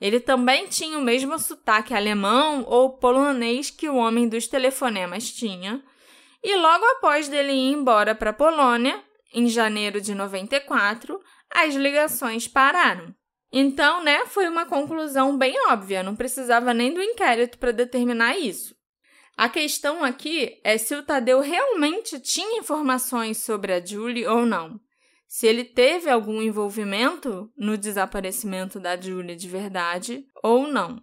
Ele 0.00 0.20
também 0.20 0.68
tinha 0.68 0.96
o 0.96 1.02
mesmo 1.02 1.36
sotaque 1.40 1.92
alemão 1.92 2.62
ou 2.68 2.98
polonês 2.98 3.68
que 3.68 3.88
o 3.88 3.96
homem 3.96 4.28
dos 4.28 4.46
telefonemas 4.46 5.28
tinha, 5.32 5.82
e 6.48 6.54
logo 6.54 6.84
após 6.84 7.26
dele 7.26 7.50
ir 7.50 7.72
embora 7.72 8.14
para 8.14 8.30
a 8.30 8.32
Polônia, 8.32 9.02
em 9.34 9.48
janeiro 9.48 10.00
de 10.00 10.14
94, 10.14 11.20
as 11.50 11.74
ligações 11.74 12.46
pararam. 12.46 13.12
Então, 13.52 14.04
né, 14.04 14.24
foi 14.26 14.48
uma 14.48 14.64
conclusão 14.64 15.36
bem 15.36 15.56
óbvia, 15.68 16.04
não 16.04 16.14
precisava 16.14 16.72
nem 16.72 16.94
do 16.94 17.02
inquérito 17.02 17.58
para 17.58 17.72
determinar 17.72 18.38
isso. 18.38 18.76
A 19.36 19.48
questão 19.48 20.04
aqui 20.04 20.60
é 20.62 20.78
se 20.78 20.94
o 20.94 21.02
Tadeu 21.02 21.40
realmente 21.40 22.20
tinha 22.20 22.60
informações 22.60 23.38
sobre 23.38 23.72
a 23.72 23.84
Julie 23.84 24.24
ou 24.24 24.46
não. 24.46 24.80
Se 25.26 25.48
ele 25.48 25.64
teve 25.64 26.08
algum 26.08 26.40
envolvimento 26.40 27.50
no 27.56 27.76
desaparecimento 27.76 28.78
da 28.78 28.96
Julie 28.96 29.34
de 29.34 29.48
verdade 29.48 30.24
ou 30.44 30.68
não. 30.68 31.02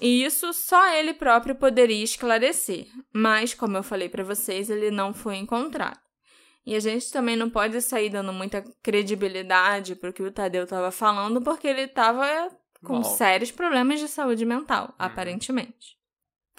E 0.00 0.24
isso 0.24 0.52
só 0.52 0.92
ele 0.94 1.14
próprio 1.14 1.54
poderia 1.54 2.04
esclarecer, 2.04 2.86
mas, 3.12 3.54
como 3.54 3.76
eu 3.78 3.82
falei 3.82 4.08
para 4.08 4.22
vocês, 4.22 4.68
ele 4.68 4.90
não 4.90 5.14
foi 5.14 5.36
encontrado. 5.36 5.98
E 6.66 6.74
a 6.74 6.80
gente 6.80 7.10
também 7.10 7.36
não 7.36 7.48
pode 7.48 7.80
sair 7.80 8.10
dando 8.10 8.32
muita 8.32 8.62
credibilidade 8.82 9.94
para 9.94 10.10
o 10.10 10.12
que 10.12 10.22
o 10.22 10.32
Tadeu 10.32 10.64
estava 10.64 10.90
falando, 10.90 11.40
porque 11.40 11.66
ele 11.66 11.82
estava 11.82 12.50
com 12.84 12.94
Mal. 12.94 13.04
sérios 13.04 13.50
problemas 13.50 14.00
de 14.00 14.08
saúde 14.08 14.44
mental, 14.44 14.86
Uhum. 14.88 14.94
aparentemente. 14.98 15.96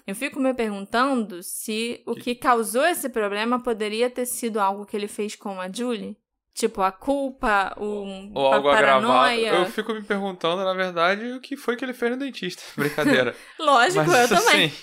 Eu 0.06 0.14
fico 0.16 0.40
me 0.40 0.54
perguntando 0.54 1.42
se 1.42 2.02
o 2.06 2.14
que 2.14 2.34
causou 2.34 2.84
esse 2.86 3.10
problema 3.10 3.62
poderia 3.62 4.08
ter 4.08 4.24
sido 4.24 4.58
algo 4.58 4.86
que 4.86 4.96
ele 4.96 5.06
fez 5.08 5.36
com 5.36 5.60
a 5.60 5.70
Julie. 5.70 6.16
Tipo, 6.58 6.82
a 6.82 6.90
culpa, 6.90 7.72
o, 7.76 8.32
Ou 8.34 8.52
a 8.52 8.56
algo 8.56 8.68
agravado. 8.68 9.06
paranoia. 9.06 9.52
Eu 9.54 9.66
fico 9.66 9.94
me 9.94 10.02
perguntando, 10.02 10.64
na 10.64 10.74
verdade, 10.74 11.30
o 11.34 11.40
que 11.40 11.56
foi 11.56 11.76
que 11.76 11.84
ele 11.84 11.94
fez 11.94 12.10
no 12.10 12.16
dentista. 12.18 12.60
Brincadeira. 12.76 13.32
Lógico, 13.60 14.04
Mas, 14.04 14.28
eu 14.32 14.36
também. 14.40 14.64
assim, 14.66 14.76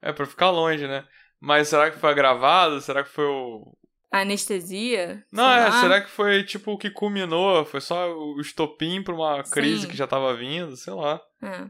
é 0.00 0.10
pra 0.10 0.24
ficar 0.24 0.48
longe, 0.48 0.88
né? 0.88 1.04
Mas 1.38 1.68
será 1.68 1.90
que 1.90 1.98
foi 1.98 2.08
agravado? 2.10 2.80
Será 2.80 3.04
que 3.04 3.10
foi 3.10 3.26
o. 3.26 3.76
Anestesia? 4.10 5.22
Não, 5.30 5.44
é, 5.50 5.68
lá. 5.68 5.80
será 5.82 6.00
que 6.00 6.08
foi 6.08 6.44
tipo 6.44 6.72
o 6.72 6.78
que 6.78 6.88
culminou? 6.88 7.62
Foi 7.66 7.82
só 7.82 8.10
o 8.10 8.40
estopim 8.40 9.02
pra 9.02 9.14
uma 9.14 9.42
crise 9.42 9.82
Sim. 9.82 9.88
que 9.88 9.96
já 9.96 10.06
tava 10.06 10.34
vindo? 10.34 10.74
Sei 10.78 10.94
lá. 10.94 11.20
É. 11.42 11.66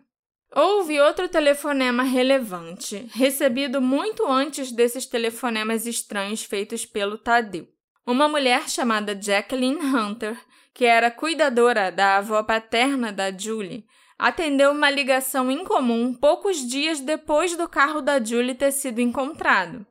Houve 0.55 1.01
outro 1.01 1.29
telefonema 1.29 2.05
relevante, 2.05 3.09
recebido 3.13 3.81
muito 3.81 4.25
antes 4.31 4.71
desses 4.71 5.05
telefonemas 5.07 5.85
estranhos 5.85 6.45
feitos 6.45 6.87
pelo 6.87 7.19
Tadeu. 7.19 7.67
Uma 8.05 8.29
mulher 8.29 8.69
chamada 8.69 9.17
Jacqueline 9.21 9.81
Hunter, 9.81 10.37
que 10.75 10.85
era 10.85 11.09
cuidadora 11.09 11.93
da 11.93 12.17
avó 12.17 12.43
paterna 12.43 13.13
da 13.13 13.31
Julie, 13.31 13.87
atendeu 14.19 14.73
uma 14.73 14.91
ligação 14.91 15.51
incomum 15.51 16.13
poucos 16.13 16.67
dias 16.67 16.99
depois 16.99 17.57
do 17.57 17.69
carro 17.69 18.01
da 18.01 18.23
Julie 18.23 18.57
ter 18.57 18.73
sido 18.73 19.01
encontrado. 19.01 19.87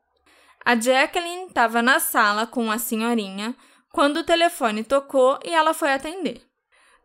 A 0.64 0.76
Jacqueline 0.76 1.47
estava 1.47 1.82
na 1.82 1.99
sala 1.99 2.45
com 2.45 2.70
a 2.70 2.78
senhorinha 2.78 3.55
quando 3.93 4.18
o 4.18 4.24
telefone 4.24 4.84
tocou 4.84 5.39
e 5.45 5.49
ela 5.49 5.74
foi 5.74 5.93
atender. 5.93 6.41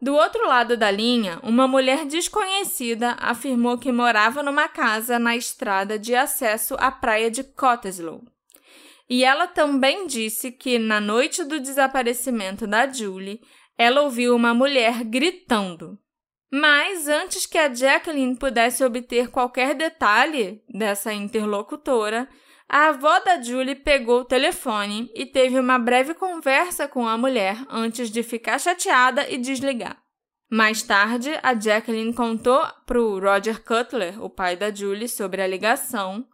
Do 0.02 0.14
outro 0.14 0.46
lado 0.46 0.76
da 0.76 0.90
linha, 0.90 1.38
uma 1.42 1.68
mulher 1.68 2.04
desconhecida 2.04 3.16
afirmou 3.18 3.78
que 3.78 3.90
morava 3.92 4.42
numa 4.42 4.68
casa 4.68 5.18
na 5.18 5.36
estrada 5.36 5.98
de 5.98 6.14
acesso 6.14 6.74
à 6.78 6.90
praia 6.90 7.30
de 7.30 7.42
Cottesloe. 7.42 8.35
E 9.08 9.24
ela 9.24 9.46
também 9.46 10.06
disse 10.06 10.50
que, 10.50 10.78
na 10.78 11.00
noite 11.00 11.44
do 11.44 11.60
desaparecimento 11.60 12.66
da 12.66 12.90
Julie, 12.90 13.40
ela 13.78 14.02
ouviu 14.02 14.34
uma 14.34 14.52
mulher 14.52 15.04
gritando. 15.04 15.98
Mas 16.50 17.08
antes 17.08 17.46
que 17.46 17.58
a 17.58 17.72
Jacqueline 17.72 18.36
pudesse 18.36 18.84
obter 18.84 19.28
qualquer 19.28 19.74
detalhe 19.74 20.62
dessa 20.68 21.12
interlocutora, 21.12 22.28
a 22.68 22.88
avó 22.88 23.20
da 23.20 23.40
Julie 23.40 23.76
pegou 23.76 24.20
o 24.20 24.24
telefone 24.24 25.10
e 25.14 25.24
teve 25.24 25.58
uma 25.58 25.78
breve 25.78 26.14
conversa 26.14 26.88
com 26.88 27.06
a 27.06 27.16
mulher 27.16 27.56
antes 27.68 28.10
de 28.10 28.22
ficar 28.22 28.58
chateada 28.58 29.28
e 29.30 29.38
desligar. 29.38 30.02
Mais 30.50 30.82
tarde, 30.82 31.30
a 31.42 31.54
Jacqueline 31.54 32.12
contou 32.12 32.64
para 32.84 33.00
o 33.00 33.18
Roger 33.18 33.62
Cutler, 33.62 34.22
o 34.22 34.30
pai 34.30 34.56
da 34.56 34.72
Julie, 34.72 35.08
sobre 35.08 35.42
a 35.42 35.46
ligação, 35.46 36.26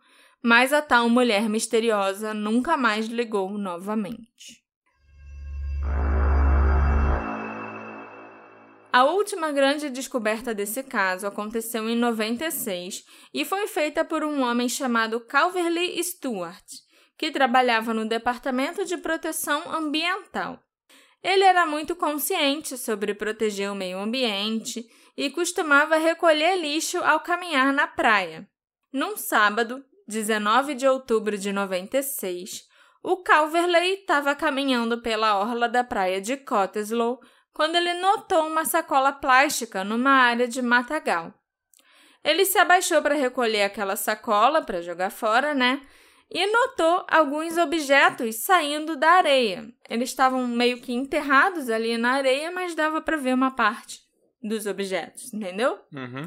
mas 0.42 0.72
a 0.72 0.82
tal 0.82 1.08
mulher 1.08 1.48
misteriosa 1.48 2.34
nunca 2.34 2.76
mais 2.76 3.06
ligou 3.06 3.56
novamente. 3.56 4.62
A 8.92 9.04
última 9.04 9.50
grande 9.52 9.88
descoberta 9.88 10.52
desse 10.52 10.82
caso 10.82 11.26
aconteceu 11.26 11.88
em 11.88 11.96
96 11.96 13.04
e 13.32 13.42
foi 13.42 13.66
feita 13.66 14.04
por 14.04 14.22
um 14.22 14.42
homem 14.42 14.68
chamado 14.68 15.18
Calverley 15.18 16.02
Stewart, 16.04 16.66
que 17.16 17.30
trabalhava 17.30 17.94
no 17.94 18.04
Departamento 18.04 18.84
de 18.84 18.98
Proteção 18.98 19.62
Ambiental. 19.72 20.60
Ele 21.22 21.42
era 21.42 21.64
muito 21.64 21.96
consciente 21.96 22.76
sobre 22.76 23.14
proteger 23.14 23.70
o 23.70 23.74
meio 23.74 23.98
ambiente 23.98 24.84
e 25.16 25.30
costumava 25.30 25.96
recolher 25.96 26.56
lixo 26.56 26.98
ao 26.98 27.20
caminhar 27.20 27.72
na 27.72 27.86
praia. 27.86 28.46
Num 28.92 29.16
sábado, 29.16 29.82
19 30.12 30.74
de 30.74 30.86
outubro 30.86 31.38
de 31.38 31.50
96, 31.50 32.68
o 33.02 33.16
Calverley 33.16 33.94
estava 33.94 34.34
caminhando 34.34 35.00
pela 35.00 35.38
orla 35.38 35.68
da 35.68 35.82
praia 35.82 36.20
de 36.20 36.36
Cottesloe 36.36 37.18
quando 37.52 37.76
ele 37.76 37.94
notou 37.94 38.46
uma 38.46 38.66
sacola 38.66 39.10
plástica 39.10 39.82
numa 39.82 40.10
área 40.10 40.46
de 40.46 40.60
matagal. 40.60 41.32
Ele 42.22 42.44
se 42.44 42.58
abaixou 42.58 43.00
para 43.00 43.14
recolher 43.14 43.62
aquela 43.62 43.96
sacola 43.96 44.62
para 44.62 44.82
jogar 44.82 45.10
fora, 45.10 45.54
né? 45.54 45.80
E 46.30 46.46
notou 46.46 47.04
alguns 47.10 47.56
objetos 47.56 48.36
saindo 48.36 48.96
da 48.96 49.12
areia. 49.12 49.66
Eles 49.88 50.10
estavam 50.10 50.46
meio 50.46 50.78
que 50.80 50.92
enterrados 50.92 51.70
ali 51.70 51.96
na 51.96 52.12
areia, 52.12 52.50
mas 52.50 52.74
dava 52.74 53.00
para 53.00 53.16
ver 53.16 53.34
uma 53.34 53.50
parte 53.50 54.00
dos 54.42 54.66
objetos, 54.66 55.32
entendeu? 55.32 55.78
Uhum. 55.92 56.26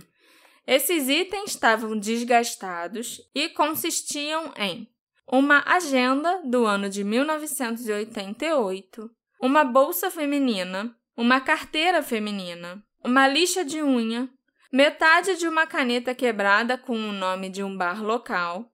Esses 0.67 1.07
itens 1.07 1.51
estavam 1.51 1.97
desgastados 1.97 3.21
e 3.35 3.49
consistiam 3.49 4.51
em 4.57 4.89
uma 5.27 5.63
agenda 5.65 6.41
do 6.43 6.65
ano 6.65 6.89
de 6.89 7.03
1988, 7.03 9.11
uma 9.41 9.63
bolsa 9.63 10.09
feminina, 10.09 10.97
uma 11.15 11.39
carteira 11.39 12.01
feminina, 12.01 12.83
uma 13.03 13.27
lixa 13.27 13.63
de 13.63 13.83
unha, 13.83 14.27
metade 14.71 15.37
de 15.37 15.47
uma 15.47 15.67
caneta 15.67 16.15
quebrada 16.15 16.77
com 16.77 16.93
o 16.93 17.11
nome 17.11 17.49
de 17.49 17.63
um 17.63 17.77
bar 17.77 18.03
local 18.03 18.71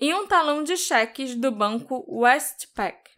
e 0.00 0.14
um 0.14 0.26
talão 0.26 0.64
de 0.64 0.76
cheques 0.76 1.34
do 1.34 1.50
banco 1.50 2.04
Westpac. 2.08 3.10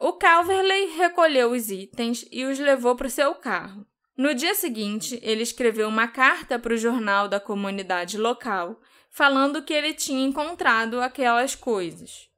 O 0.00 0.12
Calverley 0.12 0.96
recolheu 0.96 1.52
os 1.52 1.70
itens 1.70 2.26
e 2.30 2.44
os 2.44 2.58
levou 2.58 2.94
para 2.94 3.06
o 3.06 3.10
seu 3.10 3.34
carro. 3.34 3.86
No 4.16 4.32
dia 4.32 4.54
seguinte, 4.54 5.18
ele 5.22 5.42
escreveu 5.42 5.88
uma 5.88 6.06
carta 6.06 6.58
para 6.58 6.74
o 6.74 6.76
jornal 6.76 7.28
da 7.28 7.40
comunidade 7.40 8.16
local, 8.16 8.80
falando 9.10 9.62
que 9.62 9.72
ele 9.72 9.92
tinha 9.92 10.24
encontrado 10.24 11.00
aquelas 11.00 11.54
coisas. 11.56 12.28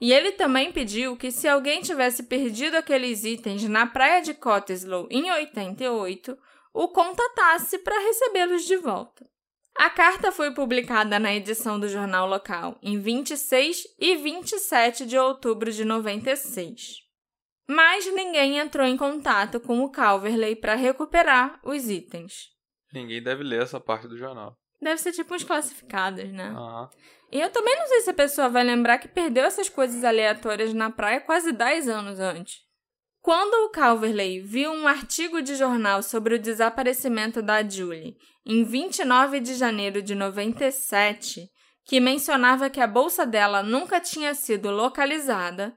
E 0.00 0.12
ele 0.14 0.32
também 0.32 0.72
pediu 0.72 1.14
que, 1.16 1.30
se 1.30 1.46
alguém 1.46 1.82
tivesse 1.82 2.22
perdido 2.22 2.76
aqueles 2.76 3.22
itens 3.24 3.62
na 3.64 3.86
praia 3.86 4.22
de 4.22 4.32
Cottesloe 4.32 5.08
em 5.10 5.30
88, 5.30 6.38
o 6.72 6.88
contatasse 6.88 7.78
para 7.78 8.00
recebê-los 8.00 8.64
de 8.64 8.78
volta. 8.78 9.28
A 9.76 9.90
carta 9.90 10.32
foi 10.32 10.52
publicada 10.54 11.18
na 11.18 11.34
edição 11.34 11.78
do 11.78 11.88
jornal 11.88 12.26
local 12.26 12.78
em 12.82 12.98
26 12.98 13.84
e 13.98 14.16
27 14.16 15.04
de 15.04 15.18
outubro 15.18 15.70
de 15.70 15.84
96. 15.84 17.09
Mas 17.70 18.04
ninguém 18.12 18.58
entrou 18.58 18.84
em 18.84 18.96
contato 18.96 19.60
com 19.60 19.78
o 19.84 19.88
Calverley 19.88 20.56
para 20.56 20.74
recuperar 20.74 21.60
os 21.62 21.88
itens. 21.88 22.48
Ninguém 22.92 23.22
deve 23.22 23.44
ler 23.44 23.62
essa 23.62 23.78
parte 23.78 24.08
do 24.08 24.18
jornal. 24.18 24.56
Deve 24.82 25.00
ser 25.00 25.12
tipo 25.12 25.32
uns 25.32 25.44
classificados, 25.44 26.32
né? 26.32 26.48
Aham. 26.48 26.90
E 27.30 27.40
eu 27.40 27.48
também 27.50 27.78
não 27.78 27.86
sei 27.86 28.00
se 28.00 28.10
a 28.10 28.14
pessoa 28.14 28.48
vai 28.48 28.64
lembrar 28.64 28.98
que 28.98 29.06
perdeu 29.06 29.44
essas 29.44 29.68
coisas 29.68 30.02
aleatórias 30.02 30.74
na 30.74 30.90
praia 30.90 31.20
quase 31.20 31.52
10 31.52 31.88
anos 31.88 32.18
antes. 32.18 32.56
Quando 33.22 33.54
o 33.66 33.70
Calverley 33.70 34.40
viu 34.40 34.72
um 34.72 34.88
artigo 34.88 35.40
de 35.40 35.54
jornal 35.54 36.02
sobre 36.02 36.34
o 36.34 36.40
desaparecimento 36.40 37.40
da 37.40 37.62
Julie 37.62 38.16
em 38.44 38.64
29 38.64 39.38
de 39.38 39.54
janeiro 39.54 40.02
de 40.02 40.16
97, 40.16 41.48
que 41.84 42.00
mencionava 42.00 42.68
que 42.68 42.80
a 42.80 42.86
bolsa 42.88 43.24
dela 43.24 43.62
nunca 43.62 44.00
tinha 44.00 44.34
sido 44.34 44.72
localizada, 44.72 45.72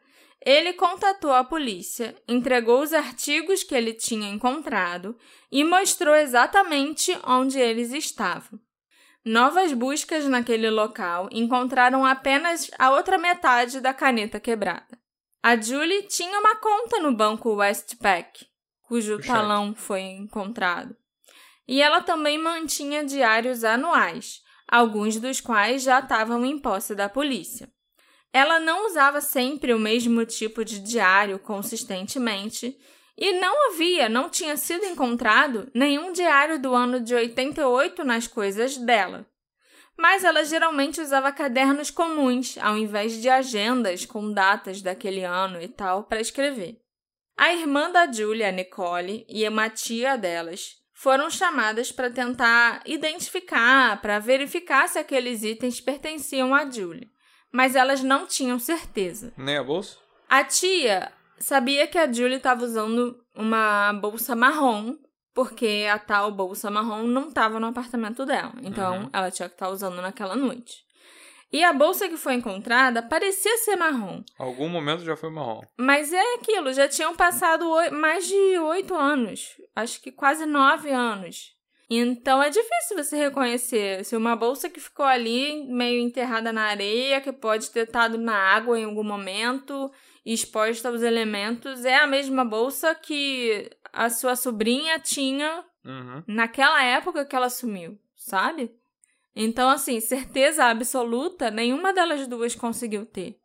ele 0.46 0.74
contatou 0.74 1.32
a 1.32 1.44
polícia, 1.44 2.16
entregou 2.28 2.82
os 2.82 2.92
artigos 2.92 3.64
que 3.64 3.74
ele 3.74 3.94
tinha 3.94 4.30
encontrado 4.30 5.18
e 5.50 5.64
mostrou 5.64 6.14
exatamente 6.14 7.18
onde 7.26 7.58
eles 7.58 7.92
estavam. 7.92 8.60
Novas 9.26 9.72
buscas 9.72 10.26
naquele 10.26 10.70
local 10.70 11.30
encontraram 11.32 12.06
apenas 12.06 12.70
a 12.78 12.92
outra 12.92 13.18
metade 13.18 13.80
da 13.80 13.94
caneta 13.94 14.38
quebrada. 14.38 15.00
A 15.42 15.56
Julie 15.56 16.08
tinha 16.08 16.40
uma 16.40 16.56
conta 16.58 17.00
no 17.00 17.16
banco 17.16 17.56
Westpac, 17.56 18.46
cujo 18.82 19.16
Cheque. 19.16 19.28
talão 19.28 19.74
foi 19.74 20.02
encontrado. 20.02 20.94
E 21.66 21.82
ela 21.82 22.02
também 22.02 22.38
mantinha 22.38 23.06
diários 23.06 23.64
anuais, 23.64 24.42
alguns 24.68 25.18
dos 25.18 25.40
quais 25.40 25.84
já 25.84 26.00
estavam 26.00 26.46
em 26.46 26.60
posse 26.60 26.94
da 26.94 27.08
polícia. 27.08 27.73
Ela 28.34 28.60
não 28.60 28.88
usava 28.88 29.22
sempre 29.22 29.74
o 29.74 29.80
mesmo 29.80 30.26
tipo 30.26 30.66
de 30.66 30.80
diário 30.80 31.38
consistentemente 31.38 32.76
e 33.16 33.34
não 33.40 33.70
havia, 33.70 34.10
não 34.10 34.28
tinha 34.28 34.58
sido 34.58 34.86
encontrado 34.86 35.70
nenhum 35.74 36.12
diário 36.12 36.60
do 36.60 36.74
ano 36.74 37.00
de 37.00 37.14
88 37.14 38.04
nas 38.04 38.28
coisas 38.28 38.76
dela. 38.76 39.28
Mas 39.96 40.24
ela 40.24 40.44
geralmente 40.44 41.00
usava 41.00 41.32
cadernos 41.32 41.92
comuns, 41.92 42.58
ao 42.60 42.76
invés 42.76 43.22
de 43.22 43.30
agendas 43.30 44.06
com 44.06 44.34
datas 44.34 44.82
daquele 44.82 45.24
ano 45.24 45.62
e 45.62 45.68
tal, 45.68 46.06
para 46.06 46.20
escrever. 46.20 46.82
A 47.38 47.54
irmã 47.54 47.92
da 47.92 48.12
Julia, 48.12 48.52
Nicole, 48.52 49.26
e 49.30 49.48
uma 49.48 49.70
tia 49.70 50.16
delas 50.18 50.78
foram 50.92 51.30
chamadas 51.30 51.92
para 51.92 52.10
tentar 52.10 52.82
identificar, 52.88 54.02
para 54.02 54.18
verificar 54.18 54.88
se 54.90 54.98
aqueles 54.98 55.44
itens 55.44 55.80
pertenciam 55.80 56.56
a 56.56 56.70
Julie, 56.70 57.12
mas 57.54 57.76
elas 57.76 58.02
não 58.04 58.26
tinham 58.28 58.58
certeza. 58.60 59.32
Nem 59.38 59.58
a 59.58 59.64
bolsa? 59.64 59.98
A 60.30 60.44
tia 60.44 61.12
sabia 61.38 61.88
que 61.88 61.98
a 61.98 62.12
Julie 62.12 62.38
estava 62.38 62.64
usando 62.66 63.24
uma 63.36 63.94
bolsa 63.94 64.36
marrom, 64.36 64.96
porque 65.34 65.88
a 65.92 65.98
tal 66.00 66.32
bolsa 66.32 66.70
marrom 66.70 67.04
não 67.04 67.30
estava 67.30 67.60
no 67.60 67.68
apartamento 67.68 68.26
dela. 68.26 68.54
Então, 68.62 69.04
Uhum. 69.04 69.10
ela 69.14 69.32
tinha 69.32 69.48
que 69.48 69.56
estar 69.56 69.70
usando 69.70 70.02
naquela 70.02 70.36
noite. 70.36 70.84
E 71.52 71.64
a 71.64 71.72
bolsa 71.72 72.10
que 72.10 72.18
foi 72.18 72.34
encontrada 72.34 73.04
parecia 73.04 73.56
ser 73.60 73.76
marrom. 73.76 74.24
Algum 74.40 74.68
momento 74.68 75.04
já 75.04 75.16
foi 75.16 75.30
marrom. 75.30 75.62
Mas 75.78 76.12
é 76.12 76.34
aquilo, 76.36 76.74
já 76.74 76.88
tinham 76.88 77.16
passado 77.16 77.70
mais 77.92 78.28
de 78.28 78.58
oito 78.58 78.96
anos. 78.96 79.50
Acho 79.76 80.02
que 80.02 80.12
quase 80.12 80.48
nove 80.48 80.90
anos. 80.92 81.52
Então 81.90 82.42
é 82.42 82.50
difícil 82.50 82.98
você 82.98 83.18
reconhecer 83.18 84.04
se 84.06 84.16
uma 84.16 84.36
bolsa 84.36 84.70
que 84.70 84.80
ficou 84.80 85.06
ali 85.06 85.64
meio 85.68 86.02
enterrada 86.02 86.52
na 86.52 86.64
areia, 86.64 87.22
que 87.22 87.32
pode 87.32 87.70
ter 87.72 87.86
estado 87.86 88.18
na 88.18 88.36
água 88.36 88.80
em 88.80 88.86
algum 88.86 89.04
momento, 89.04 89.92
exposta 90.26 90.90
aos 90.90 91.02
elementos, 91.02 91.86
é 91.86 91.96
a 91.98 92.08
mesma 92.08 92.46
bolsa 92.46 92.96
que 92.96 93.70
a 93.92 94.10
sua 94.10 94.36
sobrinha 94.36 95.00
tinha 95.00 95.64
Uhum. 95.86 96.24
naquela 96.26 96.82
época 96.82 97.26
que 97.26 97.36
ela 97.36 97.50
sumiu, 97.50 98.00
sabe? 98.16 98.72
Então, 99.36 99.70
assim, 99.70 100.00
certeza 100.00 100.66
absoluta 100.66 101.52
nenhuma 101.52 101.94
delas 101.94 102.26
duas 102.28 102.56
conseguiu 102.56 103.06
ter. 103.06 103.38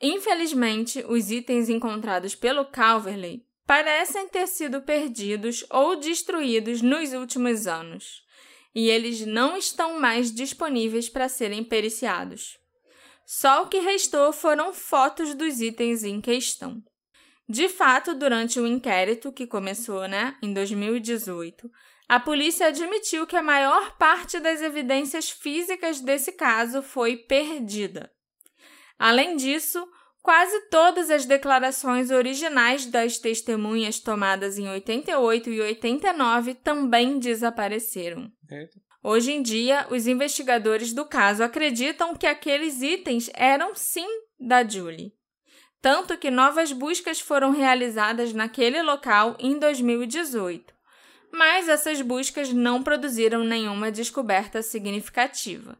Infelizmente, 0.00 1.04
os 1.08 1.30
itens 1.30 1.68
encontrados 1.68 2.34
pelo 2.34 2.64
Calverley 2.66 3.44
parecem 3.66 4.28
ter 4.28 4.46
sido 4.46 4.82
perdidos 4.82 5.64
ou 5.70 5.96
destruídos 5.96 6.82
nos 6.82 7.12
últimos 7.12 7.66
anos, 7.66 8.22
e 8.74 8.88
eles 8.88 9.24
não 9.24 9.56
estão 9.56 9.98
mais 9.98 10.32
disponíveis 10.32 11.08
para 11.08 11.28
serem 11.28 11.64
periciados. 11.64 12.58
Só 13.26 13.62
o 13.62 13.68
que 13.68 13.78
restou 13.78 14.32
foram 14.32 14.72
fotos 14.72 15.34
dos 15.34 15.60
itens 15.60 16.04
em 16.04 16.20
questão. 16.20 16.82
De 17.48 17.68
fato, 17.68 18.14
durante 18.14 18.58
o 18.58 18.66
inquérito 18.66 19.32
que 19.32 19.46
começou, 19.46 20.06
né, 20.08 20.36
em 20.42 20.52
2018, 20.52 21.70
a 22.08 22.20
polícia 22.20 22.66
admitiu 22.66 23.26
que 23.26 23.36
a 23.36 23.42
maior 23.42 23.96
parte 23.96 24.38
das 24.38 24.60
evidências 24.60 25.30
físicas 25.30 26.00
desse 26.00 26.32
caso 26.32 26.82
foi 26.82 27.16
perdida. 27.16 28.10
Além 28.98 29.36
disso, 29.36 29.86
quase 30.24 30.58
todas 30.70 31.10
as 31.10 31.26
declarações 31.26 32.10
originais 32.10 32.86
das 32.86 33.18
testemunhas 33.18 34.00
tomadas 34.00 34.56
em 34.58 34.66
88 34.66 35.50
e 35.50 35.60
89 35.60 36.54
também 36.54 37.18
desapareceram. 37.18 38.32
Hoje 39.02 39.32
em 39.32 39.42
dia, 39.42 39.86
os 39.90 40.06
investigadores 40.06 40.94
do 40.94 41.04
caso 41.04 41.44
acreditam 41.44 42.16
que 42.16 42.26
aqueles 42.26 42.80
itens 42.80 43.28
eram 43.34 43.74
sim 43.74 44.08
da 44.40 44.66
Julie. 44.66 45.12
Tanto 45.82 46.16
que 46.16 46.30
novas 46.30 46.72
buscas 46.72 47.20
foram 47.20 47.50
realizadas 47.50 48.32
naquele 48.32 48.80
local 48.80 49.36
em 49.38 49.58
2018. 49.58 50.72
Mas 51.30 51.68
essas 51.68 52.00
buscas 52.00 52.50
não 52.50 52.82
produziram 52.82 53.44
nenhuma 53.44 53.92
descoberta 53.92 54.62
significativa. 54.62 55.76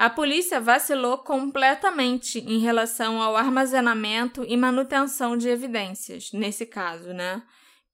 A 0.00 0.08
polícia 0.08 0.58
vacilou 0.58 1.18
completamente 1.18 2.38
em 2.38 2.58
relação 2.58 3.20
ao 3.20 3.36
armazenamento 3.36 4.42
e 4.48 4.56
manutenção 4.56 5.36
de 5.36 5.46
evidências, 5.46 6.32
nesse 6.32 6.64
caso, 6.64 7.12
né? 7.12 7.42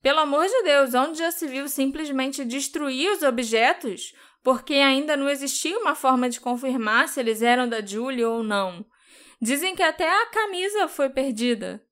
Pelo 0.01 0.21
amor 0.21 0.47
de 0.47 0.63
Deus, 0.63 0.95
onde 0.95 1.19
já 1.19 1.33
se 1.33 1.49
viu 1.49 1.67
simplesmente 1.67 2.45
destruir 2.45 3.11
os 3.11 3.23
objetos 3.25 4.15
porque 4.41 4.75
ainda 4.75 5.17
não 5.17 5.29
existia 5.29 5.77
uma 5.81 5.97
forma 5.97 6.31
de 6.31 6.41
confirmar 6.41 7.09
se 7.09 7.19
eles 7.19 7.43
eram 7.43 7.69
da 7.69 7.85
Julie 7.85 8.25
ou 8.25 8.41
não. 8.41 8.87
Dizem 9.43 9.75
que 9.75 9.83
até 9.83 10.09
a 10.09 10.27
camisa 10.27 10.87
foi 10.87 11.11
perdida. 11.11 11.85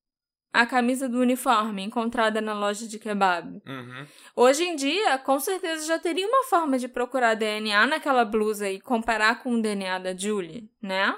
A 0.54 0.64
camisa 0.64 1.08
do 1.08 1.18
uniforme, 1.18 1.82
encontrada 1.82 2.40
na 2.40 2.54
loja 2.54 2.86
de 2.86 2.96
kebab. 2.96 3.60
Uhum. 3.66 4.06
Hoje 4.36 4.62
em 4.62 4.76
dia, 4.76 5.18
com 5.18 5.40
certeza 5.40 5.84
já 5.84 5.98
teria 5.98 6.28
uma 6.28 6.44
forma 6.44 6.78
de 6.78 6.86
procurar 6.86 7.34
DNA 7.34 7.88
naquela 7.88 8.24
blusa 8.24 8.70
e 8.70 8.80
comparar 8.80 9.42
com 9.42 9.54
o 9.54 9.60
DNA 9.60 9.98
da 9.98 10.16
Julie, 10.16 10.70
né? 10.80 11.12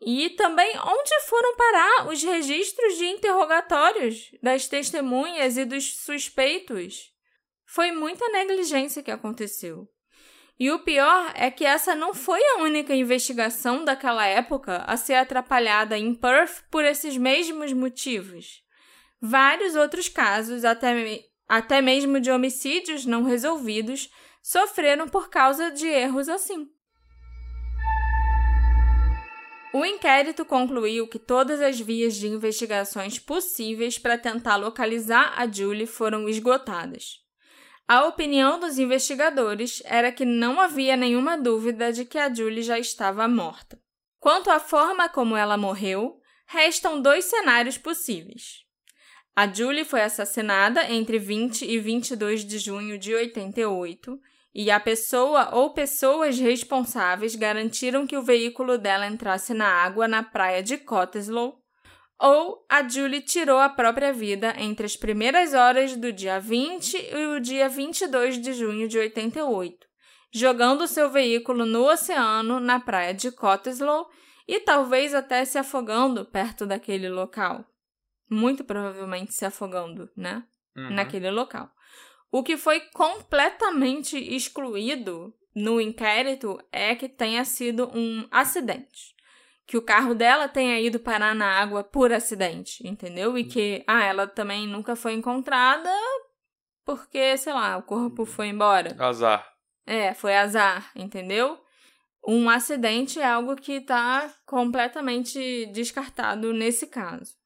E 0.00 0.30
também 0.30 0.70
onde 0.78 1.20
foram 1.28 1.56
parar 1.56 2.06
os 2.10 2.22
registros 2.22 2.96
de 2.96 3.06
interrogatórios 3.06 4.30
das 4.40 4.68
testemunhas 4.68 5.56
e 5.56 5.64
dos 5.64 5.96
suspeitos? 5.96 7.12
Foi 7.66 7.90
muita 7.90 8.28
negligência 8.28 9.02
que 9.02 9.10
aconteceu. 9.10 9.88
E 10.60 10.70
o 10.70 10.80
pior 10.80 11.32
é 11.34 11.50
que 11.50 11.64
essa 11.64 11.94
não 11.94 12.12
foi 12.12 12.38
a 12.38 12.58
única 12.58 12.94
investigação 12.94 13.82
daquela 13.82 14.26
época 14.26 14.84
a 14.86 14.94
ser 14.94 15.14
atrapalhada 15.14 15.96
em 15.96 16.14
Perth 16.14 16.62
por 16.70 16.84
esses 16.84 17.16
mesmos 17.16 17.72
motivos. 17.72 18.62
Vários 19.18 19.74
outros 19.74 20.10
casos, 20.10 20.62
até, 20.62 21.24
até 21.48 21.80
mesmo 21.80 22.20
de 22.20 22.30
homicídios 22.30 23.06
não 23.06 23.22
resolvidos, 23.22 24.10
sofreram 24.42 25.08
por 25.08 25.30
causa 25.30 25.70
de 25.70 25.86
erros 25.86 26.28
assim. 26.28 26.68
O 29.72 29.82
inquérito 29.86 30.44
concluiu 30.44 31.08
que 31.08 31.18
todas 31.18 31.62
as 31.62 31.80
vias 31.80 32.14
de 32.16 32.28
investigações 32.28 33.18
possíveis 33.18 33.98
para 33.98 34.18
tentar 34.18 34.56
localizar 34.56 35.32
a 35.40 35.50
Julie 35.50 35.86
foram 35.86 36.28
esgotadas. 36.28 37.29
A 37.90 38.04
opinião 38.04 38.60
dos 38.60 38.78
investigadores 38.78 39.82
era 39.84 40.12
que 40.12 40.24
não 40.24 40.60
havia 40.60 40.96
nenhuma 40.96 41.36
dúvida 41.36 41.92
de 41.92 42.04
que 42.04 42.18
a 42.18 42.32
Julie 42.32 42.62
já 42.62 42.78
estava 42.78 43.26
morta. 43.26 43.76
Quanto 44.20 44.48
à 44.48 44.60
forma 44.60 45.08
como 45.08 45.36
ela 45.36 45.56
morreu, 45.56 46.20
restam 46.46 47.02
dois 47.02 47.24
cenários 47.24 47.76
possíveis. 47.76 48.64
A 49.34 49.52
Julie 49.52 49.84
foi 49.84 50.02
assassinada 50.02 50.88
entre 50.88 51.18
20 51.18 51.64
e 51.64 51.80
22 51.80 52.44
de 52.44 52.60
junho 52.60 52.96
de 52.96 53.12
88 53.12 54.20
e 54.54 54.70
a 54.70 54.78
pessoa 54.78 55.52
ou 55.52 55.74
pessoas 55.74 56.38
responsáveis 56.38 57.34
garantiram 57.34 58.06
que 58.06 58.16
o 58.16 58.22
veículo 58.22 58.78
dela 58.78 59.08
entrasse 59.08 59.52
na 59.52 59.66
água 59.66 60.06
na 60.06 60.22
praia 60.22 60.62
de 60.62 60.78
Cottesloe, 60.78 61.54
ou 62.20 62.64
a 62.68 62.86
Julie 62.86 63.22
tirou 63.22 63.58
a 63.58 63.68
própria 63.68 64.12
vida 64.12 64.54
entre 64.58 64.84
as 64.84 64.96
primeiras 64.96 65.54
horas 65.54 65.96
do 65.96 66.12
dia 66.12 66.38
20 66.38 66.94
e 66.94 67.26
o 67.26 67.40
dia 67.40 67.68
22 67.68 68.38
de 68.38 68.52
junho 68.52 68.86
de 68.86 68.98
88, 68.98 69.86
jogando 70.30 70.86
seu 70.86 71.10
veículo 71.10 71.64
no 71.64 71.90
oceano 71.90 72.60
na 72.60 72.78
praia 72.78 73.14
de 73.14 73.32
Cottesloe 73.32 74.04
e 74.46 74.60
talvez 74.60 75.14
até 75.14 75.44
se 75.44 75.56
afogando 75.56 76.24
perto 76.26 76.66
daquele 76.66 77.08
local. 77.08 77.64
Muito 78.28 78.62
provavelmente 78.64 79.32
se 79.32 79.44
afogando, 79.44 80.10
né? 80.14 80.44
Uhum. 80.76 80.90
naquele 80.90 81.30
local. 81.30 81.68
O 82.30 82.44
que 82.44 82.56
foi 82.56 82.80
completamente 82.92 84.16
excluído 84.16 85.34
no 85.54 85.80
inquérito 85.80 86.60
é 86.70 86.94
que 86.94 87.08
tenha 87.08 87.44
sido 87.44 87.90
um 87.92 88.26
acidente. 88.30 89.14
Que 89.70 89.76
o 89.76 89.82
carro 89.82 90.16
dela 90.16 90.48
tenha 90.48 90.80
ido 90.80 90.98
parar 90.98 91.32
na 91.32 91.46
água 91.46 91.84
por 91.84 92.12
acidente, 92.12 92.84
entendeu? 92.84 93.38
E 93.38 93.44
que, 93.44 93.84
ah, 93.86 94.02
ela 94.02 94.26
também 94.26 94.66
nunca 94.66 94.96
foi 94.96 95.12
encontrada 95.12 95.88
porque, 96.84 97.36
sei 97.36 97.52
lá, 97.52 97.76
o 97.76 97.84
corpo 97.84 98.26
foi 98.26 98.48
embora. 98.48 98.96
Azar. 98.98 99.48
É, 99.86 100.12
foi 100.12 100.36
azar, 100.36 100.90
entendeu? 100.96 101.56
Um 102.26 102.50
acidente 102.50 103.20
é 103.20 103.24
algo 103.24 103.54
que 103.54 103.74
está 103.74 104.28
completamente 104.44 105.66
descartado 105.66 106.52
nesse 106.52 106.88
caso. 106.88 107.36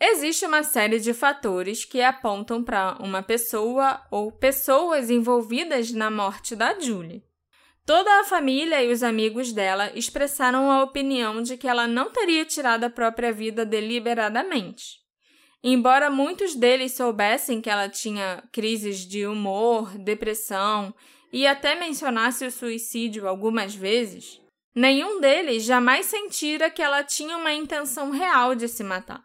Existe 0.00 0.46
uma 0.46 0.62
série 0.62 0.98
de 0.98 1.12
fatores 1.12 1.84
que 1.84 2.00
apontam 2.00 2.64
para 2.64 2.96
uma 2.98 3.22
pessoa 3.22 4.00
ou 4.10 4.32
pessoas 4.32 5.10
envolvidas 5.10 5.92
na 5.92 6.10
morte 6.10 6.56
da 6.56 6.80
Julie. 6.80 7.27
Toda 7.88 8.20
a 8.20 8.24
família 8.24 8.84
e 8.84 8.92
os 8.92 9.02
amigos 9.02 9.50
dela 9.50 9.90
expressaram 9.94 10.70
a 10.70 10.82
opinião 10.82 11.40
de 11.42 11.56
que 11.56 11.66
ela 11.66 11.86
não 11.86 12.10
teria 12.10 12.44
tirado 12.44 12.84
a 12.84 12.90
própria 12.90 13.32
vida 13.32 13.64
deliberadamente. 13.64 14.98
Embora 15.64 16.10
muitos 16.10 16.54
deles 16.54 16.92
soubessem 16.92 17.62
que 17.62 17.70
ela 17.70 17.88
tinha 17.88 18.44
crises 18.52 18.98
de 18.98 19.26
humor, 19.26 19.96
depressão 19.96 20.94
e 21.32 21.46
até 21.46 21.76
mencionasse 21.76 22.44
o 22.44 22.50
suicídio 22.50 23.26
algumas 23.26 23.74
vezes, 23.74 24.38
Nenhum 24.74 25.18
deles 25.18 25.64
jamais 25.64 26.06
sentira 26.06 26.70
que 26.70 26.82
ela 26.82 27.02
tinha 27.02 27.38
uma 27.38 27.52
intenção 27.52 28.10
real 28.10 28.54
de 28.54 28.68
se 28.68 28.84
matar. 28.84 29.24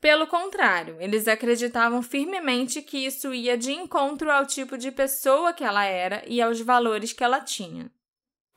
Pelo 0.00 0.26
contrário, 0.26 0.96
eles 0.98 1.28
acreditavam 1.28 2.02
firmemente 2.02 2.82
que 2.82 2.98
isso 3.06 3.34
ia 3.34 3.56
de 3.56 3.70
encontro 3.70 4.30
ao 4.30 4.46
tipo 4.46 4.78
de 4.78 4.90
pessoa 4.90 5.52
que 5.52 5.62
ela 5.62 5.84
era 5.84 6.24
e 6.26 6.40
aos 6.40 6.60
valores 6.60 7.12
que 7.12 7.22
ela 7.22 7.40
tinha. 7.40 7.92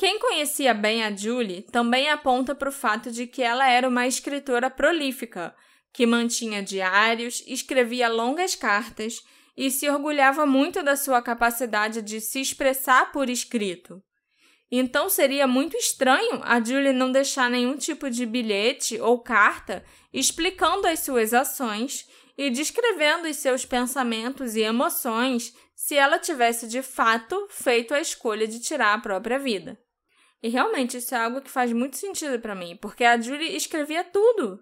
Quem 0.02 0.18
conhecia 0.18 0.74
bem 0.74 1.04
a 1.04 1.16
Julie 1.16 1.62
também 1.62 2.10
aponta 2.10 2.56
para 2.56 2.70
o 2.70 2.72
fato 2.72 3.12
de 3.12 3.28
que 3.28 3.44
ela 3.44 3.70
era 3.70 3.88
uma 3.88 4.08
escritora 4.08 4.68
prolífica, 4.68 5.56
que 5.94 6.08
mantinha 6.08 6.64
diários, 6.64 7.44
escrevia 7.46 8.10
longas 8.10 8.56
cartas 8.56 9.24
e 9.56 9.70
se 9.70 9.88
orgulhava 9.88 10.44
muito 10.44 10.82
da 10.82 10.96
sua 10.96 11.22
capacidade 11.22 12.02
de 12.02 12.20
se 12.20 12.42
expressar 12.42 13.12
por 13.12 13.30
escrito. 13.30 14.02
Então 14.72 15.08
seria 15.08 15.46
muito 15.46 15.78
estranho 15.78 16.42
a 16.42 16.60
Julie 16.60 16.94
não 16.94 17.12
deixar 17.12 17.48
nenhum 17.48 17.78
tipo 17.78 18.10
de 18.10 18.26
bilhete 18.26 19.00
ou 19.00 19.20
carta 19.20 19.86
explicando 20.12 20.88
as 20.88 21.02
suas 21.02 21.32
ações 21.32 22.10
e 22.36 22.50
descrevendo 22.50 23.28
os 23.28 23.38
seus 23.38 23.68
pensamentos 23.68 24.56
e 24.56 24.62
emoções 24.62 25.56
se 25.76 25.96
ela 25.96 26.18
tivesse 26.18 26.68
de 26.68 26.82
fato 26.82 27.48
feito 27.52 27.94
a 27.94 28.02
escolha 28.02 28.48
de 28.48 28.60
tirar 28.60 28.96
a 28.96 29.00
própria 29.00 29.38
vida. 29.38 29.80
E 30.42 30.50
realmente 30.50 30.98
isso 30.98 31.14
é 31.14 31.20
algo 31.20 31.42
que 31.42 31.50
faz 31.50 31.72
muito 31.72 31.98
sentido 31.98 32.40
para 32.40 32.56
mim, 32.56 32.78
porque 32.82 33.04
a 33.04 33.20
Julie 33.20 33.56
escrevia 33.56 34.04
tudo. 34.04 34.60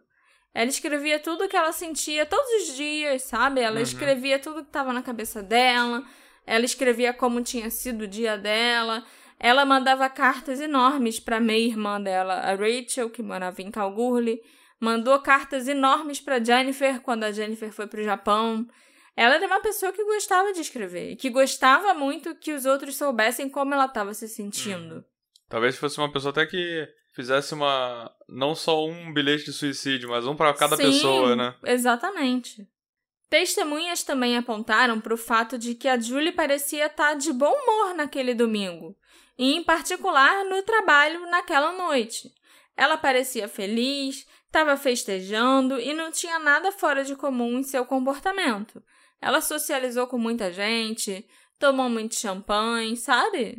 Ela 0.53 0.69
escrevia 0.69 1.19
tudo 1.19 1.47
que 1.47 1.55
ela 1.55 1.71
sentia 1.71 2.25
todos 2.25 2.49
os 2.61 2.75
dias, 2.75 3.21
sabe? 3.23 3.61
Ela 3.61 3.77
uhum. 3.77 3.83
escrevia 3.83 4.39
tudo 4.39 4.61
que 4.61 4.69
estava 4.69 4.91
na 4.91 5.01
cabeça 5.01 5.41
dela. 5.41 6.03
Ela 6.45 6.65
escrevia 6.65 7.13
como 7.13 7.41
tinha 7.41 7.69
sido 7.69 8.01
o 8.01 8.07
dia 8.07 8.37
dela. 8.37 9.05
Ela 9.39 9.65
mandava 9.65 10.09
cartas 10.09 10.59
enormes 10.59 11.19
para 11.19 11.39
meia-irmã 11.39 12.01
dela, 12.01 12.33
a 12.33 12.55
Rachel, 12.55 13.09
que 13.09 13.21
morava 13.21 13.61
em 13.61 13.71
Calgary. 13.71 14.41
Mandou 14.79 15.17
cartas 15.19 15.67
enormes 15.67 16.19
para 16.19 16.43
Jennifer 16.43 16.99
quando 17.01 17.23
a 17.23 17.31
Jennifer 17.31 17.71
foi 17.71 17.87
para 17.87 18.01
o 18.01 18.03
Japão. 18.03 18.67
Ela 19.15 19.35
era 19.35 19.47
uma 19.47 19.61
pessoa 19.61 19.91
que 19.91 20.03
gostava 20.03 20.51
de 20.51 20.61
escrever, 20.61 21.15
que 21.15 21.29
gostava 21.29 21.93
muito 21.93 22.35
que 22.35 22.53
os 22.53 22.65
outros 22.65 22.95
soubessem 22.95 23.49
como 23.49 23.73
ela 23.73 23.85
estava 23.85 24.13
se 24.13 24.27
sentindo. 24.27 24.95
Uhum. 24.95 25.03
Talvez 25.49 25.75
fosse 25.77 25.97
uma 25.97 26.11
pessoa 26.11 26.31
até 26.31 26.45
que 26.45 26.87
fizesse 27.11 27.53
uma. 27.53 28.13
Não 28.27 28.53
só 28.53 28.85
um 28.85 29.11
bilhete 29.11 29.45
de 29.45 29.53
suicídio, 29.53 30.09
mas 30.09 30.25
um 30.27 30.35
para 30.35 30.53
cada 30.53 30.77
Sim, 30.77 30.83
pessoa, 30.83 31.35
né? 31.35 31.55
Exatamente. 31.63 32.67
Testemunhas 33.29 34.03
também 34.03 34.37
apontaram 34.37 35.01
para 35.01 35.13
o 35.13 35.17
fato 35.17 35.57
de 35.57 35.75
que 35.75 35.87
a 35.87 35.99
Julie 35.99 36.31
parecia 36.31 36.85
estar 36.85 37.09
tá 37.09 37.13
de 37.13 37.33
bom 37.33 37.51
humor 37.51 37.93
naquele 37.95 38.33
domingo, 38.33 38.95
e 39.37 39.53
em 39.53 39.63
particular 39.63 40.45
no 40.45 40.61
trabalho 40.63 41.29
naquela 41.29 41.71
noite. 41.71 42.31
Ela 42.77 42.97
parecia 42.97 43.47
feliz, 43.47 44.25
estava 44.45 44.77
festejando 44.77 45.79
e 45.79 45.93
não 45.93 46.11
tinha 46.11 46.39
nada 46.39 46.71
fora 46.71 47.03
de 47.03 47.15
comum 47.15 47.59
em 47.59 47.63
seu 47.63 47.85
comportamento. 47.85 48.81
Ela 49.21 49.41
socializou 49.41 50.07
com 50.07 50.17
muita 50.17 50.51
gente, 50.51 51.27
tomou 51.59 51.89
muito 51.89 52.15
champanhe, 52.15 52.95
sabe? 52.95 53.57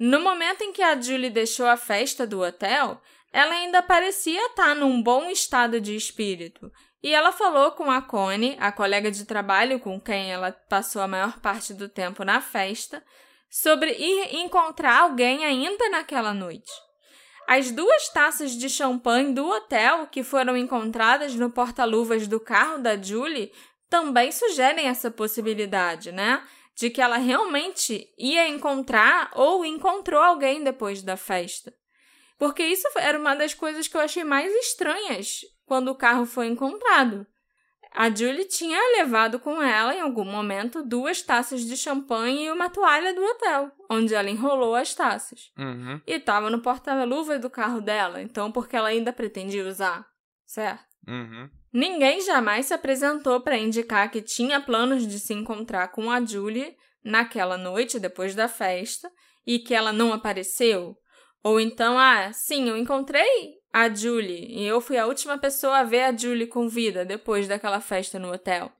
No 0.00 0.18
momento 0.18 0.62
em 0.62 0.72
que 0.72 0.80
a 0.82 0.98
Julie 0.98 1.28
deixou 1.28 1.66
a 1.66 1.76
festa 1.76 2.26
do 2.26 2.40
hotel, 2.40 2.98
ela 3.30 3.52
ainda 3.52 3.82
parecia 3.82 4.46
estar 4.46 4.74
num 4.74 5.02
bom 5.02 5.28
estado 5.28 5.78
de 5.78 5.94
espírito. 5.94 6.72
E 7.02 7.12
ela 7.12 7.30
falou 7.32 7.72
com 7.72 7.90
a 7.90 8.00
Connie, 8.00 8.56
a 8.58 8.72
colega 8.72 9.10
de 9.10 9.26
trabalho 9.26 9.78
com 9.78 10.00
quem 10.00 10.32
ela 10.32 10.52
passou 10.70 11.02
a 11.02 11.08
maior 11.08 11.38
parte 11.40 11.74
do 11.74 11.86
tempo 11.86 12.24
na 12.24 12.40
festa, 12.40 13.04
sobre 13.50 13.92
ir 13.92 14.36
encontrar 14.36 15.02
alguém 15.02 15.44
ainda 15.44 15.90
naquela 15.90 16.32
noite. 16.32 16.72
As 17.46 17.70
duas 17.70 18.08
taças 18.08 18.52
de 18.52 18.70
champanhe 18.70 19.34
do 19.34 19.46
hotel 19.46 20.06
que 20.06 20.22
foram 20.22 20.56
encontradas 20.56 21.34
no 21.34 21.50
porta-luvas 21.50 22.26
do 22.26 22.40
carro 22.40 22.78
da 22.78 22.96
Julie 22.96 23.52
também 23.90 24.32
sugerem 24.32 24.86
essa 24.86 25.10
possibilidade, 25.10 26.10
né? 26.10 26.42
De 26.80 26.88
que 26.88 27.02
ela 27.02 27.18
realmente 27.18 28.08
ia 28.18 28.48
encontrar 28.48 29.30
ou 29.34 29.66
encontrou 29.66 30.18
alguém 30.18 30.64
depois 30.64 31.02
da 31.02 31.14
festa. 31.14 31.74
Porque 32.38 32.62
isso 32.62 32.88
era 32.96 33.18
uma 33.18 33.34
das 33.34 33.52
coisas 33.52 33.86
que 33.86 33.94
eu 33.98 34.00
achei 34.00 34.24
mais 34.24 34.50
estranhas 34.50 35.42
quando 35.66 35.88
o 35.88 35.94
carro 35.94 36.24
foi 36.24 36.46
encontrado. 36.46 37.26
A 37.92 38.08
Julie 38.08 38.46
tinha 38.46 38.78
levado 38.96 39.38
com 39.38 39.60
ela, 39.60 39.94
em 39.94 40.00
algum 40.00 40.24
momento, 40.24 40.82
duas 40.82 41.20
taças 41.20 41.66
de 41.66 41.76
champanhe 41.76 42.46
e 42.46 42.50
uma 42.50 42.70
toalha 42.70 43.12
do 43.12 43.22
hotel, 43.22 43.70
onde 43.90 44.14
ela 44.14 44.30
enrolou 44.30 44.74
as 44.74 44.94
taças. 44.94 45.52
Uhum. 45.58 46.00
E 46.06 46.14
estava 46.14 46.48
no 46.48 46.62
porta-luva 46.62 47.38
do 47.38 47.50
carro 47.50 47.82
dela, 47.82 48.22
então 48.22 48.50
porque 48.50 48.74
ela 48.74 48.88
ainda 48.88 49.12
pretendia 49.12 49.66
usar, 49.66 50.08
certo? 50.46 50.86
Uhum. 51.06 51.50
Ninguém 51.72 52.20
jamais 52.20 52.66
se 52.66 52.74
apresentou 52.74 53.40
para 53.40 53.56
indicar 53.56 54.10
que 54.10 54.20
tinha 54.20 54.60
planos 54.60 55.06
de 55.06 55.20
se 55.20 55.32
encontrar 55.32 55.88
com 55.88 56.10
a 56.10 56.24
Julie 56.24 56.76
naquela 57.04 57.56
noite 57.56 57.98
depois 57.98 58.34
da 58.34 58.48
festa 58.48 59.10
e 59.46 59.58
que 59.58 59.74
ela 59.74 59.92
não 59.92 60.12
apareceu. 60.12 60.96
Ou 61.42 61.60
então, 61.60 61.98
ah, 61.98 62.32
sim, 62.32 62.68
eu 62.68 62.76
encontrei 62.76 63.60
a 63.72 63.88
Julie 63.88 64.46
e 64.50 64.66
eu 64.66 64.80
fui 64.80 64.98
a 64.98 65.06
última 65.06 65.38
pessoa 65.38 65.78
a 65.78 65.84
ver 65.84 66.02
a 66.02 66.16
Julie 66.16 66.48
com 66.48 66.68
vida 66.68 67.04
depois 67.04 67.46
daquela 67.46 67.80
festa 67.80 68.18
no 68.18 68.32
hotel. 68.32 68.70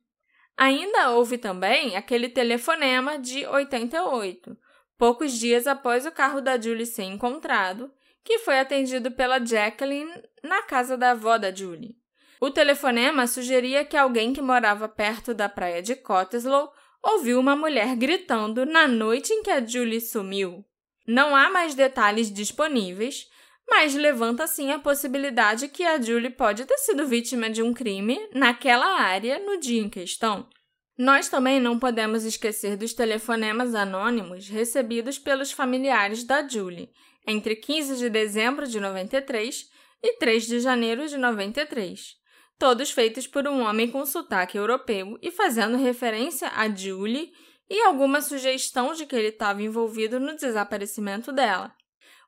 Ainda 0.56 1.10
houve 1.12 1.38
também 1.38 1.96
aquele 1.96 2.28
telefonema 2.28 3.18
de 3.18 3.46
88, 3.46 4.58
poucos 4.98 5.32
dias 5.32 5.66
após 5.66 6.04
o 6.04 6.12
carro 6.12 6.40
da 6.42 6.60
Julie 6.60 6.84
ser 6.84 7.04
encontrado, 7.04 7.90
que 8.22 8.40
foi 8.40 8.58
atendido 8.58 9.10
pela 9.12 9.42
Jacqueline 9.42 10.12
na 10.42 10.62
casa 10.62 10.98
da 10.98 11.12
avó 11.12 11.38
da 11.38 11.54
Julie. 11.54 11.99
O 12.42 12.50
telefonema 12.50 13.26
sugeria 13.26 13.84
que 13.84 13.98
alguém 13.98 14.32
que 14.32 14.40
morava 14.40 14.88
perto 14.88 15.34
da 15.34 15.46
praia 15.46 15.82
de 15.82 15.94
Cottesloe 15.94 16.70
ouviu 17.02 17.38
uma 17.38 17.54
mulher 17.54 17.94
gritando 17.94 18.64
na 18.64 18.88
noite 18.88 19.30
em 19.30 19.42
que 19.42 19.50
a 19.50 19.64
Julie 19.64 20.00
sumiu. 20.00 20.64
Não 21.06 21.36
há 21.36 21.50
mais 21.50 21.74
detalhes 21.74 22.32
disponíveis, 22.32 23.28
mas 23.68 23.94
levanta 23.94 24.46
sim 24.46 24.72
a 24.72 24.78
possibilidade 24.78 25.68
que 25.68 25.84
a 25.84 26.00
Julie 26.00 26.30
pode 26.30 26.64
ter 26.64 26.78
sido 26.78 27.06
vítima 27.06 27.50
de 27.50 27.62
um 27.62 27.74
crime 27.74 28.18
naquela 28.32 28.98
área 28.98 29.38
no 29.38 29.60
dia 29.60 29.82
em 29.82 29.90
questão. 29.90 30.48
Nós 30.96 31.28
também 31.28 31.60
não 31.60 31.78
podemos 31.78 32.24
esquecer 32.24 32.74
dos 32.74 32.94
telefonemas 32.94 33.74
anônimos 33.74 34.48
recebidos 34.48 35.18
pelos 35.18 35.52
familiares 35.52 36.24
da 36.24 36.46
Julie 36.48 36.90
entre 37.26 37.54
15 37.54 37.98
de 37.98 38.08
dezembro 38.08 38.66
de 38.66 38.80
93 38.80 39.68
e 40.02 40.16
3 40.16 40.46
de 40.46 40.60
janeiro 40.60 41.06
de 41.06 41.18
93 41.18 42.19
todos 42.60 42.90
feitos 42.90 43.26
por 43.26 43.48
um 43.48 43.62
homem 43.62 43.90
com 43.90 44.04
sotaque 44.04 44.58
europeu 44.58 45.18
e 45.22 45.30
fazendo 45.30 45.78
referência 45.78 46.46
a 46.54 46.68
Julie 46.68 47.32
e 47.70 47.80
alguma 47.80 48.20
sugestão 48.20 48.92
de 48.92 49.06
que 49.06 49.16
ele 49.16 49.28
estava 49.28 49.62
envolvido 49.62 50.20
no 50.20 50.36
desaparecimento 50.36 51.32
dela. 51.32 51.74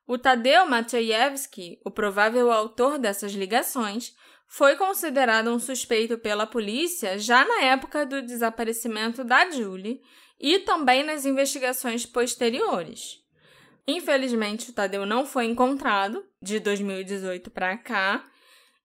O 0.07 0.17
Tadeu 0.17 0.65
Maciejewski, 0.65 1.79
o 1.85 1.91
provável 1.91 2.51
autor 2.51 2.97
dessas 2.97 3.33
ligações, 3.33 4.15
foi 4.47 4.75
considerado 4.75 5.51
um 5.51 5.59
suspeito 5.59 6.17
pela 6.17 6.47
polícia 6.47 7.19
já 7.19 7.45
na 7.45 7.65
época 7.65 8.03
do 8.03 8.19
desaparecimento 8.23 9.23
da 9.23 9.51
Julie 9.51 10.01
e 10.39 10.57
também 10.59 11.03
nas 11.03 11.25
investigações 11.25 12.07
posteriores. 12.07 13.19
Infelizmente, 13.87 14.71
o 14.71 14.73
Tadeu 14.73 15.05
não 15.05 15.27
foi 15.27 15.45
encontrado 15.45 16.25
de 16.41 16.59
2018 16.59 17.51
para 17.51 17.77
cá, 17.77 18.23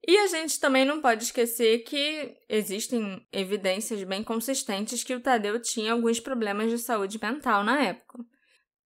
e 0.06 0.16
a 0.18 0.26
gente 0.28 0.60
também 0.60 0.84
não 0.84 1.00
pode 1.00 1.24
esquecer 1.24 1.80
que 1.80 2.36
existem 2.48 3.26
evidências 3.32 4.02
bem 4.04 4.22
consistentes 4.22 5.04
que 5.04 5.14
o 5.14 5.20
Tadeu 5.20 5.60
tinha 5.60 5.92
alguns 5.92 6.20
problemas 6.20 6.70
de 6.70 6.78
saúde 6.78 7.18
mental 7.20 7.64
na 7.64 7.82
época. 7.82 8.18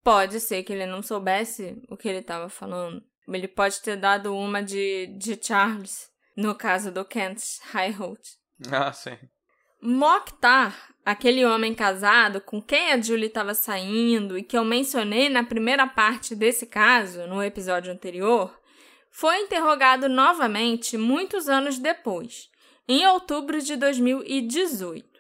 Pode 0.02 0.40
ser 0.40 0.62
que 0.62 0.72
ele 0.72 0.86
não 0.86 1.02
soubesse 1.02 1.80
o 1.88 1.96
que 1.96 2.08
ele 2.08 2.18
estava 2.18 2.48
falando. 2.48 3.02
Ele 3.28 3.46
pode 3.46 3.80
ter 3.82 3.96
dado 3.96 4.34
uma 4.34 4.62
de, 4.62 5.06
de 5.18 5.38
Charles, 5.40 6.10
no 6.36 6.54
caso 6.54 6.90
do 6.90 7.04
Kent 7.04 7.40
Highholt. 7.72 8.20
Ah, 8.70 8.92
sim. 8.92 9.16
Mokhtar, 9.80 10.94
aquele 11.04 11.44
homem 11.44 11.74
casado 11.74 12.40
com 12.40 12.60
quem 12.60 12.92
a 12.92 13.00
Julie 13.00 13.26
estava 13.26 13.54
saindo 13.54 14.38
e 14.38 14.42
que 14.42 14.56
eu 14.56 14.64
mencionei 14.64 15.28
na 15.28 15.44
primeira 15.44 15.86
parte 15.86 16.34
desse 16.34 16.66
caso, 16.66 17.26
no 17.26 17.42
episódio 17.42 17.92
anterior, 17.92 18.56
foi 19.12 19.40
interrogado 19.40 20.08
novamente 20.08 20.96
muitos 20.96 21.46
anos 21.46 21.78
depois, 21.78 22.48
em 22.88 23.06
outubro 23.06 23.60
de 23.60 23.76
2018. 23.76 25.12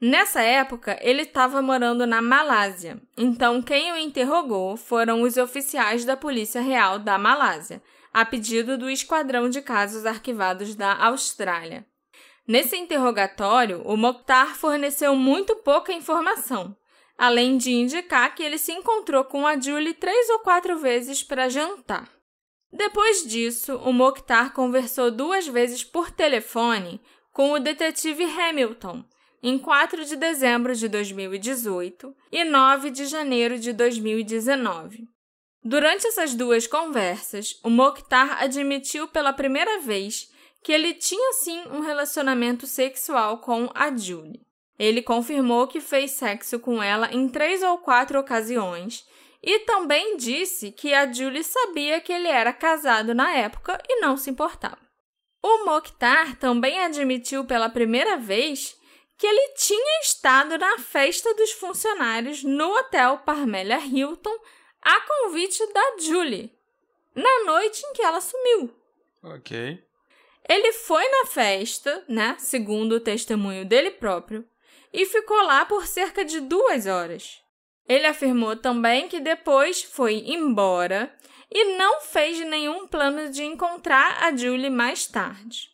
Nessa 0.00 0.40
época, 0.40 0.98
ele 1.02 1.22
estava 1.22 1.60
morando 1.60 2.06
na 2.06 2.22
Malásia, 2.22 3.00
então 3.16 3.62
quem 3.62 3.92
o 3.92 3.96
interrogou 3.98 4.76
foram 4.78 5.22
os 5.22 5.36
oficiais 5.36 6.06
da 6.06 6.16
Polícia 6.16 6.60
Real 6.62 6.98
da 6.98 7.18
Malásia, 7.18 7.82
a 8.12 8.24
pedido 8.24 8.78
do 8.78 8.88
Esquadrão 8.88 9.48
de 9.48 9.60
Casos 9.60 10.06
Arquivados 10.06 10.74
da 10.74 10.96
Austrália. 11.04 11.86
Nesse 12.48 12.76
interrogatório, 12.76 13.82
o 13.84 13.96
Mokhtar 13.96 14.56
forneceu 14.56 15.14
muito 15.14 15.56
pouca 15.56 15.92
informação, 15.92 16.76
além 17.16 17.58
de 17.58 17.72
indicar 17.72 18.34
que 18.34 18.42
ele 18.42 18.58
se 18.58 18.72
encontrou 18.72 19.24
com 19.24 19.46
a 19.46 19.58
Julie 19.60 19.94
três 19.94 20.30
ou 20.30 20.38
quatro 20.40 20.78
vezes 20.78 21.22
para 21.22 21.48
jantar. 21.48 22.08
Depois 22.76 23.24
disso, 23.24 23.76
o 23.76 23.92
Mokhtar 23.92 24.52
conversou 24.52 25.08
duas 25.08 25.46
vezes 25.46 25.84
por 25.84 26.10
telefone 26.10 27.00
com 27.32 27.52
o 27.52 27.60
detetive 27.60 28.24
Hamilton, 28.24 29.04
em 29.40 29.56
4 29.56 30.04
de 30.04 30.16
dezembro 30.16 30.74
de 30.74 30.88
2018 30.88 32.12
e 32.32 32.42
9 32.42 32.90
de 32.90 33.06
janeiro 33.06 33.60
de 33.60 33.72
2019. 33.72 35.04
Durante 35.62 36.08
essas 36.08 36.34
duas 36.34 36.66
conversas, 36.66 37.60
o 37.62 37.70
Mokhtar 37.70 38.42
admitiu 38.42 39.06
pela 39.06 39.32
primeira 39.32 39.78
vez 39.78 40.28
que 40.60 40.72
ele 40.72 40.94
tinha 40.94 41.32
sim 41.34 41.62
um 41.70 41.78
relacionamento 41.78 42.66
sexual 42.66 43.38
com 43.38 43.70
a 43.72 43.96
Julie. 43.96 44.40
Ele 44.76 45.00
confirmou 45.00 45.68
que 45.68 45.80
fez 45.80 46.10
sexo 46.10 46.58
com 46.58 46.82
ela 46.82 47.08
em 47.14 47.28
três 47.28 47.62
ou 47.62 47.78
quatro 47.78 48.18
ocasiões 48.18 49.06
e 49.46 49.60
também 49.60 50.16
disse 50.16 50.72
que 50.72 50.94
a 50.94 51.12
Julie 51.12 51.44
sabia 51.44 52.00
que 52.00 52.10
ele 52.10 52.28
era 52.28 52.50
casado 52.50 53.14
na 53.14 53.30
época 53.36 53.78
e 53.86 54.00
não 54.00 54.16
se 54.16 54.30
importava. 54.30 54.78
O 55.42 55.66
Mokhtar 55.66 56.36
também 56.36 56.80
admitiu 56.80 57.44
pela 57.44 57.68
primeira 57.68 58.16
vez 58.16 58.74
que 59.18 59.26
ele 59.26 59.52
tinha 59.54 60.00
estado 60.00 60.56
na 60.56 60.78
festa 60.78 61.34
dos 61.34 61.52
funcionários 61.52 62.42
no 62.42 62.74
hotel 62.74 63.18
Parmelia 63.18 63.78
Hilton 63.78 64.34
a 64.80 65.00
convite 65.02 65.62
da 65.74 65.96
Julie, 66.00 66.50
na 67.14 67.44
noite 67.44 67.84
em 67.84 67.92
que 67.92 68.02
ela 68.02 68.22
sumiu. 68.22 68.74
Ok. 69.22 69.84
Ele 70.48 70.72
foi 70.72 71.06
na 71.06 71.26
festa, 71.26 72.02
né, 72.08 72.36
segundo 72.38 72.92
o 72.96 73.00
testemunho 73.00 73.66
dele 73.66 73.90
próprio, 73.90 74.46
e 74.90 75.04
ficou 75.04 75.42
lá 75.42 75.66
por 75.66 75.86
cerca 75.86 76.24
de 76.24 76.40
duas 76.40 76.86
horas. 76.86 77.43
Ele 77.88 78.06
afirmou 78.06 78.56
também 78.56 79.08
que 79.08 79.20
depois 79.20 79.82
foi 79.82 80.24
embora 80.26 81.14
e 81.50 81.76
não 81.76 82.00
fez 82.00 82.40
nenhum 82.40 82.86
plano 82.86 83.30
de 83.30 83.44
encontrar 83.44 84.24
a 84.24 84.34
Julie 84.34 84.70
mais 84.70 85.06
tarde. 85.06 85.68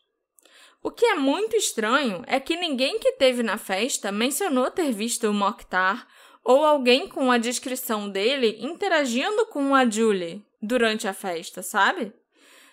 O 0.82 0.90
que 0.90 1.04
é 1.04 1.14
muito 1.14 1.56
estranho 1.56 2.24
é 2.26 2.40
que 2.40 2.56
ninguém 2.56 2.98
que 2.98 3.12
teve 3.12 3.42
na 3.42 3.58
festa 3.58 4.10
mencionou 4.10 4.70
ter 4.70 4.92
visto 4.92 5.28
o 5.28 5.34
Mokhtar 5.34 6.06
ou 6.42 6.64
alguém 6.64 7.06
com 7.06 7.30
a 7.30 7.38
descrição 7.38 8.08
dele 8.08 8.56
interagindo 8.60 9.46
com 9.46 9.74
a 9.74 9.88
Julie 9.88 10.44
durante 10.60 11.06
a 11.06 11.12
festa, 11.12 11.62
sabe? 11.62 12.12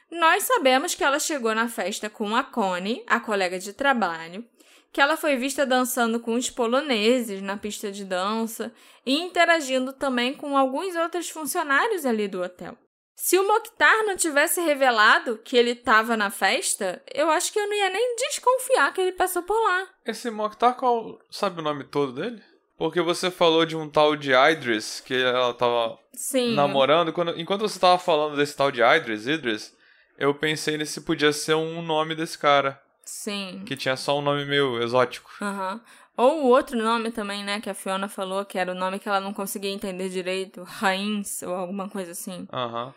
Nós 0.10 0.44
sabemos 0.44 0.96
que 0.96 1.04
ela 1.04 1.20
chegou 1.20 1.54
na 1.54 1.68
festa 1.68 2.10
com 2.10 2.34
a 2.34 2.44
Connie, 2.44 3.04
a 3.08 3.20
colega 3.20 3.60
de 3.60 3.74
trabalho, 3.74 4.46
que 4.92 5.02
ela 5.02 5.18
foi 5.18 5.36
vista 5.36 5.66
dançando 5.66 6.20
com 6.20 6.34
os 6.34 6.50
poloneses 6.50 7.42
na 7.42 7.58
pista 7.58 7.92
de 7.92 8.04
dança 8.04 8.74
e 9.06 9.20
interagindo 9.20 9.94
também 9.94 10.34
com 10.34 10.58
alguns 10.58 10.96
outros 10.96 11.30
funcionários 11.30 12.06
ali 12.06 12.28
do 12.28 12.42
hotel. 12.42 12.78
Se 13.16 13.38
o 13.38 13.48
Mokhtar 13.48 14.06
não 14.06 14.16
tivesse 14.16 14.62
revelado 14.62 15.40
que 15.44 15.58
ele 15.58 15.72
estava 15.72 16.16
na 16.16 16.30
festa, 16.30 17.02
eu 17.12 17.32
acho 17.32 17.52
que 17.52 17.60
eu 17.60 17.68
não 17.68 17.76
ia 17.76 17.90
nem 17.90 18.16
desconfiar 18.16 18.94
que 18.94 19.02
ele 19.02 19.12
passou 19.12 19.42
por 19.42 19.60
lá. 19.60 19.88
Esse 20.06 20.30
Mokhtar, 20.30 20.76
qual. 20.76 21.20
Sabe 21.32 21.60
o 21.60 21.64
nome 21.64 21.84
todo 21.84 22.14
dele? 22.14 22.44
Porque 22.78 23.02
você 23.02 23.32
falou 23.32 23.66
de 23.66 23.76
um 23.76 23.90
tal 23.90 24.16
de 24.16 24.32
Idris, 24.34 25.00
que 25.00 25.16
ela 25.16 25.52
tava 25.52 25.98
Sim. 26.14 26.54
namorando. 26.54 27.12
Quando, 27.12 27.40
enquanto 27.40 27.62
você 27.62 27.80
tava 27.80 27.98
falando 27.98 28.36
desse 28.36 28.56
tal 28.56 28.72
de 28.72 28.82
Idris, 28.82 29.26
Idris, 29.26 29.76
eu 30.20 30.36
pensei 30.36 30.78
nesse 30.78 31.02
podia 31.02 31.34
ser 31.34 31.56
um 31.56 31.82
nome 31.82 32.14
desse 32.14 32.38
cara. 32.38 32.80
Sim. 33.08 33.64
Que 33.66 33.76
tinha 33.78 33.96
só 33.96 34.20
um 34.20 34.22
nome 34.22 34.44
meio 34.46 34.82
exótico. 34.84 35.32
Aham. 35.42 35.80
Ou 36.18 36.44
o 36.44 36.48
outro 36.48 36.78
nome 36.78 37.10
também, 37.12 37.44
né, 37.44 37.62
que 37.62 37.70
a 37.70 37.74
Fiona 37.74 38.10
falou, 38.10 38.44
que 38.44 38.58
era 38.58 38.72
o 38.72 38.76
nome 38.76 39.00
que 39.00 39.08
ela 39.08 39.22
não 39.22 39.34
conseguia 39.34 39.72
entender 39.72 40.10
direito, 40.10 40.64
Rains 40.64 41.42
ou 41.44 41.54
alguma 41.56 41.88
coisa 41.88 42.12
assim. 42.12 42.48
Aham. 42.52 42.94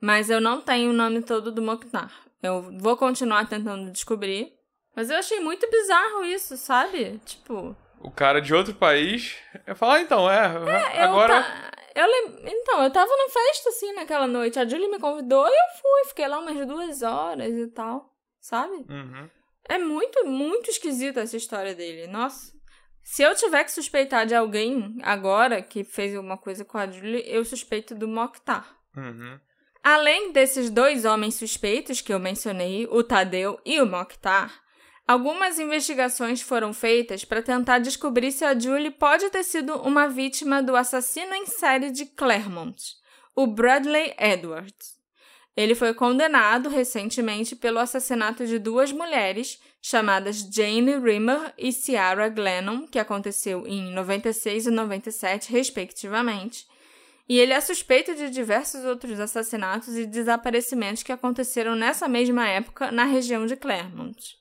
Mas 0.00 0.28
eu 0.28 0.40
não 0.40 0.60
tenho 0.60 0.90
o 0.90 0.92
nome 0.92 1.22
todo 1.22 1.50
do 1.50 1.62
Mokhtar. 1.62 2.12
Eu 2.42 2.70
vou 2.78 2.94
continuar 2.96 3.48
tentando 3.48 3.90
descobrir. 3.90 4.52
Mas 4.94 5.08
eu 5.08 5.16
achei 5.16 5.40
muito 5.40 5.68
bizarro 5.70 6.24
isso, 6.24 6.56
sabe? 6.58 7.18
Tipo. 7.24 7.74
O 8.00 8.10
cara 8.10 8.40
de 8.40 8.52
outro 8.54 8.74
país. 8.74 9.34
Eu 9.66 9.74
falo, 9.74 9.92
ah, 9.92 10.00
então, 10.02 10.30
é. 10.30 10.46
Eu 10.98 11.04
agora. 11.04 11.42
ta- 11.42 11.70
Eu 11.94 12.06
lem... 12.06 12.36
Então, 12.44 12.82
eu 12.82 12.90
tava 12.90 13.10
na 13.16 13.28
festa, 13.32 13.70
assim, 13.70 13.92
naquela 13.94 14.26
noite. 14.26 14.58
A 14.58 14.66
Julie 14.68 14.90
me 14.90 14.98
convidou 14.98 15.46
e 15.46 15.50
eu 15.50 15.80
fui. 15.80 16.08
Fiquei 16.08 16.28
lá 16.28 16.38
umas 16.38 16.66
duas 16.66 17.02
horas 17.02 17.54
e 17.54 17.66
tal. 17.68 18.10
Sabe? 18.40 18.84
Uhum. 18.90 19.30
É 19.68 19.78
muito, 19.78 20.26
muito 20.26 20.70
esquisita 20.70 21.20
essa 21.20 21.36
história 21.36 21.74
dele. 21.74 22.06
Nossa. 22.06 22.52
Se 23.02 23.22
eu 23.22 23.34
tiver 23.34 23.64
que 23.64 23.72
suspeitar 23.72 24.26
de 24.26 24.34
alguém 24.34 24.96
agora 25.02 25.60
que 25.60 25.84
fez 25.84 26.14
alguma 26.14 26.38
coisa 26.38 26.64
com 26.64 26.78
a 26.78 26.90
Julie, 26.90 27.22
eu 27.26 27.44
suspeito 27.44 27.94
do 27.94 28.08
Mokhtar. 28.08 28.78
Uhum. 28.96 29.38
Além 29.82 30.32
desses 30.32 30.70
dois 30.70 31.04
homens 31.04 31.34
suspeitos 31.34 32.00
que 32.00 32.12
eu 32.12 32.18
mencionei, 32.18 32.88
o 32.90 33.02
Tadeu 33.04 33.60
e 33.66 33.78
o 33.78 33.86
Mokhtar, 33.86 34.50
algumas 35.06 35.58
investigações 35.58 36.40
foram 36.40 36.72
feitas 36.72 37.22
para 37.22 37.42
tentar 37.42 37.78
descobrir 37.78 38.32
se 38.32 38.46
a 38.46 38.58
Julie 38.58 38.90
pode 38.90 39.28
ter 39.28 39.42
sido 39.42 39.76
uma 39.82 40.08
vítima 40.08 40.62
do 40.62 40.74
assassino 40.74 41.34
em 41.34 41.44
série 41.44 41.90
de 41.90 42.06
Claremont, 42.06 42.82
o 43.36 43.46
Bradley 43.46 44.14
Edwards. 44.18 44.94
Ele 45.56 45.74
foi 45.74 45.94
condenado 45.94 46.68
recentemente 46.68 47.54
pelo 47.54 47.78
assassinato 47.78 48.46
de 48.46 48.58
duas 48.58 48.90
mulheres 48.90 49.60
chamadas 49.80 50.48
Jane 50.50 50.98
Rimmer 50.98 51.52
e 51.56 51.72
Ciara 51.72 52.28
Glennon, 52.28 52.86
que 52.88 52.98
aconteceu 52.98 53.66
em 53.66 53.92
96 53.92 54.66
e 54.66 54.70
97, 54.70 55.52
respectivamente. 55.52 56.66
E 57.28 57.38
ele 57.38 57.52
é 57.52 57.60
suspeito 57.60 58.14
de 58.14 58.30
diversos 58.30 58.84
outros 58.84 59.20
assassinatos 59.20 59.96
e 59.96 60.06
desaparecimentos 60.06 61.02
que 61.02 61.12
aconteceram 61.12 61.74
nessa 61.74 62.08
mesma 62.08 62.48
época 62.48 62.90
na 62.90 63.04
região 63.04 63.46
de 63.46 63.56
Claremont. 63.56 64.36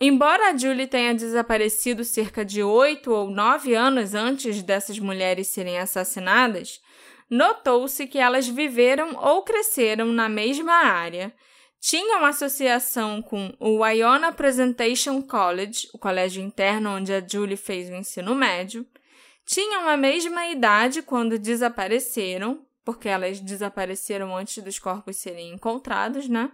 Embora 0.00 0.50
a 0.50 0.56
Julie 0.56 0.86
tenha 0.86 1.14
desaparecido 1.14 2.04
cerca 2.04 2.44
de 2.44 2.62
oito 2.62 3.12
ou 3.12 3.30
nove 3.30 3.74
anos 3.74 4.14
antes 4.14 4.62
dessas 4.62 4.98
mulheres 4.98 5.48
serem 5.48 5.78
assassinadas, 5.78 6.80
notou-se 7.32 8.06
que 8.06 8.18
elas 8.18 8.46
viveram 8.46 9.16
ou 9.16 9.42
cresceram 9.42 10.12
na 10.12 10.28
mesma 10.28 10.74
área, 10.74 11.34
tinham 11.80 12.26
associação 12.26 13.22
com 13.22 13.54
o 13.58 13.84
Iona 13.86 14.30
Presentation 14.30 15.22
College, 15.22 15.88
o 15.94 15.98
colégio 15.98 16.42
interno 16.42 16.90
onde 16.90 17.10
a 17.10 17.26
Julie 17.26 17.56
fez 17.56 17.88
o 17.88 17.94
ensino 17.94 18.34
médio, 18.34 18.86
tinham 19.46 19.88
a 19.88 19.96
mesma 19.96 20.46
idade 20.48 21.00
quando 21.00 21.38
desapareceram, 21.38 22.66
porque 22.84 23.08
elas 23.08 23.40
desapareceram 23.40 24.36
antes 24.36 24.62
dos 24.62 24.78
corpos 24.78 25.16
serem 25.16 25.54
encontrados, 25.54 26.28
né? 26.28 26.52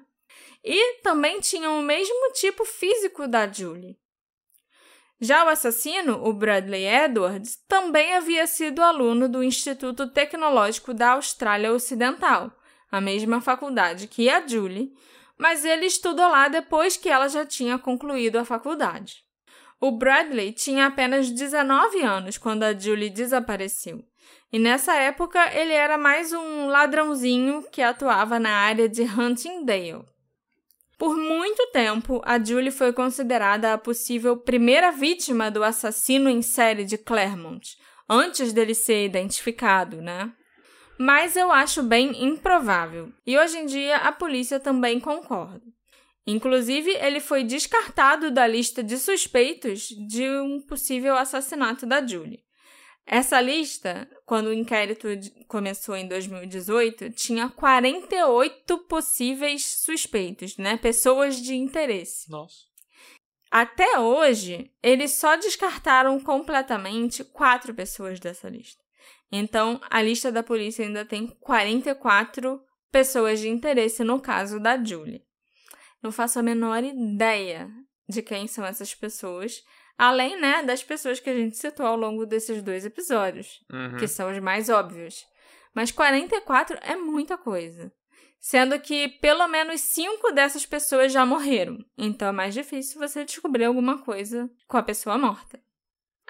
E 0.64 1.00
também 1.02 1.40
tinham 1.40 1.80
o 1.80 1.82
mesmo 1.82 2.32
tipo 2.34 2.64
físico 2.64 3.26
da 3.26 3.50
Julie. 3.50 3.98
Já 5.20 5.44
o 5.44 5.48
assassino, 5.48 6.24
o 6.24 6.32
Bradley 6.32 6.86
Edwards, 6.86 7.56
também 7.66 8.14
havia 8.14 8.46
sido 8.46 8.82
aluno 8.82 9.28
do 9.28 9.42
Instituto 9.42 10.08
Tecnológico 10.08 10.94
da 10.94 11.12
Austrália 11.12 11.72
Ocidental, 11.72 12.52
a 12.90 13.00
mesma 13.00 13.40
faculdade 13.40 14.06
que 14.06 14.30
a 14.30 14.46
Julie, 14.46 14.92
mas 15.36 15.64
ele 15.64 15.86
estudou 15.86 16.28
lá 16.28 16.48
depois 16.48 16.96
que 16.96 17.08
ela 17.08 17.28
já 17.28 17.44
tinha 17.44 17.78
concluído 17.78 18.36
a 18.36 18.44
faculdade. 18.44 19.24
O 19.80 19.90
Bradley 19.92 20.52
tinha 20.52 20.86
apenas 20.86 21.30
19 21.30 22.02
anos 22.02 22.38
quando 22.38 22.64
a 22.64 22.72
Julie 22.76 23.10
desapareceu. 23.10 24.04
E 24.52 24.58
nessa 24.58 24.94
época 24.94 25.52
ele 25.52 25.72
era 25.72 25.98
mais 25.98 26.32
um 26.32 26.68
ladrãozinho 26.68 27.64
que 27.70 27.82
atuava 27.82 28.38
na 28.38 28.50
área 28.50 28.88
de 28.88 29.02
Huntingdale. 29.02 30.04
Por 30.98 31.16
muito 31.16 31.64
tempo, 31.68 32.20
a 32.24 32.42
Julie 32.42 32.72
foi 32.72 32.92
considerada 32.92 33.72
a 33.72 33.78
possível 33.78 34.36
primeira 34.36 34.90
vítima 34.90 35.48
do 35.48 35.62
assassino 35.62 36.28
em 36.28 36.42
série 36.42 36.84
de 36.84 36.98
Claremont, 36.98 37.78
antes 38.10 38.52
dele 38.52 38.74
ser 38.74 39.04
identificado, 39.04 40.02
né? 40.02 40.32
Mas 40.98 41.36
eu 41.36 41.52
acho 41.52 41.84
bem 41.84 42.24
improvável, 42.24 43.12
e 43.24 43.38
hoje 43.38 43.58
em 43.58 43.66
dia 43.66 43.98
a 43.98 44.10
polícia 44.10 44.58
também 44.58 44.98
concorda. 44.98 45.62
Inclusive, 46.26 46.90
ele 46.90 47.20
foi 47.20 47.44
descartado 47.44 48.30
da 48.32 48.44
lista 48.44 48.82
de 48.82 48.98
suspeitos 48.98 49.86
de 50.08 50.28
um 50.28 50.60
possível 50.60 51.14
assassinato 51.14 51.86
da 51.86 52.04
Julie. 52.04 52.47
Essa 53.10 53.40
lista, 53.40 54.06
quando 54.26 54.48
o 54.48 54.52
inquérito 54.52 55.08
começou 55.46 55.96
em 55.96 56.06
2018, 56.06 57.08
tinha 57.12 57.48
48 57.48 58.78
possíveis 58.80 59.64
suspeitos, 59.64 60.58
né? 60.58 60.76
Pessoas 60.76 61.40
de 61.40 61.54
interesse. 61.54 62.30
Nossa. 62.30 62.68
Até 63.50 63.98
hoje, 63.98 64.70
eles 64.82 65.12
só 65.12 65.36
descartaram 65.36 66.20
completamente 66.20 67.24
quatro 67.24 67.72
pessoas 67.72 68.20
dessa 68.20 68.50
lista. 68.50 68.82
Então, 69.32 69.80
a 69.88 70.02
lista 70.02 70.30
da 70.30 70.42
polícia 70.42 70.84
ainda 70.84 71.02
tem 71.02 71.28
44 71.40 72.60
pessoas 72.92 73.40
de 73.40 73.48
interesse 73.48 74.04
no 74.04 74.20
caso 74.20 74.60
da 74.60 74.76
Julie. 74.76 75.24
Não 76.02 76.12
faço 76.12 76.38
a 76.38 76.42
menor 76.42 76.84
ideia 76.84 77.70
de 78.06 78.20
quem 78.20 78.46
são 78.46 78.66
essas 78.66 78.94
pessoas, 78.94 79.62
além, 79.98 80.40
né, 80.40 80.62
das 80.62 80.82
pessoas 80.82 81.18
que 81.20 81.28
a 81.28 81.34
gente 81.34 81.56
citou 81.58 81.84
ao 81.84 81.96
longo 81.96 82.24
desses 82.24 82.62
dois 82.62 82.86
episódios, 82.86 83.60
Uhum. 83.72 83.96
que 83.98 84.06
são 84.06 84.30
os 84.30 84.38
mais 84.38 84.68
óbvios. 84.70 85.26
Mas 85.74 85.90
44 85.92 86.78
é 86.82 86.96
muita 86.96 87.36
coisa. 87.36 87.92
sendo 88.40 88.78
que 88.78 89.08
pelo 89.20 89.48
menos 89.48 89.80
cinco 89.80 90.30
dessas 90.30 90.64
pessoas 90.64 91.12
já 91.12 91.26
morreram, 91.26 91.76
então 91.98 92.28
é 92.28 92.32
mais 92.32 92.54
difícil 92.54 92.96
você 93.00 93.24
descobrir 93.24 93.64
alguma 93.64 93.98
coisa 93.98 94.48
com 94.68 94.76
a 94.76 94.82
pessoa 94.82 95.18
morta. 95.18 95.58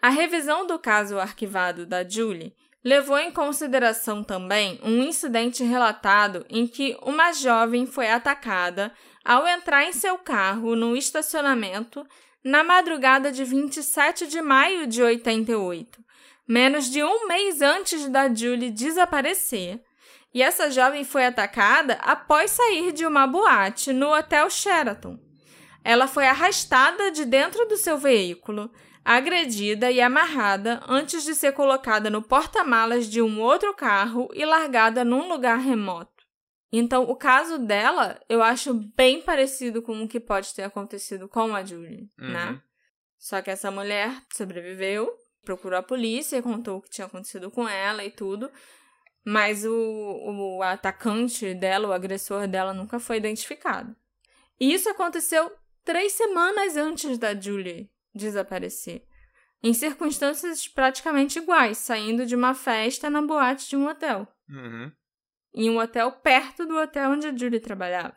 A 0.00 0.08
revisão 0.08 0.66
do 0.66 0.78
caso 0.78 1.18
arquivado 1.18 1.84
da 1.84 2.08
Julie 2.08 2.54
levou 2.82 3.18
em 3.18 3.30
consideração 3.30 4.24
também 4.24 4.80
um 4.82 5.02
incidente 5.02 5.62
relatado 5.62 6.46
em 6.48 6.66
que 6.66 6.96
uma 7.02 7.30
jovem 7.32 7.84
foi 7.84 8.08
atacada 8.08 8.90
ao 9.22 9.46
entrar 9.46 9.84
em 9.84 9.92
seu 9.92 10.16
carro 10.16 10.74
no 10.74 10.96
estacionamento 10.96 12.06
na 12.49 12.64
madrugada 12.64 13.30
de 13.30 13.44
27 13.44 14.26
de 14.26 14.40
maio 14.40 14.86
de 14.86 15.03
88, 15.03 16.03
menos 16.49 16.90
de 16.90 17.05
um 17.05 17.28
mês 17.28 17.61
antes 17.61 18.09
da 18.09 18.34
Julie 18.34 18.70
desaparecer. 18.70 19.82
E 20.32 20.42
essa 20.42 20.70
jovem 20.70 21.05
foi 21.05 21.26
atacada 21.26 21.99
após 22.01 22.53
sair 22.53 22.92
de 22.92 23.05
uma 23.05 23.26
boate 23.26 23.92
no 23.92 24.14
Hotel 24.14 24.49
Sheraton. 24.49 25.18
Ela 25.84 26.07
foi 26.07 26.26
arrastada 26.26 27.11
de 27.11 27.26
dentro 27.26 27.66
do 27.66 27.76
seu 27.76 27.99
veículo, 27.99 28.70
agredida 29.05 29.90
e 29.90 30.01
amarrada 30.01 30.80
antes 30.88 31.24
de 31.24 31.34
ser 31.34 31.53
colocada 31.53 32.09
no 32.09 32.22
porta-malas 32.22 33.07
de 33.07 33.20
um 33.20 33.42
outro 33.42 33.74
carro 33.74 34.26
e 34.32 34.42
largada 34.46 35.05
num 35.05 35.28
lugar 35.28 35.59
remoto. 35.59 36.17
Então, 36.70 37.04
o 37.04 37.16
caso 37.16 37.58
dela, 37.58 38.20
eu 38.28 38.42
acho 38.42 38.74
bem 38.74 39.22
parecido 39.22 39.80
com 39.80 40.02
o 40.02 40.08
que 40.08 40.20
pode 40.20 40.54
ter 40.54 40.64
acontecido 40.64 41.28
com 41.28 41.54
a 41.54 41.64
Julie, 41.64 42.10
Uhum. 42.18 42.28
né? 42.32 42.62
Só 43.18 43.40
que 43.42 43.50
essa 43.50 43.70
mulher 43.70 44.12
sobreviveu, 44.32 45.10
procurou 45.42 45.78
a 45.78 45.82
polícia, 45.82 46.42
contou 46.42 46.76
o 46.78 46.82
que 46.82 46.90
tinha 46.90 47.06
acontecido 47.06 47.50
com 47.50 47.66
ela 47.68 48.04
e 48.04 48.10
tudo. 48.10 48.50
Mas 49.24 49.64
o, 49.64 49.74
o 49.74 50.62
atacante 50.62 51.52
dela, 51.54 51.88
o 51.88 51.92
agressor 51.92 52.46
dela, 52.46 52.72
nunca 52.72 52.98
foi 53.00 53.16
identificado. 53.16 53.94
E 54.60 54.72
isso 54.72 54.88
aconteceu 54.88 55.50
três 55.84 56.12
semanas 56.12 56.76
antes 56.76 57.18
da 57.18 57.34
Julie 57.34 57.90
desaparecer. 58.14 59.04
Em 59.62 59.74
circunstâncias 59.74 60.68
praticamente 60.68 61.38
iguais, 61.38 61.78
saindo 61.78 62.24
de 62.24 62.36
uma 62.36 62.54
festa 62.54 63.10
na 63.10 63.20
boate 63.22 63.68
de 63.70 63.76
um 63.76 63.88
hotel 63.88 64.26
Uhum. 64.48 64.92
Em 65.55 65.70
um 65.70 65.78
hotel 65.78 66.12
perto 66.12 66.66
do 66.66 66.76
hotel 66.76 67.11
onde 67.11 67.36
Julie 67.36 67.61
trabalhava. 67.61 68.14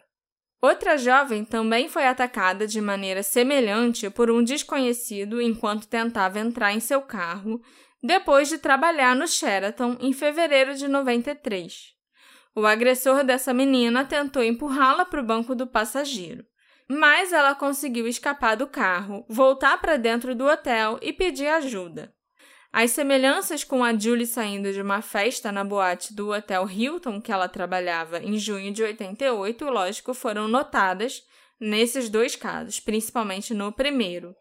Outra 0.62 0.96
jovem 0.96 1.44
também 1.44 1.90
foi 1.90 2.06
atacada 2.06 2.68
de 2.68 2.80
maneira 2.80 3.24
semelhante 3.24 4.10
por 4.12 4.30
um 4.30 4.44
desconhecido 4.44 5.42
enquanto 5.42 5.88
tentava 5.88 6.40
entrar 6.40 6.72
em 6.72 6.80
seu 6.80 7.02
carro, 7.02 7.60
depois 8.02 8.48
de 8.48 8.60
trabalhar 8.60 9.16
no 9.16 9.28
Sheraton 9.28 9.98
em 10.00 10.14
fevereiro 10.14 10.76
de 10.76 10.88
93. 10.88 11.96
O 12.56 12.66
agressor 12.66 13.24
dessa 13.24 13.54
menina 13.54 14.06
tentou 14.06 14.44
empurrá-la 14.44 15.06
para 15.06 15.22
o 15.22 15.26
banco 15.26 15.56
do 15.56 15.66
passageiro, 15.66 16.46
mas 16.88 17.32
ela 17.32 17.56
conseguiu 17.56 18.08
escapar 18.08 18.56
do 18.56 18.68
carro, 18.68 19.26
voltar 19.28 19.80
para 19.82 19.98
dentro 19.98 20.36
do 20.36 20.46
hotel 20.46 21.00
e 21.02 21.12
pedir 21.12 21.48
ajuda. 21.48 22.14
As 22.74 22.92
semelhanças 22.92 23.66
com 23.66 23.84
a 23.84 23.94
Julie 23.98 24.26
saindo 24.26 24.72
de 24.72 24.82
uma 24.82 25.02
festa 25.02 25.52
na 25.52 25.62
boate 25.62 26.14
do 26.14 26.32
Hotel 26.32 26.66
Hilton 26.70 27.20
que 27.20 27.30
ela 27.30 27.50
trabalhava 27.50 28.20
em 28.20 28.38
junho 28.38 28.72
de 28.72 28.82
88, 28.82 29.66
lógico, 29.66 30.14
foram 30.14 30.48
notadas 30.48 31.22
nesses 31.60 32.08
dois 32.08 32.36
casos, 32.36 32.80
principalmente 32.80 33.54
no 33.54 33.74
primeiro. 33.74 34.34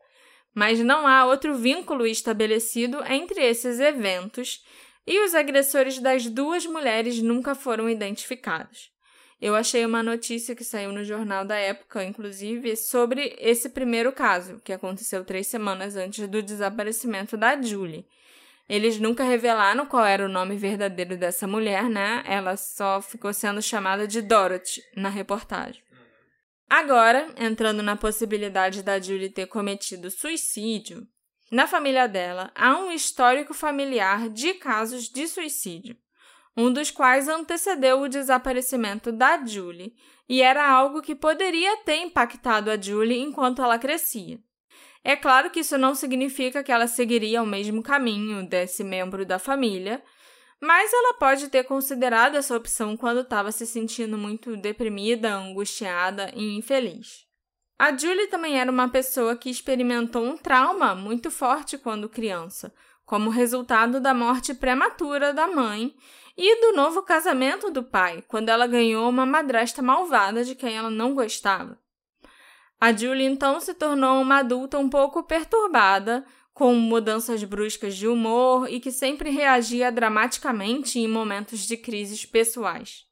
Mas 0.54 0.78
não 0.78 1.08
há 1.08 1.26
outro 1.26 1.56
vínculo 1.56 2.06
estabelecido 2.06 3.02
entre 3.04 3.44
esses 3.44 3.80
eventos 3.80 4.64
e 5.04 5.24
os 5.24 5.34
agressores 5.34 5.98
das 5.98 6.26
duas 6.26 6.64
mulheres 6.64 7.20
nunca 7.20 7.56
foram 7.56 7.90
identificados. 7.90 8.92
Eu 9.40 9.56
achei 9.56 9.84
uma 9.84 10.02
notícia 10.02 10.54
que 10.54 10.62
saiu 10.62 10.92
no 10.92 11.02
jornal 11.02 11.44
da 11.44 11.56
época, 11.56 12.04
inclusive, 12.04 12.76
sobre 12.76 13.34
esse 13.40 13.70
primeiro 13.70 14.12
caso, 14.12 14.60
que 14.62 14.72
aconteceu 14.72 15.24
três 15.24 15.46
semanas 15.46 15.96
antes 15.96 16.28
do 16.28 16.42
desaparecimento 16.42 17.36
da 17.36 17.60
Julie. 17.60 18.06
Eles 18.70 19.00
nunca 19.00 19.24
revelaram 19.24 19.84
qual 19.84 20.06
era 20.06 20.24
o 20.24 20.28
nome 20.28 20.56
verdadeiro 20.56 21.16
dessa 21.16 21.44
mulher, 21.44 21.90
né? 21.90 22.22
Ela 22.24 22.56
só 22.56 23.02
ficou 23.02 23.32
sendo 23.34 23.60
chamada 23.60 24.06
de 24.06 24.22
Dorothy 24.22 24.80
na 24.94 25.08
reportagem. 25.08 25.82
Agora, 26.68 27.34
entrando 27.36 27.82
na 27.82 27.96
possibilidade 27.96 28.84
da 28.84 29.00
Julie 29.00 29.28
ter 29.28 29.48
cometido 29.48 30.08
suicídio, 30.08 31.04
na 31.50 31.66
família 31.66 32.06
dela 32.06 32.52
há 32.54 32.78
um 32.78 32.92
histórico 32.92 33.52
familiar 33.52 34.28
de 34.28 34.54
casos 34.54 35.08
de 35.08 35.26
suicídio, 35.26 35.96
um 36.56 36.72
dos 36.72 36.92
quais 36.92 37.26
antecedeu 37.26 38.00
o 38.00 38.08
desaparecimento 38.08 39.10
da 39.10 39.44
Julie 39.44 39.96
e 40.28 40.42
era 40.42 40.64
algo 40.64 41.02
que 41.02 41.16
poderia 41.16 41.78
ter 41.78 41.96
impactado 41.96 42.70
a 42.70 42.80
Julie 42.80 43.18
enquanto 43.18 43.62
ela 43.62 43.80
crescia. 43.80 44.38
É 45.02 45.16
claro 45.16 45.50
que 45.50 45.60
isso 45.60 45.78
não 45.78 45.94
significa 45.94 46.62
que 46.62 46.70
ela 46.70 46.86
seguiria 46.86 47.42
o 47.42 47.46
mesmo 47.46 47.82
caminho 47.82 48.46
desse 48.46 48.84
membro 48.84 49.24
da 49.24 49.38
família, 49.38 50.02
mas 50.60 50.92
ela 50.92 51.14
pode 51.14 51.48
ter 51.48 51.64
considerado 51.64 52.36
essa 52.36 52.54
opção 52.54 52.96
quando 52.96 53.20
estava 53.20 53.50
se 53.50 53.66
sentindo 53.66 54.18
muito 54.18 54.56
deprimida, 54.56 55.32
angustiada 55.32 56.30
e 56.34 56.56
infeliz. 56.56 57.24
A 57.78 57.96
Julie 57.96 58.26
também 58.26 58.60
era 58.60 58.70
uma 58.70 58.90
pessoa 58.90 59.34
que 59.34 59.48
experimentou 59.48 60.22
um 60.22 60.36
trauma 60.36 60.94
muito 60.94 61.30
forte 61.30 61.78
quando 61.78 62.10
criança, 62.10 62.74
como 63.06 63.30
resultado 63.30 64.00
da 64.00 64.12
morte 64.12 64.52
prematura 64.52 65.32
da 65.32 65.46
mãe 65.46 65.94
e 66.36 66.60
do 66.60 66.76
novo 66.76 67.02
casamento 67.02 67.70
do 67.70 67.82
pai, 67.82 68.22
quando 68.28 68.50
ela 68.50 68.66
ganhou 68.66 69.08
uma 69.08 69.24
madrasta 69.24 69.80
malvada 69.80 70.44
de 70.44 70.54
quem 70.54 70.76
ela 70.76 70.90
não 70.90 71.14
gostava. 71.14 71.78
A 72.80 72.92
Julie 72.92 73.26
então 73.26 73.60
se 73.60 73.74
tornou 73.74 74.22
uma 74.22 74.38
adulta 74.38 74.78
um 74.78 74.88
pouco 74.88 75.22
perturbada, 75.22 76.24
com 76.54 76.74
mudanças 76.74 77.44
bruscas 77.44 77.94
de 77.94 78.08
humor 78.08 78.70
e 78.70 78.80
que 78.80 78.90
sempre 78.90 79.30
reagia 79.30 79.92
dramaticamente 79.92 80.98
em 80.98 81.06
momentos 81.06 81.66
de 81.66 81.76
crises 81.76 82.24
pessoais. 82.24 83.04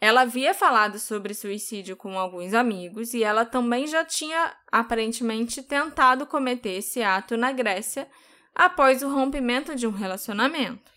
Ela 0.00 0.22
havia 0.22 0.52
falado 0.52 0.98
sobre 0.98 1.32
suicídio 1.32 1.96
com 1.96 2.18
alguns 2.18 2.52
amigos 2.52 3.14
e 3.14 3.24
ela 3.24 3.46
também 3.46 3.86
já 3.86 4.04
tinha 4.04 4.54
aparentemente 4.70 5.62
tentado 5.62 6.26
cometer 6.26 6.78
esse 6.78 7.02
ato 7.02 7.36
na 7.36 7.50
Grécia 7.52 8.06
após 8.54 9.02
o 9.02 9.08
rompimento 9.08 9.74
de 9.74 9.86
um 9.86 9.90
relacionamento. 9.90 10.95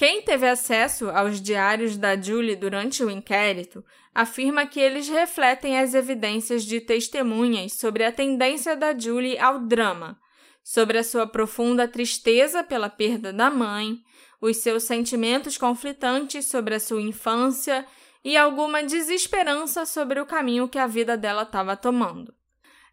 Quem 0.00 0.22
teve 0.22 0.48
acesso 0.48 1.10
aos 1.10 1.42
diários 1.42 1.98
da 1.98 2.18
Julie 2.18 2.56
durante 2.56 3.04
o 3.04 3.10
inquérito 3.10 3.84
afirma 4.14 4.64
que 4.64 4.80
eles 4.80 5.10
refletem 5.10 5.78
as 5.78 5.92
evidências 5.92 6.64
de 6.64 6.80
testemunhas 6.80 7.74
sobre 7.74 8.04
a 8.04 8.10
tendência 8.10 8.74
da 8.74 8.98
Julie 8.98 9.38
ao 9.38 9.58
drama, 9.58 10.18
sobre 10.64 10.96
a 10.96 11.04
sua 11.04 11.26
profunda 11.26 11.86
tristeza 11.86 12.64
pela 12.64 12.88
perda 12.88 13.30
da 13.30 13.50
mãe, 13.50 13.98
os 14.40 14.56
seus 14.56 14.84
sentimentos 14.84 15.58
conflitantes 15.58 16.46
sobre 16.46 16.76
a 16.76 16.80
sua 16.80 17.02
infância 17.02 17.86
e 18.24 18.38
alguma 18.38 18.82
desesperança 18.82 19.84
sobre 19.84 20.18
o 20.18 20.24
caminho 20.24 20.66
que 20.66 20.78
a 20.78 20.86
vida 20.86 21.14
dela 21.14 21.42
estava 21.42 21.76
tomando. 21.76 22.32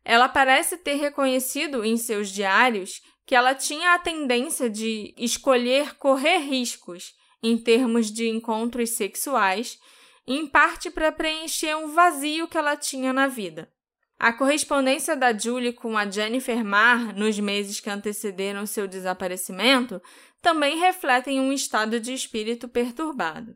Ela 0.03 0.27
parece 0.27 0.75
ter 0.75 0.95
reconhecido 0.95 1.85
em 1.85 1.95
seus 1.95 2.27
diários 2.27 3.01
que 3.27 3.35
ela 3.35 3.53
tinha 3.53 3.93
a 3.93 3.99
tendência 3.99 4.69
de 4.69 5.13
escolher 5.17 5.95
correr 5.97 6.37
riscos 6.37 7.13
em 7.43 7.57
termos 7.57 8.09
de 8.09 8.29
encontros 8.29 8.91
sexuais, 8.91 9.77
em 10.25 10.47
parte 10.47 10.89
para 10.89 11.11
preencher 11.11 11.75
um 11.75 11.89
vazio 11.89 12.47
que 12.47 12.57
ela 12.57 12.77
tinha 12.77 13.11
na 13.11 13.27
vida. 13.27 13.69
A 14.17 14.31
correspondência 14.31 15.15
da 15.15 15.37
Julie 15.37 15.73
com 15.73 15.97
a 15.97 16.09
Jennifer 16.09 16.63
Marr 16.63 17.13
nos 17.15 17.37
meses 17.37 17.81
que 17.81 17.89
antecederam 17.89 18.65
seu 18.65 18.87
desaparecimento 18.87 20.01
também 20.41 20.79
refletem 20.79 21.39
um 21.39 21.51
estado 21.51 21.99
de 21.99 22.13
espírito 22.13 22.67
perturbado. 22.69 23.55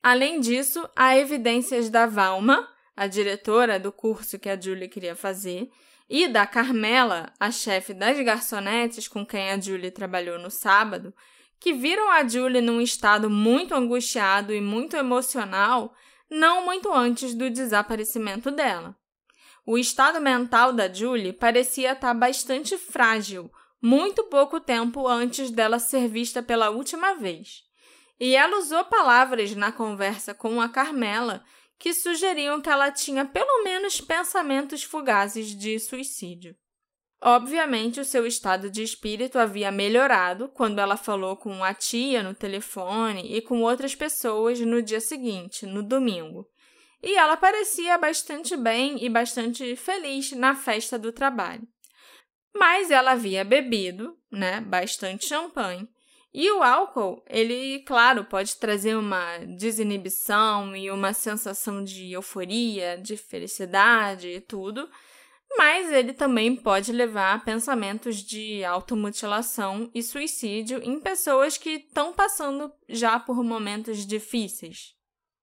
Além 0.00 0.38
disso, 0.40 0.88
há 0.94 1.18
evidências 1.18 1.90
da 1.90 2.06
Valma, 2.06 2.66
a 2.96 3.08
diretora 3.08 3.78
do 3.78 3.90
curso 3.90 4.38
que 4.38 4.48
a 4.48 4.58
Julie 4.58 4.88
queria 4.88 5.16
fazer, 5.16 5.68
e 6.10 6.26
da 6.26 6.44
Carmela, 6.44 7.32
a 7.38 7.52
chefe 7.52 7.94
das 7.94 8.18
garçonetes 8.20 9.06
com 9.06 9.24
quem 9.24 9.52
a 9.52 9.60
Julie 9.60 9.92
trabalhou 9.92 10.40
no 10.40 10.50
sábado, 10.50 11.14
que 11.60 11.72
viram 11.72 12.10
a 12.10 12.26
Julie 12.26 12.60
num 12.60 12.80
estado 12.80 13.30
muito 13.30 13.76
angustiado 13.76 14.52
e 14.52 14.60
muito 14.60 14.96
emocional 14.96 15.94
não 16.28 16.64
muito 16.64 16.92
antes 16.92 17.32
do 17.32 17.48
desaparecimento 17.48 18.50
dela. 18.50 18.96
O 19.64 19.78
estado 19.78 20.20
mental 20.20 20.72
da 20.72 20.92
Julie 20.92 21.32
parecia 21.32 21.92
estar 21.92 22.14
bastante 22.14 22.76
frágil, 22.76 23.48
muito 23.80 24.24
pouco 24.24 24.58
tempo 24.58 25.06
antes 25.06 25.48
dela 25.50 25.78
ser 25.78 26.08
vista 26.08 26.42
pela 26.42 26.70
última 26.70 27.14
vez. 27.14 27.62
E 28.18 28.34
ela 28.34 28.58
usou 28.58 28.84
palavras 28.84 29.54
na 29.54 29.70
conversa 29.70 30.34
com 30.34 30.60
a 30.60 30.68
Carmela 30.68 31.44
que 31.80 31.94
sugeriam 31.94 32.60
que 32.60 32.68
ela 32.68 32.92
tinha 32.92 33.24
pelo 33.24 33.64
menos 33.64 34.02
pensamentos 34.02 34.84
fugazes 34.84 35.56
de 35.56 35.80
suicídio. 35.80 36.54
Obviamente, 37.22 37.98
o 37.98 38.04
seu 38.04 38.26
estado 38.26 38.70
de 38.70 38.82
espírito 38.82 39.38
havia 39.38 39.72
melhorado 39.72 40.50
quando 40.50 40.78
ela 40.78 40.96
falou 40.96 41.36
com 41.36 41.64
a 41.64 41.72
tia 41.72 42.22
no 42.22 42.34
telefone 42.34 43.34
e 43.34 43.40
com 43.40 43.62
outras 43.62 43.94
pessoas 43.94 44.60
no 44.60 44.82
dia 44.82 45.00
seguinte, 45.00 45.64
no 45.64 45.82
domingo. 45.82 46.46
e 47.02 47.16
ela 47.16 47.34
parecia 47.34 47.96
bastante 47.96 48.54
bem 48.58 49.02
e 49.02 49.08
bastante 49.08 49.74
feliz 49.74 50.32
na 50.32 50.54
festa 50.54 50.98
do 50.98 51.10
trabalho. 51.10 51.66
Mas 52.54 52.90
ela 52.90 53.12
havia 53.12 53.42
bebido, 53.42 54.18
né, 54.30 54.60
bastante 54.60 55.26
champanhe. 55.26 55.88
E 56.32 56.50
o 56.52 56.62
álcool, 56.62 57.22
ele, 57.28 57.80
claro, 57.80 58.24
pode 58.24 58.56
trazer 58.56 58.96
uma 58.96 59.38
desinibição 59.38 60.76
e 60.76 60.88
uma 60.90 61.12
sensação 61.12 61.82
de 61.82 62.12
euforia, 62.12 62.96
de 62.96 63.16
felicidade 63.16 64.28
e 64.28 64.40
tudo, 64.40 64.88
mas 65.58 65.90
ele 65.90 66.12
também 66.12 66.54
pode 66.54 66.92
levar 66.92 67.34
a 67.34 67.38
pensamentos 67.40 68.18
de 68.18 68.64
automutilação 68.64 69.90
e 69.92 70.02
suicídio 70.02 70.80
em 70.84 71.00
pessoas 71.00 71.58
que 71.58 71.70
estão 71.70 72.12
passando 72.12 72.72
já 72.88 73.18
por 73.18 73.42
momentos 73.42 74.06
difíceis. 74.06 74.94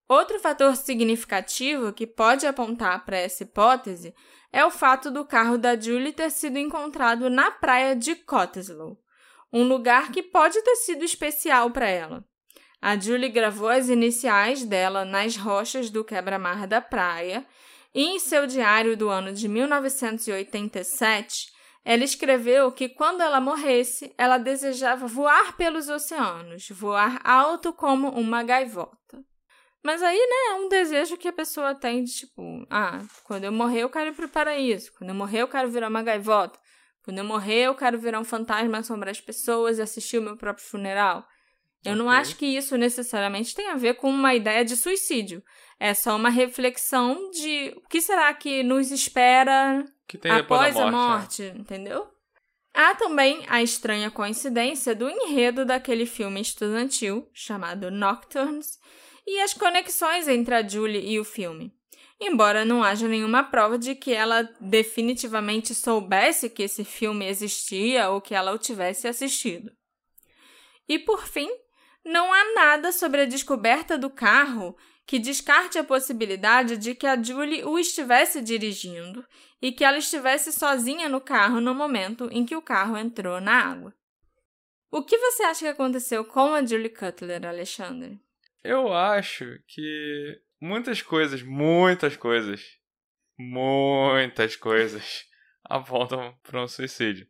Outro 0.07 0.39
fator 0.39 0.73
significativo 0.77 1.91
que 1.91 2.07
pode 2.07 2.47
apontar 2.47 3.03
para 3.03 3.18
essa 3.18 3.43
hipótese 3.43 4.15
é 4.53 4.65
o 4.65 4.72
fato 4.72 5.11
do 5.11 5.26
carro 5.26 5.57
da 5.57 5.77
Julie 5.77 6.14
ter 6.14 6.31
sido 6.31 6.57
encontrado 6.57 7.30
na 7.30 7.51
praia 7.51 7.93
de 7.93 8.15
Cottesloe, 8.15 8.97
um 9.51 9.63
lugar 9.63 10.11
que 10.11 10.21
pode 10.21 10.61
ter 10.61 10.75
sido 10.77 11.03
especial 11.03 11.71
para 11.71 11.87
ela. 11.87 12.23
A 12.81 12.97
Julie 12.97 13.29
gravou 13.29 13.69
as 13.69 13.89
iniciais 13.89 14.63
dela 14.63 15.03
nas 15.03 15.35
rochas 15.35 15.89
do 15.89 16.03
quebra-mar 16.03 16.67
da 16.67 16.79
praia 16.79 17.45
e 17.93 18.03
em 18.03 18.19
seu 18.19 18.45
diário 18.45 18.95
do 18.95 19.09
ano 19.09 19.33
de 19.33 19.47
1987, 19.47 21.47
ela 21.83 22.03
escreveu 22.03 22.71
que 22.71 22.89
quando 22.89 23.21
ela 23.21 23.41
morresse, 23.41 24.13
ela 24.17 24.37
desejava 24.37 25.07
voar 25.07 25.55
pelos 25.55 25.89
oceanos, 25.89 26.67
voar 26.69 27.19
alto 27.23 27.73
como 27.73 28.09
uma 28.09 28.43
gaivota. 28.43 29.25
Mas 29.83 30.03
aí, 30.03 30.17
né, 30.17 30.51
é 30.51 30.53
um 30.55 30.69
desejo 30.69 31.17
que 31.17 31.29
a 31.29 31.33
pessoa 31.33 31.73
tem 31.73 32.03
de 32.03 32.13
tipo, 32.13 32.67
ah, 32.69 32.99
quando 33.23 33.45
eu 33.45 33.51
morrer 33.51 33.83
eu 33.83 33.89
quero 33.89 34.09
ir 34.09 34.13
pro 34.13 34.27
paraíso, 34.27 34.91
quando 34.97 35.11
eu 35.11 35.15
morrer 35.15 35.43
eu 35.43 35.47
quero 35.47 35.69
virar 35.69 35.87
uma 35.87 36.03
gaivota, 36.03 36.59
quando 37.07 37.19
eu 37.19 37.23
morrer 37.23 37.67
eu 37.67 37.73
quero 37.73 37.97
virar 37.97 38.19
um 38.19 38.25
fantasma, 38.25 38.79
assombrar 38.79 39.11
as 39.11 39.21
pessoas 39.21 39.77
e 39.77 39.81
assistir 39.81 40.17
o 40.17 40.21
meu 40.21 40.35
próprio 40.35 40.65
funeral. 40.65 41.25
Eu 41.85 41.93
okay. 41.93 42.03
não 42.03 42.09
acho 42.09 42.35
que 42.35 42.45
isso 42.45 42.75
necessariamente 42.75 43.55
tem 43.55 43.69
a 43.69 43.75
ver 43.75 43.93
com 43.93 44.09
uma 44.09 44.35
ideia 44.35 44.65
de 44.65 44.75
suicídio. 44.75 45.41
É 45.79 45.93
só 45.93 46.17
uma 46.17 46.27
reflexão 46.27 47.31
de 47.31 47.73
o 47.77 47.88
que 47.88 48.01
será 48.01 48.34
que 48.34 48.61
nos 48.61 48.91
espera 48.91 49.85
após 50.38 50.75
a 50.75 50.91
morte, 50.91 50.91
a 50.91 50.91
morte 50.91 51.43
é. 51.43 51.47
entendeu? 51.57 52.09
Há 52.73 52.93
também 52.95 53.45
a 53.47 53.63
estranha 53.63 54.11
coincidência 54.11 54.93
do 54.93 55.09
enredo 55.09 55.63
daquele 55.63 56.05
filme 56.05 56.41
estudantil 56.41 57.29
chamado 57.34 57.89
Nocturnes, 57.89 58.79
e 59.25 59.39
as 59.39 59.53
conexões 59.53 60.27
entre 60.27 60.55
a 60.55 60.67
Julie 60.67 61.09
e 61.09 61.17
o 61.21 61.23
filme. 61.23 61.73
Embora 62.19 62.65
não 62.65 62.84
haja 62.84 63.07
nenhuma 63.07 63.44
prova 63.44 63.77
de 63.77 63.94
que 63.94 64.11
ela 64.11 64.44
definitivamente 64.60 65.76
soubesse 65.76 66.49
que 66.49 66.64
esse 66.64 66.84
filme 66.84 67.27
existia 67.27 68.10
ou 68.10 68.19
que 68.19 68.34
ela 68.34 68.52
o 68.52 68.57
tivesse 68.57 69.07
assistido. 69.07 69.72
E 70.89 70.98
por 70.98 71.27
fim, 71.27 71.49
não 72.03 72.34
há 72.34 72.53
nada 72.53 72.91
sobre 72.91 73.22
a 73.22 73.26
descoberta 73.26 73.98
do 73.98 74.10
carro 74.10 74.76
que 75.06 75.19
descarte 75.19 75.77
a 75.77 75.84
possibilidade 75.84 76.76
de 76.76 76.95
que 76.95 77.06
a 77.06 77.22
Julie 77.22 77.64
o 77.64 77.77
estivesse 77.77 78.41
dirigindo 78.41 79.26
e 79.61 79.72
que 79.72 79.84
ela 79.84 79.98
estivesse 79.98 80.52
sozinha 80.52 81.07
no 81.07 81.22
carro 81.22 81.61
no 81.61 81.73
momento 81.73 82.27
em 82.31 82.45
que 82.45 82.56
o 82.56 82.61
carro 82.61 82.98
entrou 82.98 83.39
na 83.39 83.53
água. 83.53 83.94
O 84.91 85.03
que 85.03 85.18
você 85.18 85.44
acha 85.44 85.60
que 85.60 85.68
aconteceu 85.68 86.26
com 86.26 86.53
a 86.53 86.65
Julie 86.65 86.89
Cutler, 86.89 87.45
Alexandre? 87.45 88.19
Eu 88.64 88.94
acho 88.94 89.45
que 89.68 90.41
muitas 90.59 91.01
coisas, 91.01 91.41
muitas 91.41 92.15
coisas, 92.15 92.61
muitas 93.38 94.55
coisas 94.55 95.25
apontam 95.63 96.38
para 96.43 96.63
um 96.63 96.67
suicídio. 96.67 97.27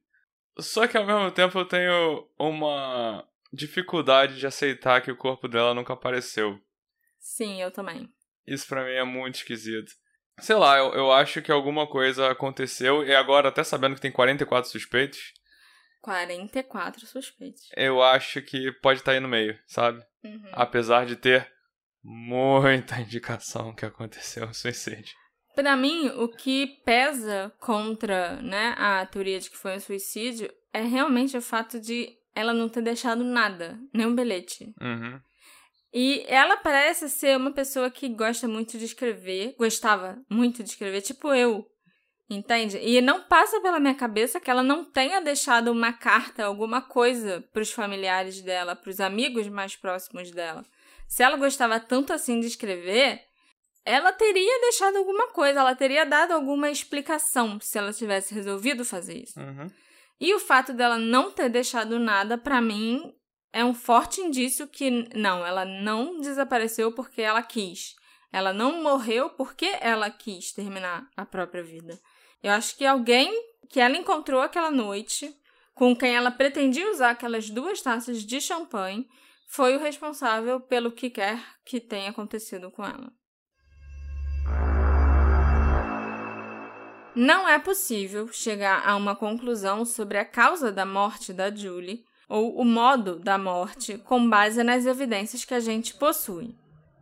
Só 0.60 0.88
que 0.88 0.98
ao 0.98 1.06
mesmo 1.06 1.32
tempo 1.32 1.60
eu 1.60 1.66
tenho 1.66 2.28
uma 2.38 3.28
dificuldade 3.54 4.38
de 4.38 4.48
aceitar 4.48 5.02
que 5.02 5.12
o 5.12 5.18
corpo 5.18 5.48
dela 5.48 5.74
nunca 5.74 5.94
apareceu. 5.94 6.60
Sim, 7.20 7.62
eu 7.62 7.72
também. 7.72 8.10
Isso 8.46 8.68
para 8.68 8.86
mim 8.86 8.92
é 8.92 9.04
muito 9.04 9.36
esquisito. 9.36 9.92
Sei 10.40 10.56
lá, 10.56 10.78
eu, 10.78 10.94
eu 10.94 11.12
acho 11.12 11.42
que 11.42 11.52
alguma 11.52 11.88
coisa 11.88 12.32
aconteceu 12.32 13.04
e 13.04 13.14
agora, 13.14 13.50
até 13.50 13.64
sabendo 13.64 13.96
que 13.96 14.02
tem 14.02 14.12
44 14.12 14.70
suspeitos. 14.70 15.34
44 16.02 17.06
suspeitos. 17.06 17.70
Eu 17.76 18.02
acho 18.02 18.42
que 18.42 18.72
pode 18.74 19.00
estar 19.00 19.12
tá 19.12 19.16
aí 19.16 19.20
no 19.20 19.28
meio, 19.28 19.60
sabe? 19.66 20.04
Uhum. 20.24 20.50
Apesar 20.54 21.06
de 21.06 21.16
ter 21.16 21.52
muita 22.08 23.00
indicação 23.02 23.76
que 23.76 23.86
aconteceu 23.86 24.48
um 24.48 24.54
suicídio. 24.54 25.14
Para 25.54 25.76
mim, 25.76 26.10
o 26.10 26.30
que 26.30 26.68
pesa 26.86 27.52
contra 27.60 28.42
né, 28.42 28.76
a 28.78 29.06
teoria 29.06 29.40
de 29.40 29.50
que 29.50 29.58
foi 29.58 29.76
um 29.76 29.80
suicídio 29.80 30.50
é 30.72 30.82
realmente 30.82 31.36
o 31.36 31.42
fato 31.42 31.80
de 31.80 32.10
ela 32.34 32.54
não 32.54 32.70
ter 32.70 32.82
deixado 32.82 33.24
nada, 33.24 33.78
nenhum 33.92 34.16
bilhete. 34.16 34.72
Uhum. 34.80 35.20
E 35.92 36.24
ela 36.28 36.58
parece 36.58 37.10
ser 37.10 37.36
uma 37.36 37.52
pessoa 37.52 37.90
que 37.90 38.08
gosta 38.08 38.48
muito 38.48 38.78
de 38.78 38.86
escrever, 38.86 39.56
gostava 39.58 40.20
muito 40.30 40.64
de 40.64 40.70
escrever, 40.70 41.02
tipo 41.02 41.34
eu. 41.34 41.66
Entende? 42.30 42.78
E 42.78 43.02
não 43.02 43.24
passa 43.24 43.60
pela 43.62 43.80
minha 43.80 43.96
cabeça 43.96 44.40
que 44.40 44.52
ela 44.52 44.62
não 44.62 44.84
tenha 44.86 45.22
deixado 45.22 45.72
uma 45.72 45.94
carta, 45.94 46.46
alguma 46.46 46.82
coisa 46.82 47.44
para 47.52 47.62
os 47.62 47.72
familiares 47.72 48.42
dela, 48.42 48.76
para 48.76 48.90
os 48.90 49.00
amigos 49.00 49.48
mais 49.48 49.76
próximos 49.76 50.30
dela. 50.30 50.64
Se 51.08 51.24
ela 51.24 51.38
gostava 51.38 51.80
tanto 51.80 52.14
assim 52.14 52.40
de 52.40 52.48
escrever, 52.48 53.22
ela 53.86 54.12
teria 54.12 54.62
deixado 54.62 54.98
alguma 54.98 55.28
coisa, 55.30 55.62
ela 55.62 55.76
teria 55.76 56.06
dado 56.06 56.34
alguma 56.34 56.70
explicação 56.70 57.58
se 57.62 57.78
ela 57.78 57.94
tivesse 57.94 58.34
resolvido 58.34 58.84
fazer 58.84 59.24
isso. 59.24 59.40
Uhum. 59.40 59.72
E 60.20 60.34
o 60.34 60.40
fato 60.40 60.74
dela 60.74 60.98
não 60.98 61.32
ter 61.32 61.50
deixado 61.50 61.98
nada, 61.98 62.38
para 62.38 62.60
mim, 62.60 63.14
é 63.54 63.64
um 63.64 63.74
forte 63.74 64.20
indício 64.20 64.68
que 64.68 65.08
não, 65.16 65.46
ela 65.46 65.64
não 65.64 66.20
desapareceu 66.20 66.92
porque 66.92 67.22
ela 67.22 67.42
quis. 67.42 67.96
Ela 68.32 68.52
não 68.52 68.84
morreu 68.84 69.30
porque 69.30 69.78
ela 69.80 70.10
quis 70.10 70.52
terminar 70.52 71.08
a 71.16 71.26
própria 71.26 71.64
vida. 71.64 71.98
Eu 72.44 72.52
acho 72.52 72.76
que 72.76 72.86
alguém 72.86 73.32
que 73.70 73.80
ela 73.80 73.98
encontrou 73.98 74.42
aquela 74.42 74.72
noite, 74.72 75.34
com 75.74 75.96
quem 75.96 76.16
ela 76.16 76.32
pretendia 76.32 76.92
usar 76.92 77.12
aquelas 77.12 77.50
duas 77.50 77.82
taças 77.82 78.24
de 78.24 78.42
champanhe, 78.42 79.08
foi 79.48 79.76
o 79.76 79.80
responsável 79.80 80.60
pelo 80.60 80.92
que 80.92 81.10
quer 81.10 81.42
que 81.66 81.80
tenha 81.80 82.12
acontecido 82.12 82.70
com 82.70 82.84
ela. 82.84 83.12
Não 87.16 87.50
é 87.50 87.58
possível 87.58 88.28
chegar 88.32 88.88
a 88.88 88.96
uma 88.96 89.16
conclusão 89.16 89.84
sobre 89.84 90.20
a 90.20 90.26
causa 90.26 90.72
da 90.72 90.86
morte 90.86 91.34
da 91.34 91.50
Julie 91.50 92.06
ou 92.30 92.60
o 92.60 92.64
modo 92.64 93.18
da 93.18 93.40
morte 93.40 93.98
com 93.98 94.30
base 94.30 94.62
nas 94.62 94.86
evidências 94.86 95.44
que 95.44 95.54
a 95.56 95.60
gente 95.60 95.96
possui. 95.96 96.56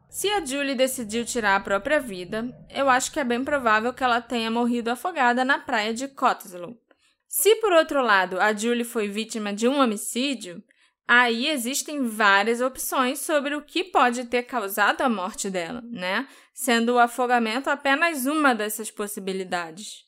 Se 0.09 0.29
a 0.29 0.45
Julie 0.45 0.75
decidiu 0.75 1.25
tirar 1.25 1.57
a 1.57 1.59
própria 1.59 1.99
vida, 1.99 2.49
eu 2.69 2.87
acho 2.87 3.11
que 3.11 3.19
é 3.19 3.23
bem 3.25 3.43
provável 3.43 3.91
que 3.91 4.03
ela 4.03 4.21
tenha 4.21 4.49
morrido 4.49 4.89
afogada 4.89 5.43
na 5.43 5.59
praia 5.59 5.93
de 5.93 6.07
Cottesloe. 6.07 6.79
Se, 7.27 7.55
por 7.57 7.73
outro 7.73 8.01
lado, 8.01 8.39
a 8.39 8.53
Julie 8.53 8.85
foi 8.85 9.09
vítima 9.09 9.51
de 9.51 9.67
um 9.67 9.81
homicídio, 9.81 10.63
aí 11.07 11.49
existem 11.49 12.07
várias 12.07 12.61
opções 12.61 13.19
sobre 13.19 13.55
o 13.55 13.61
que 13.61 13.83
pode 13.83 14.25
ter 14.25 14.43
causado 14.43 15.01
a 15.01 15.09
morte 15.09 15.49
dela, 15.49 15.83
né? 15.91 16.27
Sendo 16.53 16.93
o 16.93 16.99
afogamento 16.99 17.69
apenas 17.69 18.25
uma 18.25 18.53
dessas 18.53 18.89
possibilidades. 18.89 20.05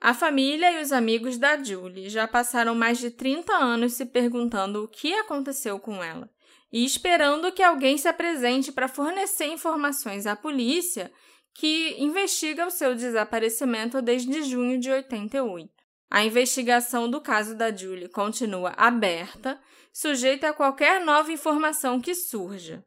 A 0.00 0.12
família 0.12 0.72
e 0.72 0.82
os 0.82 0.90
amigos 0.90 1.38
da 1.38 1.62
Julie 1.62 2.08
já 2.08 2.26
passaram 2.26 2.74
mais 2.74 2.98
de 2.98 3.10
30 3.10 3.52
anos 3.52 3.92
se 3.92 4.04
perguntando 4.04 4.82
o 4.82 4.88
que 4.88 5.14
aconteceu 5.14 5.78
com 5.78 6.02
ela 6.02 6.28
e 6.72 6.84
esperando 6.84 7.52
que 7.52 7.62
alguém 7.62 7.96
se 7.96 8.08
apresente 8.08 8.72
para 8.72 8.88
fornecer 8.88 9.46
informações 9.46 10.26
à 10.26 10.34
polícia 10.34 11.12
que 11.54 11.94
investiga 11.98 12.66
o 12.66 12.70
seu 12.70 12.94
desaparecimento 12.94 14.00
desde 14.00 14.42
junho 14.42 14.80
de 14.80 14.90
88. 14.90 15.70
A 16.10 16.24
investigação 16.24 17.08
do 17.08 17.20
caso 17.20 17.54
da 17.54 17.74
Julie 17.74 18.08
continua 18.08 18.72
aberta, 18.76 19.60
sujeita 19.92 20.48
a 20.48 20.52
qualquer 20.52 21.04
nova 21.04 21.30
informação 21.30 22.00
que 22.00 22.14
surja. 22.14 22.84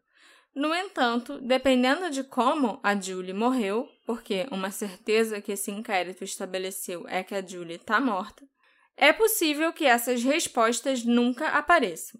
No 0.56 0.74
entanto, 0.74 1.40
dependendo 1.42 2.10
de 2.10 2.24
como 2.24 2.80
a 2.82 2.96
Julie 2.96 3.34
morreu, 3.34 3.90
porque 4.06 4.48
uma 4.52 4.72
certeza 4.72 5.42
que 5.42 5.52
esse 5.52 5.70
inquérito 5.70 6.24
estabeleceu 6.24 7.06
é 7.10 7.22
que 7.24 7.36
a 7.36 7.46
Julie 7.46 7.76
está 7.76 8.00
morta, 8.00 8.48
é 8.96 9.12
possível 9.12 9.74
que 9.74 9.86
essas 9.86 10.24
respostas 10.24 11.04
nunca 11.04 11.50
apareçam. 11.50 12.20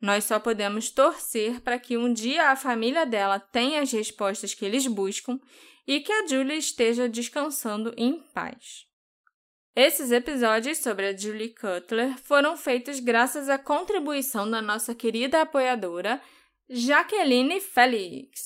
Nós 0.00 0.24
só 0.24 0.38
podemos 0.38 0.90
torcer 0.90 1.60
para 1.60 1.78
que 1.78 1.96
um 1.96 2.12
dia 2.12 2.50
a 2.50 2.56
família 2.56 3.04
dela 3.04 3.38
tenha 3.38 3.82
as 3.82 3.92
respostas 3.92 4.54
que 4.54 4.64
eles 4.64 4.86
buscam 4.86 5.40
e 5.86 6.00
que 6.00 6.12
a 6.12 6.26
Julie 6.26 6.58
esteja 6.58 7.08
descansando 7.08 7.92
em 7.96 8.20
paz. 8.32 8.86
Esses 9.74 10.12
episódios 10.12 10.78
sobre 10.78 11.06
a 11.06 11.16
Julie 11.16 11.54
Cutler 11.54 12.18
foram 12.18 12.58
feitos 12.58 13.00
graças 13.00 13.48
à 13.48 13.56
contribuição 13.56 14.50
da 14.50 14.60
nossa 14.60 14.94
querida 14.94 15.40
apoiadora, 15.40 16.20
Jaqueline 16.68 17.58
Félix. 17.58 18.44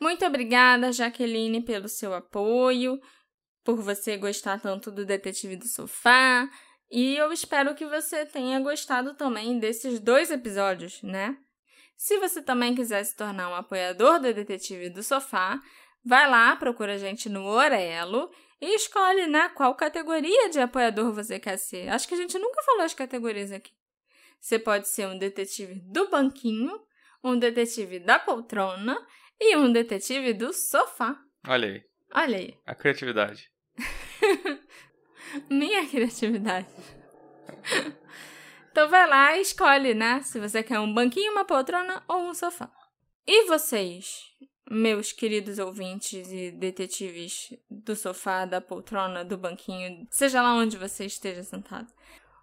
Muito 0.00 0.24
obrigada, 0.24 0.90
Jaqueline, 0.90 1.60
pelo 1.60 1.86
seu 1.86 2.14
apoio, 2.14 2.98
por 3.62 3.76
você 3.76 4.16
gostar 4.16 4.58
tanto 4.58 4.90
do 4.90 5.04
Detetive 5.04 5.56
do 5.56 5.68
Sofá. 5.68 6.48
E 6.90 7.14
eu 7.16 7.30
espero 7.30 7.74
que 7.74 7.84
você 7.84 8.24
tenha 8.24 8.58
gostado 8.58 9.12
também 9.12 9.58
desses 9.58 10.00
dois 10.00 10.30
episódios, 10.30 11.02
né? 11.02 11.36
Se 11.94 12.16
você 12.16 12.40
também 12.40 12.74
quiser 12.74 13.04
se 13.04 13.14
tornar 13.14 13.50
um 13.50 13.54
apoiador 13.54 14.18
do 14.18 14.32
Detetive 14.32 14.88
do 14.88 15.02
Sofá, 15.02 15.60
vai 16.04 16.28
lá, 16.28 16.56
procura 16.56 16.94
a 16.94 16.98
gente 16.98 17.28
no 17.28 17.44
Orelo 17.44 18.30
e 18.60 18.74
escolhe, 18.74 19.26
né, 19.26 19.48
qual 19.50 19.74
categoria 19.74 20.50
de 20.50 20.58
apoiador 20.58 21.12
você 21.12 21.38
quer 21.38 21.56
ser. 21.56 21.88
Acho 21.88 22.08
que 22.08 22.14
a 22.14 22.18
gente 22.18 22.38
nunca 22.38 22.62
falou 22.62 22.82
as 22.82 22.94
categorias 22.94 23.52
aqui. 23.52 23.72
Você 24.40 24.58
pode 24.58 24.88
ser 24.88 25.06
um 25.06 25.18
detetive 25.18 25.80
do 25.80 26.08
banquinho, 26.08 26.80
um 27.22 27.38
detetive 27.38 27.98
da 27.98 28.18
poltrona 28.18 28.96
e 29.40 29.56
um 29.56 29.72
detetive 29.72 30.32
do 30.32 30.52
sofá. 30.52 31.18
Olha 31.46 31.68
aí. 31.68 31.84
Olha 32.14 32.38
aí. 32.38 32.58
A 32.64 32.74
criatividade. 32.74 33.50
Minha 35.50 35.86
criatividade. 35.86 36.68
Então 38.70 38.88
vai 38.88 39.08
lá 39.08 39.36
e 39.36 39.40
escolhe, 39.40 39.94
né? 39.94 40.22
Se 40.22 40.38
você 40.38 40.62
quer 40.62 40.78
um 40.78 40.92
banquinho, 40.92 41.32
uma 41.32 41.44
poltrona 41.44 42.02
ou 42.08 42.28
um 42.28 42.34
sofá. 42.34 42.70
E 43.26 43.46
vocês, 43.46 44.22
meus 44.70 45.12
queridos 45.12 45.58
ouvintes 45.58 46.30
e 46.30 46.50
detetives 46.50 47.52
do 47.70 47.96
sofá, 47.96 48.44
da 48.44 48.60
poltrona, 48.60 49.24
do 49.24 49.36
banquinho, 49.36 50.06
seja 50.10 50.42
lá 50.42 50.54
onde 50.54 50.76
você 50.76 51.06
esteja 51.06 51.42
sentado, 51.42 51.92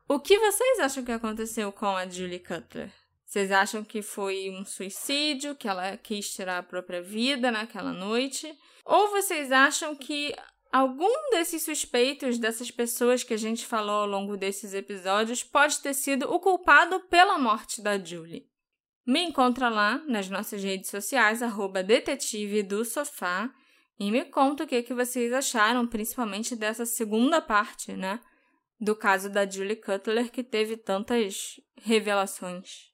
o 0.07 0.19
que 0.19 0.37
vocês 0.37 0.79
acham 0.79 1.03
que 1.03 1.11
aconteceu 1.11 1.71
com 1.71 1.95
a 1.95 2.07
Julie 2.07 2.39
Cutler? 2.39 2.91
Vocês 3.25 3.51
acham 3.51 3.83
que 3.83 4.01
foi 4.01 4.51
um 4.51 4.63
suicídio, 4.63 5.55
que 5.55 5.67
ela 5.67 5.97
quis 5.97 6.31
tirar 6.31 6.59
a 6.59 6.63
própria 6.63 7.01
vida 7.01 7.49
naquela 7.49 7.91
noite? 7.91 8.55
Ou 8.85 9.09
vocês 9.09 9.51
acham 9.51 9.95
que 9.95 10.33
Algum 10.75 11.29
desses 11.31 11.63
suspeitos, 11.63 12.37
dessas 12.37 12.69
pessoas 12.69 13.23
que 13.23 13.33
a 13.33 13.37
gente 13.37 13.65
falou 13.65 14.01
ao 14.01 14.05
longo 14.05 14.35
desses 14.35 14.73
episódios, 14.73 15.41
pode 15.41 15.79
ter 15.79 15.93
sido 15.93 16.29
o 16.29 16.37
culpado 16.37 16.99
pela 17.07 17.37
morte 17.37 17.81
da 17.81 17.97
Julie. 17.97 18.45
Me 19.05 19.21
encontra 19.21 19.69
lá 19.69 20.01
nas 20.07 20.29
nossas 20.29 20.63
redes 20.63 20.89
sociais, 20.89 21.43
arroba 21.43 21.83
detetive 21.83 22.63
do 22.63 22.83
sofá, 22.83 23.51
e 23.99 24.11
me 24.11 24.25
conta 24.25 24.63
o 24.63 24.67
que, 24.67 24.81
que 24.81 24.93
vocês 24.93 25.31
acharam, 25.31 25.87
principalmente 25.87 26.55
dessa 26.55 26.85
segunda 26.85 27.41
parte, 27.41 27.93
né? 27.93 28.19
Do 28.79 28.95
caso 28.95 29.29
da 29.29 29.49
Julie 29.49 29.77
Cutler, 29.77 30.31
que 30.31 30.43
teve 30.43 30.75
tantas 30.75 31.61
revelações. 31.81 32.91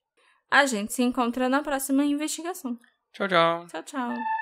A 0.50 0.66
gente 0.66 0.92
se 0.92 1.02
encontra 1.02 1.48
na 1.48 1.62
próxima 1.62 2.04
investigação. 2.04 2.78
Tchau, 3.12 3.26
tchau. 3.26 3.66
Tchau, 3.66 3.82
tchau. 3.82 4.41